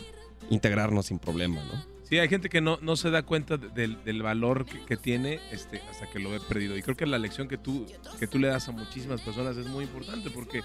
integrarnos 0.50 1.06
sin 1.06 1.18
problema, 1.18 1.62
¿no? 1.64 1.94
Sí, 2.04 2.18
hay 2.18 2.28
gente 2.28 2.50
que 2.50 2.60
no, 2.60 2.78
no 2.82 2.96
se 2.96 3.10
da 3.10 3.22
cuenta 3.22 3.56
de- 3.56 3.68
del, 3.70 4.04
del 4.04 4.22
valor 4.22 4.66
que, 4.66 4.84
que 4.84 4.96
tiene 4.98 5.40
este, 5.50 5.80
hasta 5.90 6.08
que 6.10 6.18
lo 6.18 6.30
ve 6.30 6.38
perdido. 6.40 6.76
Y 6.76 6.82
creo 6.82 6.96
que 6.96 7.06
la 7.06 7.18
lección 7.18 7.48
que 7.48 7.56
tú, 7.56 7.86
que 8.20 8.26
tú 8.26 8.38
le 8.38 8.48
das 8.48 8.68
a 8.68 8.72
muchísimas 8.72 9.22
personas 9.22 9.56
es 9.56 9.66
muy 9.66 9.84
importante 9.84 10.28
porque 10.30 10.62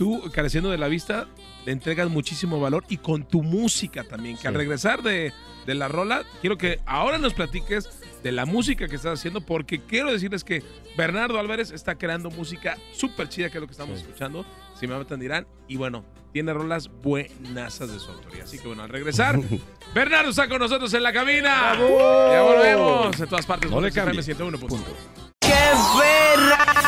tú, 0.00 0.30
careciendo 0.32 0.70
de 0.70 0.78
la 0.78 0.88
vista, 0.88 1.26
le 1.66 1.72
entregas 1.72 2.08
muchísimo 2.08 2.58
valor 2.58 2.84
y 2.88 2.96
con 2.96 3.22
tu 3.22 3.42
música 3.42 4.02
también. 4.02 4.38
Que 4.38 4.48
al 4.48 4.54
regresar 4.54 5.02
de, 5.02 5.30
de 5.66 5.74
la 5.74 5.88
rola, 5.88 6.24
quiero 6.40 6.56
que 6.56 6.80
ahora 6.86 7.18
nos 7.18 7.34
platiques 7.34 7.90
de 8.22 8.32
la 8.32 8.46
música 8.46 8.88
que 8.88 8.96
estás 8.96 9.18
haciendo 9.18 9.42
porque 9.42 9.78
quiero 9.78 10.10
decirles 10.10 10.42
que 10.42 10.62
Bernardo 10.96 11.38
Álvarez 11.38 11.70
está 11.70 11.96
creando 11.96 12.30
música 12.30 12.78
súper 12.94 13.28
chida, 13.28 13.50
que 13.50 13.58
es 13.58 13.60
lo 13.60 13.66
que 13.66 13.72
estamos 13.72 13.98
escuchando. 13.98 14.46
Si 14.74 14.86
me 14.86 14.96
matan 14.96 15.20
dirán. 15.20 15.46
Y 15.68 15.76
bueno, 15.76 16.02
tiene 16.32 16.54
rolas 16.54 16.88
buenasas 16.88 17.92
de 17.92 17.98
su 17.98 18.10
autoría. 18.10 18.44
Así 18.44 18.58
que 18.58 18.68
bueno, 18.68 18.82
al 18.84 18.88
regresar, 18.88 19.38
Bernardo 19.94 20.30
está 20.30 20.48
con 20.48 20.60
nosotros 20.60 20.94
en 20.94 21.02
la 21.02 21.12
cabina. 21.12 21.74
Ya 21.76 22.40
volvemos. 22.40 23.20
En 23.20 23.28
todas 23.28 23.44
partes, 23.44 23.70
No 23.70 23.82
le 23.82 23.88
Pontex 23.88 23.96
cambie. 23.96 24.22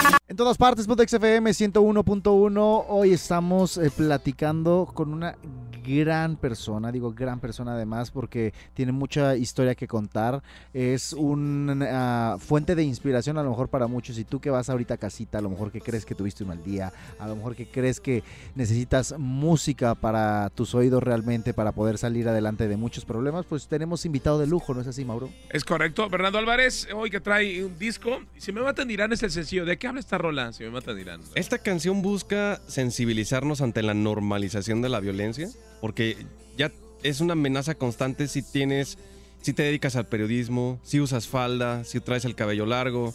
FM 0.03 0.11
101.1. 0.11 0.19
En 0.29 0.37
todas 0.37 0.57
partes, 0.57 0.87
Pontex 0.87 1.13
FM 1.13 1.51
101.1. 1.51 2.85
Hoy 2.89 3.13
estamos 3.13 3.79
eh, 3.79 3.91
platicando 3.91 4.91
con 4.93 5.13
una 5.13 5.37
gran 5.85 6.37
persona, 6.37 6.93
digo 6.93 7.13
gran 7.13 7.41
persona 7.41 7.75
además 7.75 8.11
porque 8.11 8.53
tiene 8.75 8.93
mucha 8.93 9.37
historia 9.37 9.75
que 9.75 9.87
contar. 9.87 10.43
Es 10.73 11.13
una 11.13 12.37
fuente 12.39 12.75
de 12.75 12.83
inspiración 12.83 13.39
a 13.39 13.43
lo 13.43 13.51
mejor 13.51 13.69
para 13.69 13.87
muchos. 13.87 14.19
Y 14.19 14.25
tú 14.25 14.41
que 14.41 14.51
vas 14.51 14.71
ahorita 14.71 14.95
a 14.95 14.97
casita, 14.97 15.39
a 15.39 15.41
lo 15.41 15.51
mejor 15.51 15.71
que 15.71 15.81
crees 15.81 16.05
que 16.05 16.15
tuviste 16.15 16.45
un 16.45 16.49
mal 16.49 16.63
día, 16.63 16.93
a 17.19 17.27
lo 17.27 17.37
mejor 17.37 17.55
que 17.57 17.67
crees 17.67 18.01
que 18.01 18.23
necesitas 18.55 19.15
música 19.19 19.95
para 19.95 20.51
tus 20.51 20.75
oídos 20.75 21.03
realmente, 21.03 21.55
para 21.55 21.73
poder 21.73 21.99
salir 21.99 22.29
adelante 22.29 22.69
de 22.69 22.77
muchos 22.77 23.05
problemas, 23.05 23.47
pues 23.47 23.69
tenemos 23.69 24.05
invitado 24.07 24.39
de 24.39 24.47
lujo, 24.47 24.75
¿no 24.75 24.81
es 24.81 24.87
así, 24.87 25.05
Mauro? 25.05 25.31
Es 25.51 25.65
correcto. 25.65 26.09
Bernardo 26.09 26.39
Álvarez, 26.39 26.89
hoy 26.95 27.11
que 27.11 27.21
trae 27.21 27.65
un 27.65 27.79
disco. 27.79 28.21
Si 28.37 28.53
me 28.53 28.61
matan 28.61 28.89
dirán 28.89 29.13
es 29.13 29.23
el 29.23 29.31
sencillo. 29.31 29.65
¿De 29.65 29.79
qué 29.79 29.89
habla 29.89 30.01
esta 30.01 30.19
rola? 30.19 30.53
Si 30.53 30.65
me 30.65 30.71
matan 30.71 30.97
dirán. 30.97 31.21
Esta 31.35 31.59
canción 31.59 32.03
busca 32.03 32.61
sensibilizarnos 32.67 33.61
ante 33.61 33.83
la 33.83 33.95
normalización 33.95 34.83
de 34.83 34.89
la 34.89 35.01
violencia, 35.01 35.49
porque 35.83 36.17
ya 36.57 36.71
es 37.03 37.21
una 37.21 37.33
amenaza 37.35 37.75
constante 37.75 38.29
si 38.29 38.41
tienes, 38.43 38.97
si 39.43 39.53
te 39.53 39.65
dedicas 39.65 39.97
al 39.97 40.07
periodismo, 40.07 40.79
si 40.85 41.01
usas 41.01 41.27
falda, 41.27 41.83
si 41.85 41.99
traes 42.01 42.25
el 42.25 42.35
cabello 42.37 42.65
largo, 42.65 43.13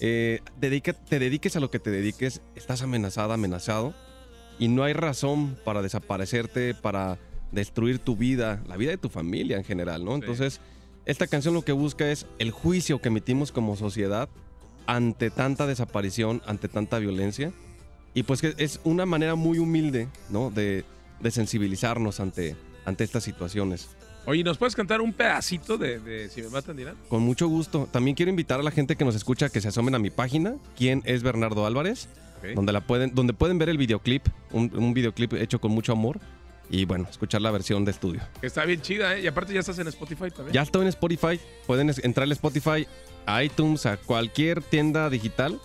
eh, 0.00 0.40
dedica- 0.60 0.92
te 0.92 1.18
dediques 1.20 1.54
a 1.56 1.60
lo 1.60 1.70
que 1.70 1.78
te 1.78 1.90
dediques, 1.90 2.40
estás 2.56 2.82
amenazada, 2.82 3.34
amenazado, 3.34 3.94
y 4.58 4.66
no 4.68 4.82
hay 4.82 4.92
razón 4.92 5.56
para 5.64 5.80
desaparecerte, 5.80 6.74
para 6.74 7.18
destruir 7.52 8.00
tu 8.00 8.16
vida, 8.16 8.60
la 8.66 8.76
vida 8.76 8.90
de 8.90 8.98
tu 8.98 9.08
familia 9.08 9.56
en 9.56 9.64
general, 9.64 10.04
¿no? 10.04 10.16
Entonces, 10.16 10.60
esta 11.06 11.28
canción 11.28 11.54
lo 11.54 11.62
que 11.62 11.72
busca 11.72 12.10
es 12.10 12.26
el 12.40 12.50
juicio 12.50 13.00
que 13.00 13.08
emitimos 13.08 13.52
como 13.52 13.76
sociedad 13.76 14.28
ante 14.86 15.30
tanta 15.30 15.66
desaparición, 15.66 16.42
ante 16.46 16.66
tanta 16.68 16.98
violencia. 16.98 17.52
Y 18.14 18.24
pues 18.24 18.40
que 18.40 18.54
es 18.58 18.80
una 18.84 19.06
manera 19.06 19.34
muy 19.36 19.58
humilde, 19.58 20.08
¿no? 20.28 20.50
De, 20.50 20.84
de 21.20 21.30
sensibilizarnos 21.30 22.20
ante, 22.20 22.56
ante 22.84 23.04
estas 23.04 23.24
situaciones. 23.24 23.88
Oye, 24.26 24.44
¿nos 24.44 24.58
puedes 24.58 24.76
cantar 24.76 25.00
un 25.00 25.12
pedacito 25.12 25.78
de, 25.78 26.00
de 26.00 26.28
Si 26.28 26.42
me 26.42 26.50
matan 26.50 26.76
dirán? 26.76 26.96
Con 27.08 27.22
mucho 27.22 27.48
gusto. 27.48 27.88
También 27.90 28.14
quiero 28.14 28.28
invitar 28.30 28.60
a 28.60 28.62
la 28.62 28.70
gente 28.70 28.94
que 28.96 29.04
nos 29.04 29.14
escucha 29.14 29.46
a 29.46 29.48
que 29.48 29.60
se 29.60 29.68
asomen 29.68 29.94
a 29.94 29.98
mi 29.98 30.10
página, 30.10 30.56
quién 30.76 31.02
es 31.06 31.22
Bernardo 31.22 31.64
Álvarez, 31.64 32.08
donde, 32.54 32.72
la 32.72 32.82
pueden, 32.82 33.14
donde 33.14 33.32
pueden 33.32 33.58
ver 33.58 33.70
el 33.70 33.78
videoclip, 33.78 34.26
un, 34.52 34.70
un 34.76 34.92
videoclip 34.92 35.32
hecho 35.34 35.60
con 35.60 35.70
mucho 35.72 35.92
amor. 35.92 36.20
Y 36.70 36.84
bueno, 36.84 37.06
escuchar 37.08 37.40
la 37.40 37.50
versión 37.50 37.86
de 37.86 37.92
estudio. 37.92 38.20
Está 38.42 38.66
bien 38.66 38.82
chida, 38.82 39.16
¿eh? 39.16 39.22
Y 39.22 39.26
aparte 39.26 39.54
ya 39.54 39.60
estás 39.60 39.78
en 39.78 39.88
Spotify 39.88 40.30
también. 40.30 40.52
Ya 40.52 40.60
estoy 40.60 40.82
en 40.82 40.88
Spotify. 40.88 41.40
Pueden 41.66 41.90
entrar 42.02 42.28
a 42.28 42.32
Spotify, 42.32 42.86
a 43.24 43.42
iTunes, 43.42 43.86
a 43.86 43.96
cualquier 43.96 44.60
tienda 44.62 45.08
digital. 45.08 45.58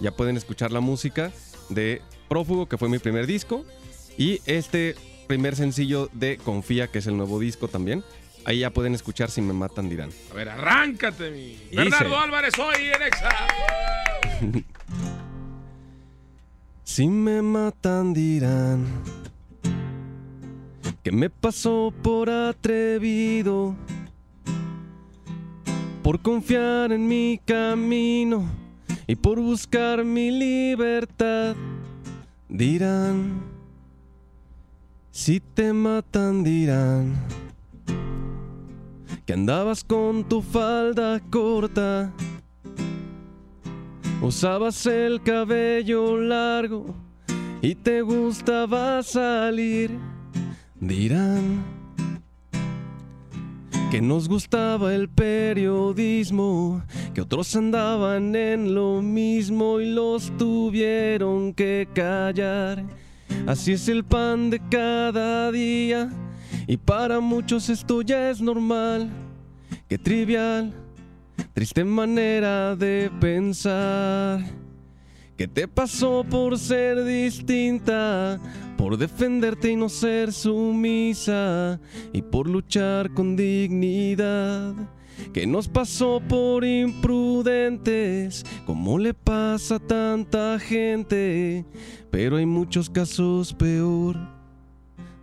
Ya 0.00 0.10
pueden 0.10 0.36
escuchar 0.36 0.72
la 0.72 0.80
música 0.80 1.30
de 1.68 2.02
Prófugo, 2.28 2.66
que 2.68 2.76
fue 2.76 2.88
mi 2.88 2.98
primer 2.98 3.28
disco. 3.28 3.64
Y 4.18 4.42
este 4.44 4.96
primer 5.26 5.56
sencillo 5.56 6.10
de 6.12 6.36
Confía, 6.36 6.88
que 6.88 6.98
es 6.98 7.06
el 7.06 7.16
nuevo 7.16 7.38
disco 7.38 7.68
también. 7.68 8.04
Ahí 8.44 8.60
ya 8.60 8.70
pueden 8.70 8.94
escuchar 8.94 9.30
Si 9.30 9.40
Me 9.40 9.52
Matan 9.52 9.88
Dirán. 9.88 10.10
A 10.30 10.34
ver, 10.34 10.48
arráncate, 10.48 11.30
mi. 11.30 11.58
Bernardo 11.74 12.18
Álvarez, 12.18 12.52
hoy 12.58 12.90
en 12.94 13.02
Exa. 13.02 13.30
Si 16.88 17.06
me 17.06 17.42
matan 17.42 18.12
dirán 18.12 18.84
que 21.02 21.12
me 21.12 21.30
pasó 21.30 21.92
por 22.02 22.30
atrevido, 22.30 23.76
por 26.02 26.20
confiar 26.22 26.90
en 26.90 27.06
mi 27.06 27.40
camino 27.44 28.50
y 29.06 29.14
por 29.14 29.38
buscar 29.38 30.02
mi 30.02 30.30
libertad. 30.30 31.54
Dirán, 32.48 33.42
si 35.18 35.40
te 35.40 35.72
matan 35.72 36.44
dirán 36.44 37.12
que 39.26 39.32
andabas 39.32 39.82
con 39.82 40.22
tu 40.22 40.40
falda 40.40 41.20
corta, 41.28 42.12
usabas 44.22 44.86
el 44.86 45.20
cabello 45.20 46.16
largo 46.20 46.94
y 47.60 47.74
te 47.74 48.00
gustaba 48.00 49.02
salir. 49.02 49.90
Dirán 50.78 51.64
que 53.90 54.00
nos 54.00 54.28
gustaba 54.28 54.94
el 54.94 55.08
periodismo, 55.08 56.80
que 57.12 57.22
otros 57.22 57.56
andaban 57.56 58.36
en 58.36 58.72
lo 58.72 59.02
mismo 59.02 59.80
y 59.80 59.90
los 59.90 60.30
tuvieron 60.38 61.52
que 61.54 61.88
callar. 61.92 63.07
Así 63.46 63.72
es 63.72 63.88
el 63.88 64.04
pan 64.04 64.50
de 64.50 64.60
cada 64.70 65.50
día 65.52 66.10
y 66.66 66.76
para 66.76 67.20
muchos 67.20 67.68
esto 67.68 68.02
ya 68.02 68.30
es 68.30 68.40
normal. 68.40 69.08
Qué 69.88 69.96
trivial, 69.98 70.72
triste 71.54 71.84
manera 71.84 72.76
de 72.76 73.10
pensar. 73.20 74.44
¿Qué 75.36 75.46
te 75.46 75.68
pasó 75.68 76.24
por 76.28 76.58
ser 76.58 77.04
distinta? 77.04 78.40
Por 78.76 78.96
defenderte 78.96 79.70
y 79.70 79.76
no 79.76 79.88
ser 79.88 80.32
sumisa 80.32 81.80
y 82.12 82.22
por 82.22 82.48
luchar 82.48 83.14
con 83.14 83.36
dignidad. 83.36 84.74
¿Qué 85.32 85.46
nos 85.46 85.68
pasó 85.68 86.20
por 86.26 86.64
imprudentes? 86.64 88.44
¿Cómo 88.66 88.98
le 88.98 89.14
pasa 89.14 89.76
a 89.76 89.78
tanta 89.80 90.58
gente? 90.58 91.64
Pero 92.10 92.36
hay 92.36 92.46
muchos 92.46 92.88
casos 92.88 93.52
peor. 93.52 94.16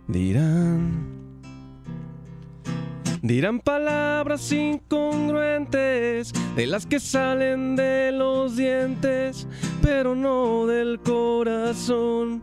Dirán. 0.08 1.16
Dirán 3.22 3.58
palabras 3.58 4.52
incongruentes 4.52 6.32
de 6.54 6.66
las 6.66 6.86
que 6.86 7.00
salen 7.00 7.74
de 7.74 8.12
los 8.12 8.56
dientes, 8.56 9.48
pero 9.82 10.14
no 10.14 10.66
del 10.66 11.00
corazón. 11.00 12.40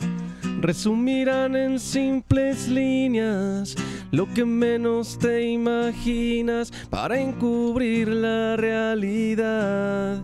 Resumirán 0.59 1.55
en 1.55 1.79
simples 1.79 2.67
líneas 2.67 3.75
lo 4.13 4.31
que 4.31 4.45
menos 4.45 5.17
te 5.17 5.41
imaginas 5.49 6.71
para 6.91 7.19
encubrir 7.19 8.07
la 8.09 8.55
realidad. 8.55 10.21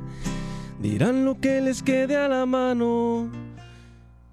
Dirán 0.79 1.25
lo 1.25 1.39
que 1.41 1.59
les 1.59 1.81
quede 1.81 2.15
a 2.15 2.27
la 2.27 2.45
mano 2.45 3.31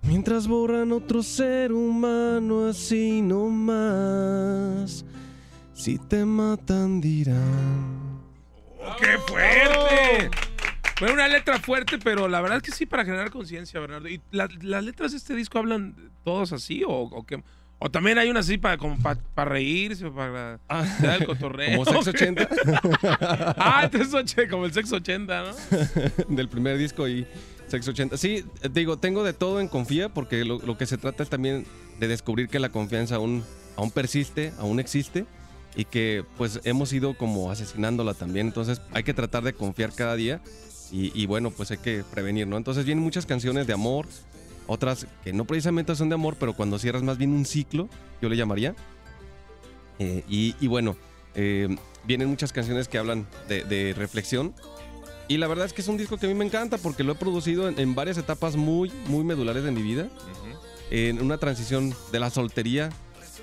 mientras 0.03 0.47
borran 0.47 0.93
otro 0.93 1.23
ser 1.23 1.73
humano 1.73 2.67
así 2.69 3.23
no 3.23 3.49
más. 3.49 5.07
Si 5.73 5.97
te 5.99 6.27
matan 6.27 7.01
dirán. 7.01 8.21
¡Qué 9.01 9.17
fuerte! 9.27 10.31
Fue 10.97 11.11
una 11.13 11.29
letra 11.29 11.59
fuerte, 11.59 11.97
pero 11.99 12.29
la 12.29 12.43
verdad 12.43 12.59
es 12.59 12.63
que 12.63 12.73
sí 12.73 12.85
para 12.85 13.05
generar 13.07 13.31
conciencia, 13.31 13.81
Bernardo. 13.81 14.07
¿Y 14.09 14.21
la- 14.33 14.49
las 14.61 14.85
letras 14.85 15.13
de 15.13 15.17
este 15.19 15.35
disco 15.35 15.59
hablan 15.59 15.97
todos 16.25 16.53
así 16.53 16.83
o 16.87 17.25
qué? 17.27 17.43
O 17.79 17.91
también 17.91 18.16
hay 18.18 18.31
una 18.31 18.41
así 18.41 18.57
para 18.57 18.79
para 18.79 19.51
reírse 19.51 20.07
o 20.07 20.14
para 20.14 20.59
dar 20.68 21.20
el 21.20 21.27
cotorreo. 21.27 21.85
Como 21.85 22.03
Sex 22.03 22.09
80. 22.09 22.49
ah, 23.59 23.89
oche- 23.93 24.49
como 24.49 24.64
el 24.64 24.72
sexo 24.72 24.97
80, 24.97 25.43
¿no? 25.43 25.55
del 26.35 26.49
primer 26.49 26.79
disco 26.79 27.07
y 27.07 27.27
Sex 27.68 27.87
80. 27.89 28.16
Sí, 28.16 28.45
eh, 28.62 28.68
digo, 28.72 28.99
tengo 28.99 29.24
de 29.24 29.33
todo 29.33 29.61
en 29.61 29.68
Confía 29.68 30.09
porque 30.09 30.45
lo, 30.45 30.59
lo 30.61 30.79
que 30.79 30.87
se 30.87 30.97
trata 30.97 31.22
es 31.22 31.29
también 31.29 31.66
de 32.01 32.09
descubrir 32.09 32.49
que 32.49 32.59
la 32.59 32.70
confianza 32.70 33.16
aún, 33.16 33.45
aún 33.77 33.91
persiste, 33.91 34.53
aún 34.59 34.81
existe 34.81 35.27
y 35.74 35.85
que 35.85 36.24
pues 36.39 36.61
hemos 36.64 36.93
ido 36.95 37.14
como 37.14 37.51
asesinándola 37.51 38.14
también. 38.14 38.47
Entonces 38.47 38.81
hay 38.93 39.03
que 39.03 39.12
tratar 39.12 39.43
de 39.43 39.53
confiar 39.53 39.93
cada 39.93 40.16
día 40.16 40.41
y, 40.91 41.11
y, 41.20 41.27
bueno, 41.27 41.51
pues 41.51 41.70
hay 41.72 41.79
que 41.79 42.05
prevenir, 42.11 42.47
¿no? 42.47 42.57
Entonces 42.57 42.85
vienen 42.85 43.03
muchas 43.05 43.27
canciones 43.27 43.66
de 43.66 43.72
amor, 43.72 44.07
otras 44.67 45.07
que 45.25 45.33
no 45.33 45.45
precisamente 45.45 45.95
son 45.95 46.09
de 46.09 46.14
amor, 46.14 46.37
pero 46.39 46.55
cuando 46.55 46.79
cierras 46.79 47.03
más 47.03 47.19
bien 47.19 47.33
un 47.33 47.45
ciclo, 47.45 47.89
yo 48.21 48.29
le 48.29 48.37
llamaría. 48.37 48.75
Eh, 49.99 50.25
y, 50.29 50.55
y 50.61 50.67
bueno, 50.67 50.97
eh, 51.35 51.75
vienen 52.05 52.29
muchas 52.29 52.53
canciones 52.53 52.89
que 52.89 52.99
hablan 52.99 53.27
de, 53.49 53.64
de 53.64 53.95
reflexión. 53.95 54.55
Y 55.29 55.39
la 55.39 55.49
verdad 55.49 55.67
es 55.67 55.73
que 55.73 55.83
es 55.83 55.89
un 55.89 55.97
disco 55.97 56.19
que 56.19 56.27
a 56.27 56.29
mí 56.29 56.35
me 56.35 56.45
encanta 56.45 56.79
porque 56.79 57.03
lo 57.03 57.12
he 57.12 57.17
producido 57.17 57.69
en, 57.69 57.79
en 57.81 57.95
varias 57.95 58.19
etapas 58.19 58.57
muy, 58.57 58.93
muy 59.09 59.25
medulares 59.25 59.64
de 59.64 59.73
mi 59.73 59.83
vida. 59.83 60.09
En 60.91 61.21
una 61.21 61.39
transición 61.39 61.93
de 62.12 62.21
la 62.21 62.31
soltería 62.31 62.91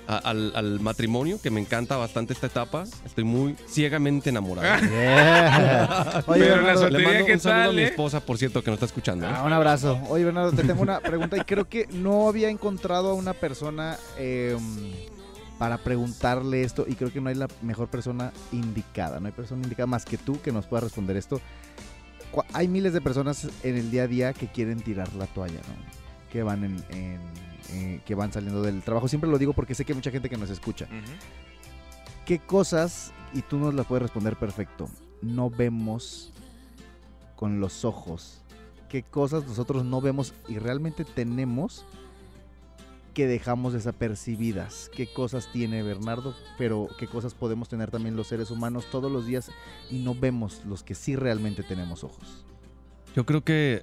a- 0.06 0.18
al, 0.18 0.52
al 0.54 0.80
matrimonio, 0.80 1.40
que 1.42 1.50
me 1.50 1.60
encanta 1.60 1.96
bastante 1.96 2.32
esta 2.32 2.46
etapa. 2.46 2.84
Estoy 3.04 3.24
muy 3.24 3.56
ciegamente 3.68 4.30
enamorado. 4.30 4.68
Yeah. 4.90 6.24
Oye, 6.26 6.40
Pero 6.40 6.50
la 6.50 6.56
Bernardo, 6.56 6.80
soltería, 6.82 6.98
Le 7.08 7.14
mando 7.14 7.26
¿qué 7.26 7.32
un 7.34 7.40
saludo 7.40 7.60
a 7.60 7.64
tal, 7.66 7.74
mi 7.76 7.82
eh? 7.82 7.84
esposa, 7.84 8.20
por 8.20 8.38
cierto, 8.38 8.62
que 8.62 8.70
nos 8.70 8.76
está 8.76 8.86
escuchando. 8.86 9.26
¿eh? 9.26 9.30
Ah, 9.32 9.42
un 9.44 9.52
abrazo. 9.52 9.98
Oye, 10.08 10.24
Bernardo, 10.24 10.52
te 10.52 10.62
tengo 10.64 10.82
una 10.82 11.00
pregunta 11.00 11.36
y 11.36 11.40
creo 11.40 11.68
que 11.68 11.86
no 11.92 12.28
había 12.28 12.48
encontrado 12.50 13.10
a 13.10 13.14
una 13.14 13.32
persona 13.34 13.96
eh, 14.18 14.56
para 15.58 15.78
preguntarle 15.78 16.62
esto 16.62 16.84
y 16.88 16.94
creo 16.94 17.12
que 17.12 17.20
no 17.20 17.28
hay 17.30 17.34
la 17.36 17.48
mejor 17.62 17.88
persona 17.88 18.32
indicada. 18.52 19.20
No 19.20 19.26
hay 19.26 19.32
persona 19.32 19.62
indicada 19.62 19.86
más 19.86 20.04
que 20.04 20.18
tú 20.18 20.40
que 20.40 20.52
nos 20.52 20.66
pueda 20.66 20.82
responder 20.82 21.16
esto. 21.16 21.40
Hay 22.52 22.66
miles 22.68 22.92
de 22.92 23.00
personas 23.00 23.48
en 23.62 23.76
el 23.76 23.90
día 23.90 24.02
a 24.04 24.06
día 24.08 24.32
que 24.32 24.48
quieren 24.48 24.80
tirar 24.80 25.12
la 25.14 25.26
toalla, 25.26 25.54
¿no? 25.68 26.30
Que 26.32 26.42
van 26.42 26.64
en, 26.64 26.84
en- 26.90 27.20
eh, 27.70 28.00
que 28.04 28.14
van 28.14 28.32
saliendo 28.32 28.62
del 28.62 28.82
trabajo. 28.82 29.08
Siempre 29.08 29.30
lo 29.30 29.38
digo 29.38 29.52
porque 29.52 29.74
sé 29.74 29.84
que 29.84 29.92
hay 29.92 29.96
mucha 29.96 30.10
gente 30.10 30.28
que 30.28 30.36
nos 30.36 30.50
escucha. 30.50 30.86
¿Qué 32.24 32.38
cosas, 32.38 33.12
y 33.32 33.42
tú 33.42 33.58
nos 33.58 33.74
la 33.74 33.84
puedes 33.84 34.02
responder 34.02 34.36
perfecto, 34.36 34.88
no 35.20 35.50
vemos 35.50 36.32
con 37.36 37.60
los 37.60 37.84
ojos? 37.84 38.40
¿Qué 38.88 39.02
cosas 39.02 39.46
nosotros 39.46 39.84
no 39.84 40.00
vemos 40.00 40.34
y 40.48 40.58
realmente 40.58 41.04
tenemos 41.04 41.84
que 43.12 43.26
dejamos 43.26 43.72
desapercibidas? 43.72 44.90
¿Qué 44.94 45.06
cosas 45.06 45.50
tiene 45.52 45.82
Bernardo? 45.82 46.34
Pero 46.58 46.88
qué 46.98 47.06
cosas 47.06 47.34
podemos 47.34 47.68
tener 47.68 47.90
también 47.90 48.16
los 48.16 48.26
seres 48.26 48.50
humanos 48.50 48.86
todos 48.90 49.10
los 49.10 49.26
días 49.26 49.50
y 49.90 49.98
no 49.98 50.14
vemos 50.14 50.62
los 50.66 50.82
que 50.82 50.94
sí 50.94 51.16
realmente 51.16 51.62
tenemos 51.62 52.04
ojos? 52.04 52.44
Yo 53.14 53.24
creo 53.24 53.44
que 53.44 53.82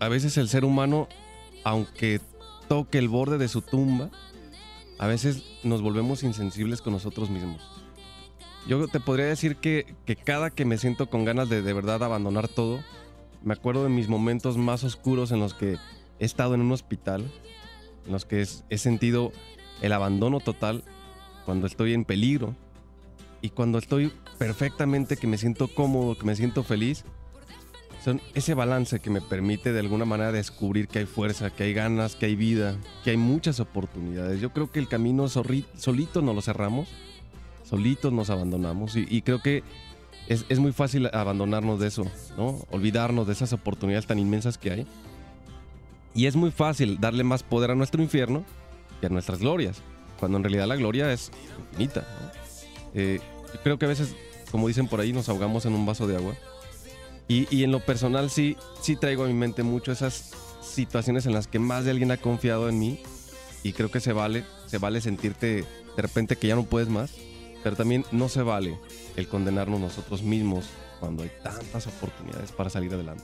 a 0.00 0.08
veces 0.08 0.36
el 0.38 0.48
ser 0.48 0.64
humano, 0.64 1.08
aunque 1.64 2.20
toque 2.70 2.98
el 2.98 3.08
borde 3.08 3.36
de 3.36 3.48
su 3.48 3.62
tumba, 3.62 4.10
a 5.00 5.08
veces 5.08 5.42
nos 5.64 5.82
volvemos 5.82 6.22
insensibles 6.22 6.80
con 6.80 6.92
nosotros 6.92 7.28
mismos. 7.28 7.60
Yo 8.68 8.86
te 8.86 9.00
podría 9.00 9.26
decir 9.26 9.56
que, 9.56 9.96
que 10.06 10.14
cada 10.14 10.50
que 10.50 10.64
me 10.64 10.78
siento 10.78 11.10
con 11.10 11.24
ganas 11.24 11.48
de 11.48 11.62
de 11.62 11.72
verdad 11.72 12.04
abandonar 12.04 12.46
todo, 12.46 12.78
me 13.42 13.54
acuerdo 13.54 13.82
de 13.82 13.88
mis 13.88 14.08
momentos 14.08 14.56
más 14.56 14.84
oscuros 14.84 15.32
en 15.32 15.40
los 15.40 15.52
que 15.52 15.78
he 16.20 16.24
estado 16.24 16.54
en 16.54 16.60
un 16.60 16.70
hospital, 16.70 17.28
en 18.06 18.12
los 18.12 18.24
que 18.24 18.46
he 18.68 18.78
sentido 18.78 19.32
el 19.82 19.92
abandono 19.92 20.38
total, 20.38 20.84
cuando 21.44 21.66
estoy 21.66 21.92
en 21.92 22.04
peligro 22.04 22.54
y 23.42 23.48
cuando 23.48 23.78
estoy 23.78 24.12
perfectamente, 24.38 25.16
que 25.16 25.26
me 25.26 25.38
siento 25.38 25.66
cómodo, 25.66 26.16
que 26.16 26.24
me 26.24 26.36
siento 26.36 26.62
feliz, 26.62 27.04
son 28.04 28.20
ese 28.34 28.54
balance 28.54 29.00
que 29.00 29.10
me 29.10 29.20
permite 29.20 29.72
de 29.72 29.80
alguna 29.80 30.04
manera 30.04 30.32
descubrir 30.32 30.88
que 30.88 31.00
hay 31.00 31.06
fuerza, 31.06 31.50
que 31.50 31.64
hay 31.64 31.74
ganas, 31.74 32.16
que 32.16 32.26
hay 32.26 32.34
vida, 32.34 32.76
que 33.04 33.10
hay 33.10 33.16
muchas 33.16 33.60
oportunidades. 33.60 34.40
Yo 34.40 34.50
creo 34.52 34.70
que 34.70 34.78
el 34.78 34.88
camino 34.88 35.28
solito 35.28 36.22
nos 36.22 36.34
lo 36.34 36.40
cerramos, 36.40 36.88
solitos 37.64 38.12
nos 38.12 38.30
abandonamos 38.30 38.96
y, 38.96 39.06
y 39.08 39.22
creo 39.22 39.42
que 39.42 39.62
es, 40.28 40.46
es 40.48 40.58
muy 40.58 40.72
fácil 40.72 41.10
abandonarnos 41.12 41.80
de 41.80 41.88
eso, 41.88 42.04
¿no? 42.36 42.58
Olvidarnos 42.70 43.26
de 43.26 43.32
esas 43.32 43.52
oportunidades 43.52 44.06
tan 44.06 44.18
inmensas 44.18 44.58
que 44.58 44.70
hay. 44.70 44.86
Y 46.14 46.26
es 46.26 46.36
muy 46.36 46.50
fácil 46.50 46.98
darle 47.00 47.22
más 47.22 47.42
poder 47.42 47.70
a 47.70 47.74
nuestro 47.74 48.02
infierno 48.02 48.44
que 49.00 49.06
a 49.06 49.10
nuestras 49.10 49.40
glorias, 49.40 49.82
cuando 50.18 50.38
en 50.38 50.44
realidad 50.44 50.66
la 50.66 50.76
gloria 50.76 51.12
es 51.12 51.30
infinita, 51.70 52.00
¿no? 52.00 52.30
Eh, 52.94 53.20
creo 53.62 53.78
que 53.78 53.84
a 53.86 53.88
veces, 53.88 54.14
como 54.50 54.68
dicen 54.68 54.88
por 54.88 55.00
ahí, 55.00 55.12
nos 55.12 55.28
ahogamos 55.28 55.66
en 55.66 55.74
un 55.74 55.86
vaso 55.86 56.06
de 56.06 56.16
agua. 56.16 56.34
Y, 57.30 57.46
y 57.54 57.62
en 57.62 57.70
lo 57.70 57.78
personal 57.78 58.28
sí, 58.28 58.56
sí 58.82 58.96
traigo 58.96 59.22
a 59.22 59.28
mi 59.28 59.34
mente 59.34 59.62
mucho 59.62 59.92
esas 59.92 60.32
situaciones 60.62 61.26
en 61.26 61.32
las 61.32 61.46
que 61.46 61.60
más 61.60 61.84
de 61.84 61.92
alguien 61.92 62.10
ha 62.10 62.16
confiado 62.16 62.68
en 62.68 62.76
mí 62.80 63.00
y 63.62 63.72
creo 63.72 63.88
que 63.88 64.00
se 64.00 64.12
vale, 64.12 64.44
se 64.66 64.78
vale 64.78 65.00
sentirte 65.00 65.64
de 65.94 66.02
repente 66.02 66.34
que 66.34 66.48
ya 66.48 66.56
no 66.56 66.64
puedes 66.64 66.88
más, 66.88 67.12
pero 67.62 67.76
también 67.76 68.04
no 68.10 68.28
se 68.28 68.42
vale 68.42 68.76
el 69.14 69.28
condenarnos 69.28 69.78
nosotros 69.78 70.22
mismos 70.24 70.64
cuando 70.98 71.22
hay 71.22 71.30
tantas 71.44 71.86
oportunidades 71.86 72.50
para 72.50 72.68
salir 72.68 72.92
adelante, 72.94 73.22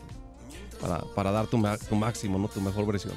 para, 0.80 0.98
para 1.00 1.32
dar 1.32 1.48
tu, 1.48 1.58
ma- 1.58 1.76
tu 1.76 1.96
máximo, 1.96 2.38
no 2.38 2.46
tu 2.46 2.60
mejor 2.60 2.86
versión. 2.86 3.14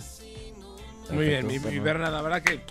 Muy 1.11 1.25
bien, 1.27 1.45
mi, 1.45 1.53
Perfecto. 1.59 1.69
mi 1.71 1.79
Berna, 1.79 2.09
la 2.09 2.23
verdad 2.23 2.41
que 2.41 2.61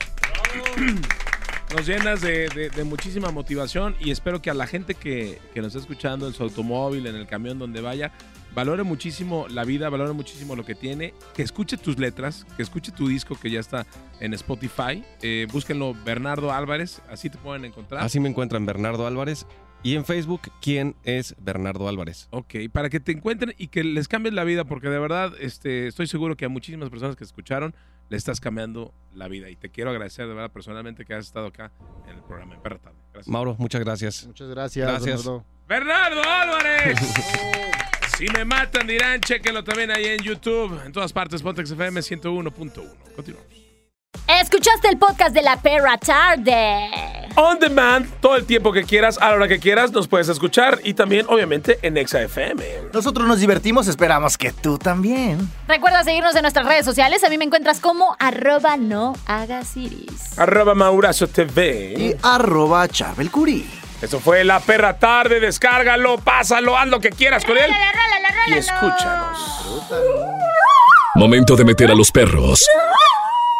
nos 1.74 1.86
llenas 1.86 2.20
de, 2.20 2.48
de- 2.48 2.70
de 2.70 2.84
muchísima 2.84 3.30
motivación 3.30 3.94
y 4.00 4.10
espero 4.10 4.40
que 4.40 4.50
a 4.50 4.54
la 4.54 4.66
gente 4.66 4.94
que, 4.94 5.38
que 5.52 5.60
nos 5.60 5.68
está 5.68 5.80
escuchando 5.80 6.26
en 6.26 6.32
su 6.32 6.42
automóvil, 6.42 7.06
en 7.06 7.14
el 7.14 7.26
camión, 7.26 7.58
donde 7.58 7.80
vaya, 7.80 8.10
valore 8.54 8.82
muchísimo 8.84 9.46
la 9.48 9.64
vida, 9.64 9.88
valore 9.90 10.12
muchísimo 10.14 10.56
lo 10.56 10.64
que 10.64 10.74
tiene, 10.74 11.12
que 11.34 11.42
escuche 11.42 11.76
tus 11.76 11.98
letras, 11.98 12.46
que 12.56 12.62
escuche 12.62 12.90
tu 12.92 13.08
disco 13.08 13.38
que 13.38 13.50
ya 13.50 13.60
está 13.60 13.86
en 14.20 14.32
Spotify. 14.34 15.04
Eh, 15.22 15.46
búsquenlo 15.52 15.94
Bernardo 16.04 16.52
Álvarez, 16.52 17.02
así 17.10 17.28
te 17.28 17.38
pueden 17.38 17.64
encontrar. 17.66 18.02
Así 18.02 18.18
me 18.18 18.28
encuentran 18.28 18.64
Bernardo 18.64 19.06
Álvarez. 19.06 19.46
Y 19.82 19.94
en 19.94 20.04
Facebook, 20.04 20.40
¿quién 20.60 20.96
es 21.04 21.36
Bernardo 21.38 21.86
Álvarez? 21.88 22.26
Ok, 22.30 22.54
para 22.72 22.90
que 22.90 22.98
te 22.98 23.12
encuentren 23.12 23.54
y 23.58 23.68
que 23.68 23.84
les 23.84 24.08
cambies 24.08 24.34
la 24.34 24.42
vida, 24.42 24.64
porque 24.64 24.88
de 24.88 24.98
verdad 24.98 25.32
este, 25.38 25.86
estoy 25.86 26.08
seguro 26.08 26.36
que 26.36 26.46
a 26.46 26.48
muchísimas 26.48 26.90
personas 26.90 27.14
que 27.14 27.22
escucharon 27.22 27.74
le 28.08 28.16
estás 28.16 28.40
cambiando 28.40 28.94
la 29.12 29.28
vida. 29.28 29.50
Y 29.50 29.56
te 29.56 29.70
quiero 29.70 29.90
agradecer 29.90 30.26
de 30.26 30.34
verdad 30.34 30.50
personalmente 30.50 31.04
que 31.04 31.14
has 31.14 31.26
estado 31.26 31.46
acá 31.46 31.72
en 32.06 32.16
el 32.16 32.22
programa 32.22 32.54
en 32.54 32.62
Perra 32.62 32.78
Tarde. 32.78 32.98
Gracias. 33.12 33.32
Mauro, 33.32 33.56
muchas 33.58 33.80
gracias. 33.82 34.26
Muchas 34.26 34.48
gracias, 34.48 34.88
Gracias. 34.88 35.24
Bernardo. 35.24 35.44
Bernardo 35.68 36.22
Álvarez. 36.22 36.98
si 38.16 38.26
me 38.28 38.44
matan, 38.44 38.86
dirán, 38.86 39.20
chéquenlo 39.20 39.62
también 39.62 39.90
ahí 39.90 40.06
en 40.06 40.22
YouTube. 40.22 40.80
En 40.84 40.92
todas 40.92 41.12
partes, 41.12 41.42
Pontex 41.42 41.70
FM 41.70 42.00
101.1. 42.00 43.14
Continuamos. 43.14 43.67
Escuchaste 44.40 44.88
el 44.88 44.98
podcast 44.98 45.34
de 45.34 45.40
la 45.40 45.56
perra 45.56 45.96
tarde. 45.96 46.90
On 47.34 47.58
demand, 47.58 48.06
todo 48.20 48.36
el 48.36 48.44
tiempo 48.44 48.72
que 48.72 48.84
quieras, 48.84 49.16
a 49.18 49.30
la 49.30 49.36
hora 49.36 49.48
que 49.48 49.58
quieras, 49.58 49.90
nos 49.90 50.06
puedes 50.06 50.28
escuchar 50.28 50.80
y 50.84 50.94
también, 50.94 51.24
obviamente, 51.28 51.78
en 51.82 51.96
Exa 51.96 52.20
FM. 52.22 52.62
Nosotros 52.92 53.26
nos 53.26 53.40
divertimos, 53.40 53.88
esperamos 53.88 54.36
que 54.36 54.52
tú 54.52 54.76
también. 54.76 55.50
Recuerda 55.66 56.04
seguirnos 56.04 56.36
en 56.36 56.42
nuestras 56.42 56.66
redes 56.66 56.84
sociales. 56.84 57.24
A 57.24 57.30
mí 57.30 57.38
me 57.38 57.46
encuentras 57.46 57.80
como 57.80 58.16
arroba 58.18 58.76
no 58.76 59.14
hagas 59.26 59.76
iris. 59.76 60.38
Arroba 60.38 60.74
Maurazo 60.74 61.26
TV. 61.26 61.94
Y 61.96 62.14
arroba 62.22 62.86
Charbel 62.86 63.30
Curí. 63.30 63.68
Eso 64.02 64.20
fue 64.20 64.44
La 64.44 64.60
Perra 64.60 64.98
Tarde. 64.98 65.40
Descárgalo, 65.40 66.18
pásalo, 66.18 66.76
haz 66.76 66.88
lo 66.88 67.00
que 67.00 67.10
quieras 67.10 67.44
con 67.44 67.56
él. 67.56 67.70
Y 68.48 68.52
escúchanos. 68.54 69.38
Momento 71.14 71.56
de 71.56 71.64
meter 71.64 71.90
a 71.90 71.94
los 71.94 72.12
perros 72.12 72.64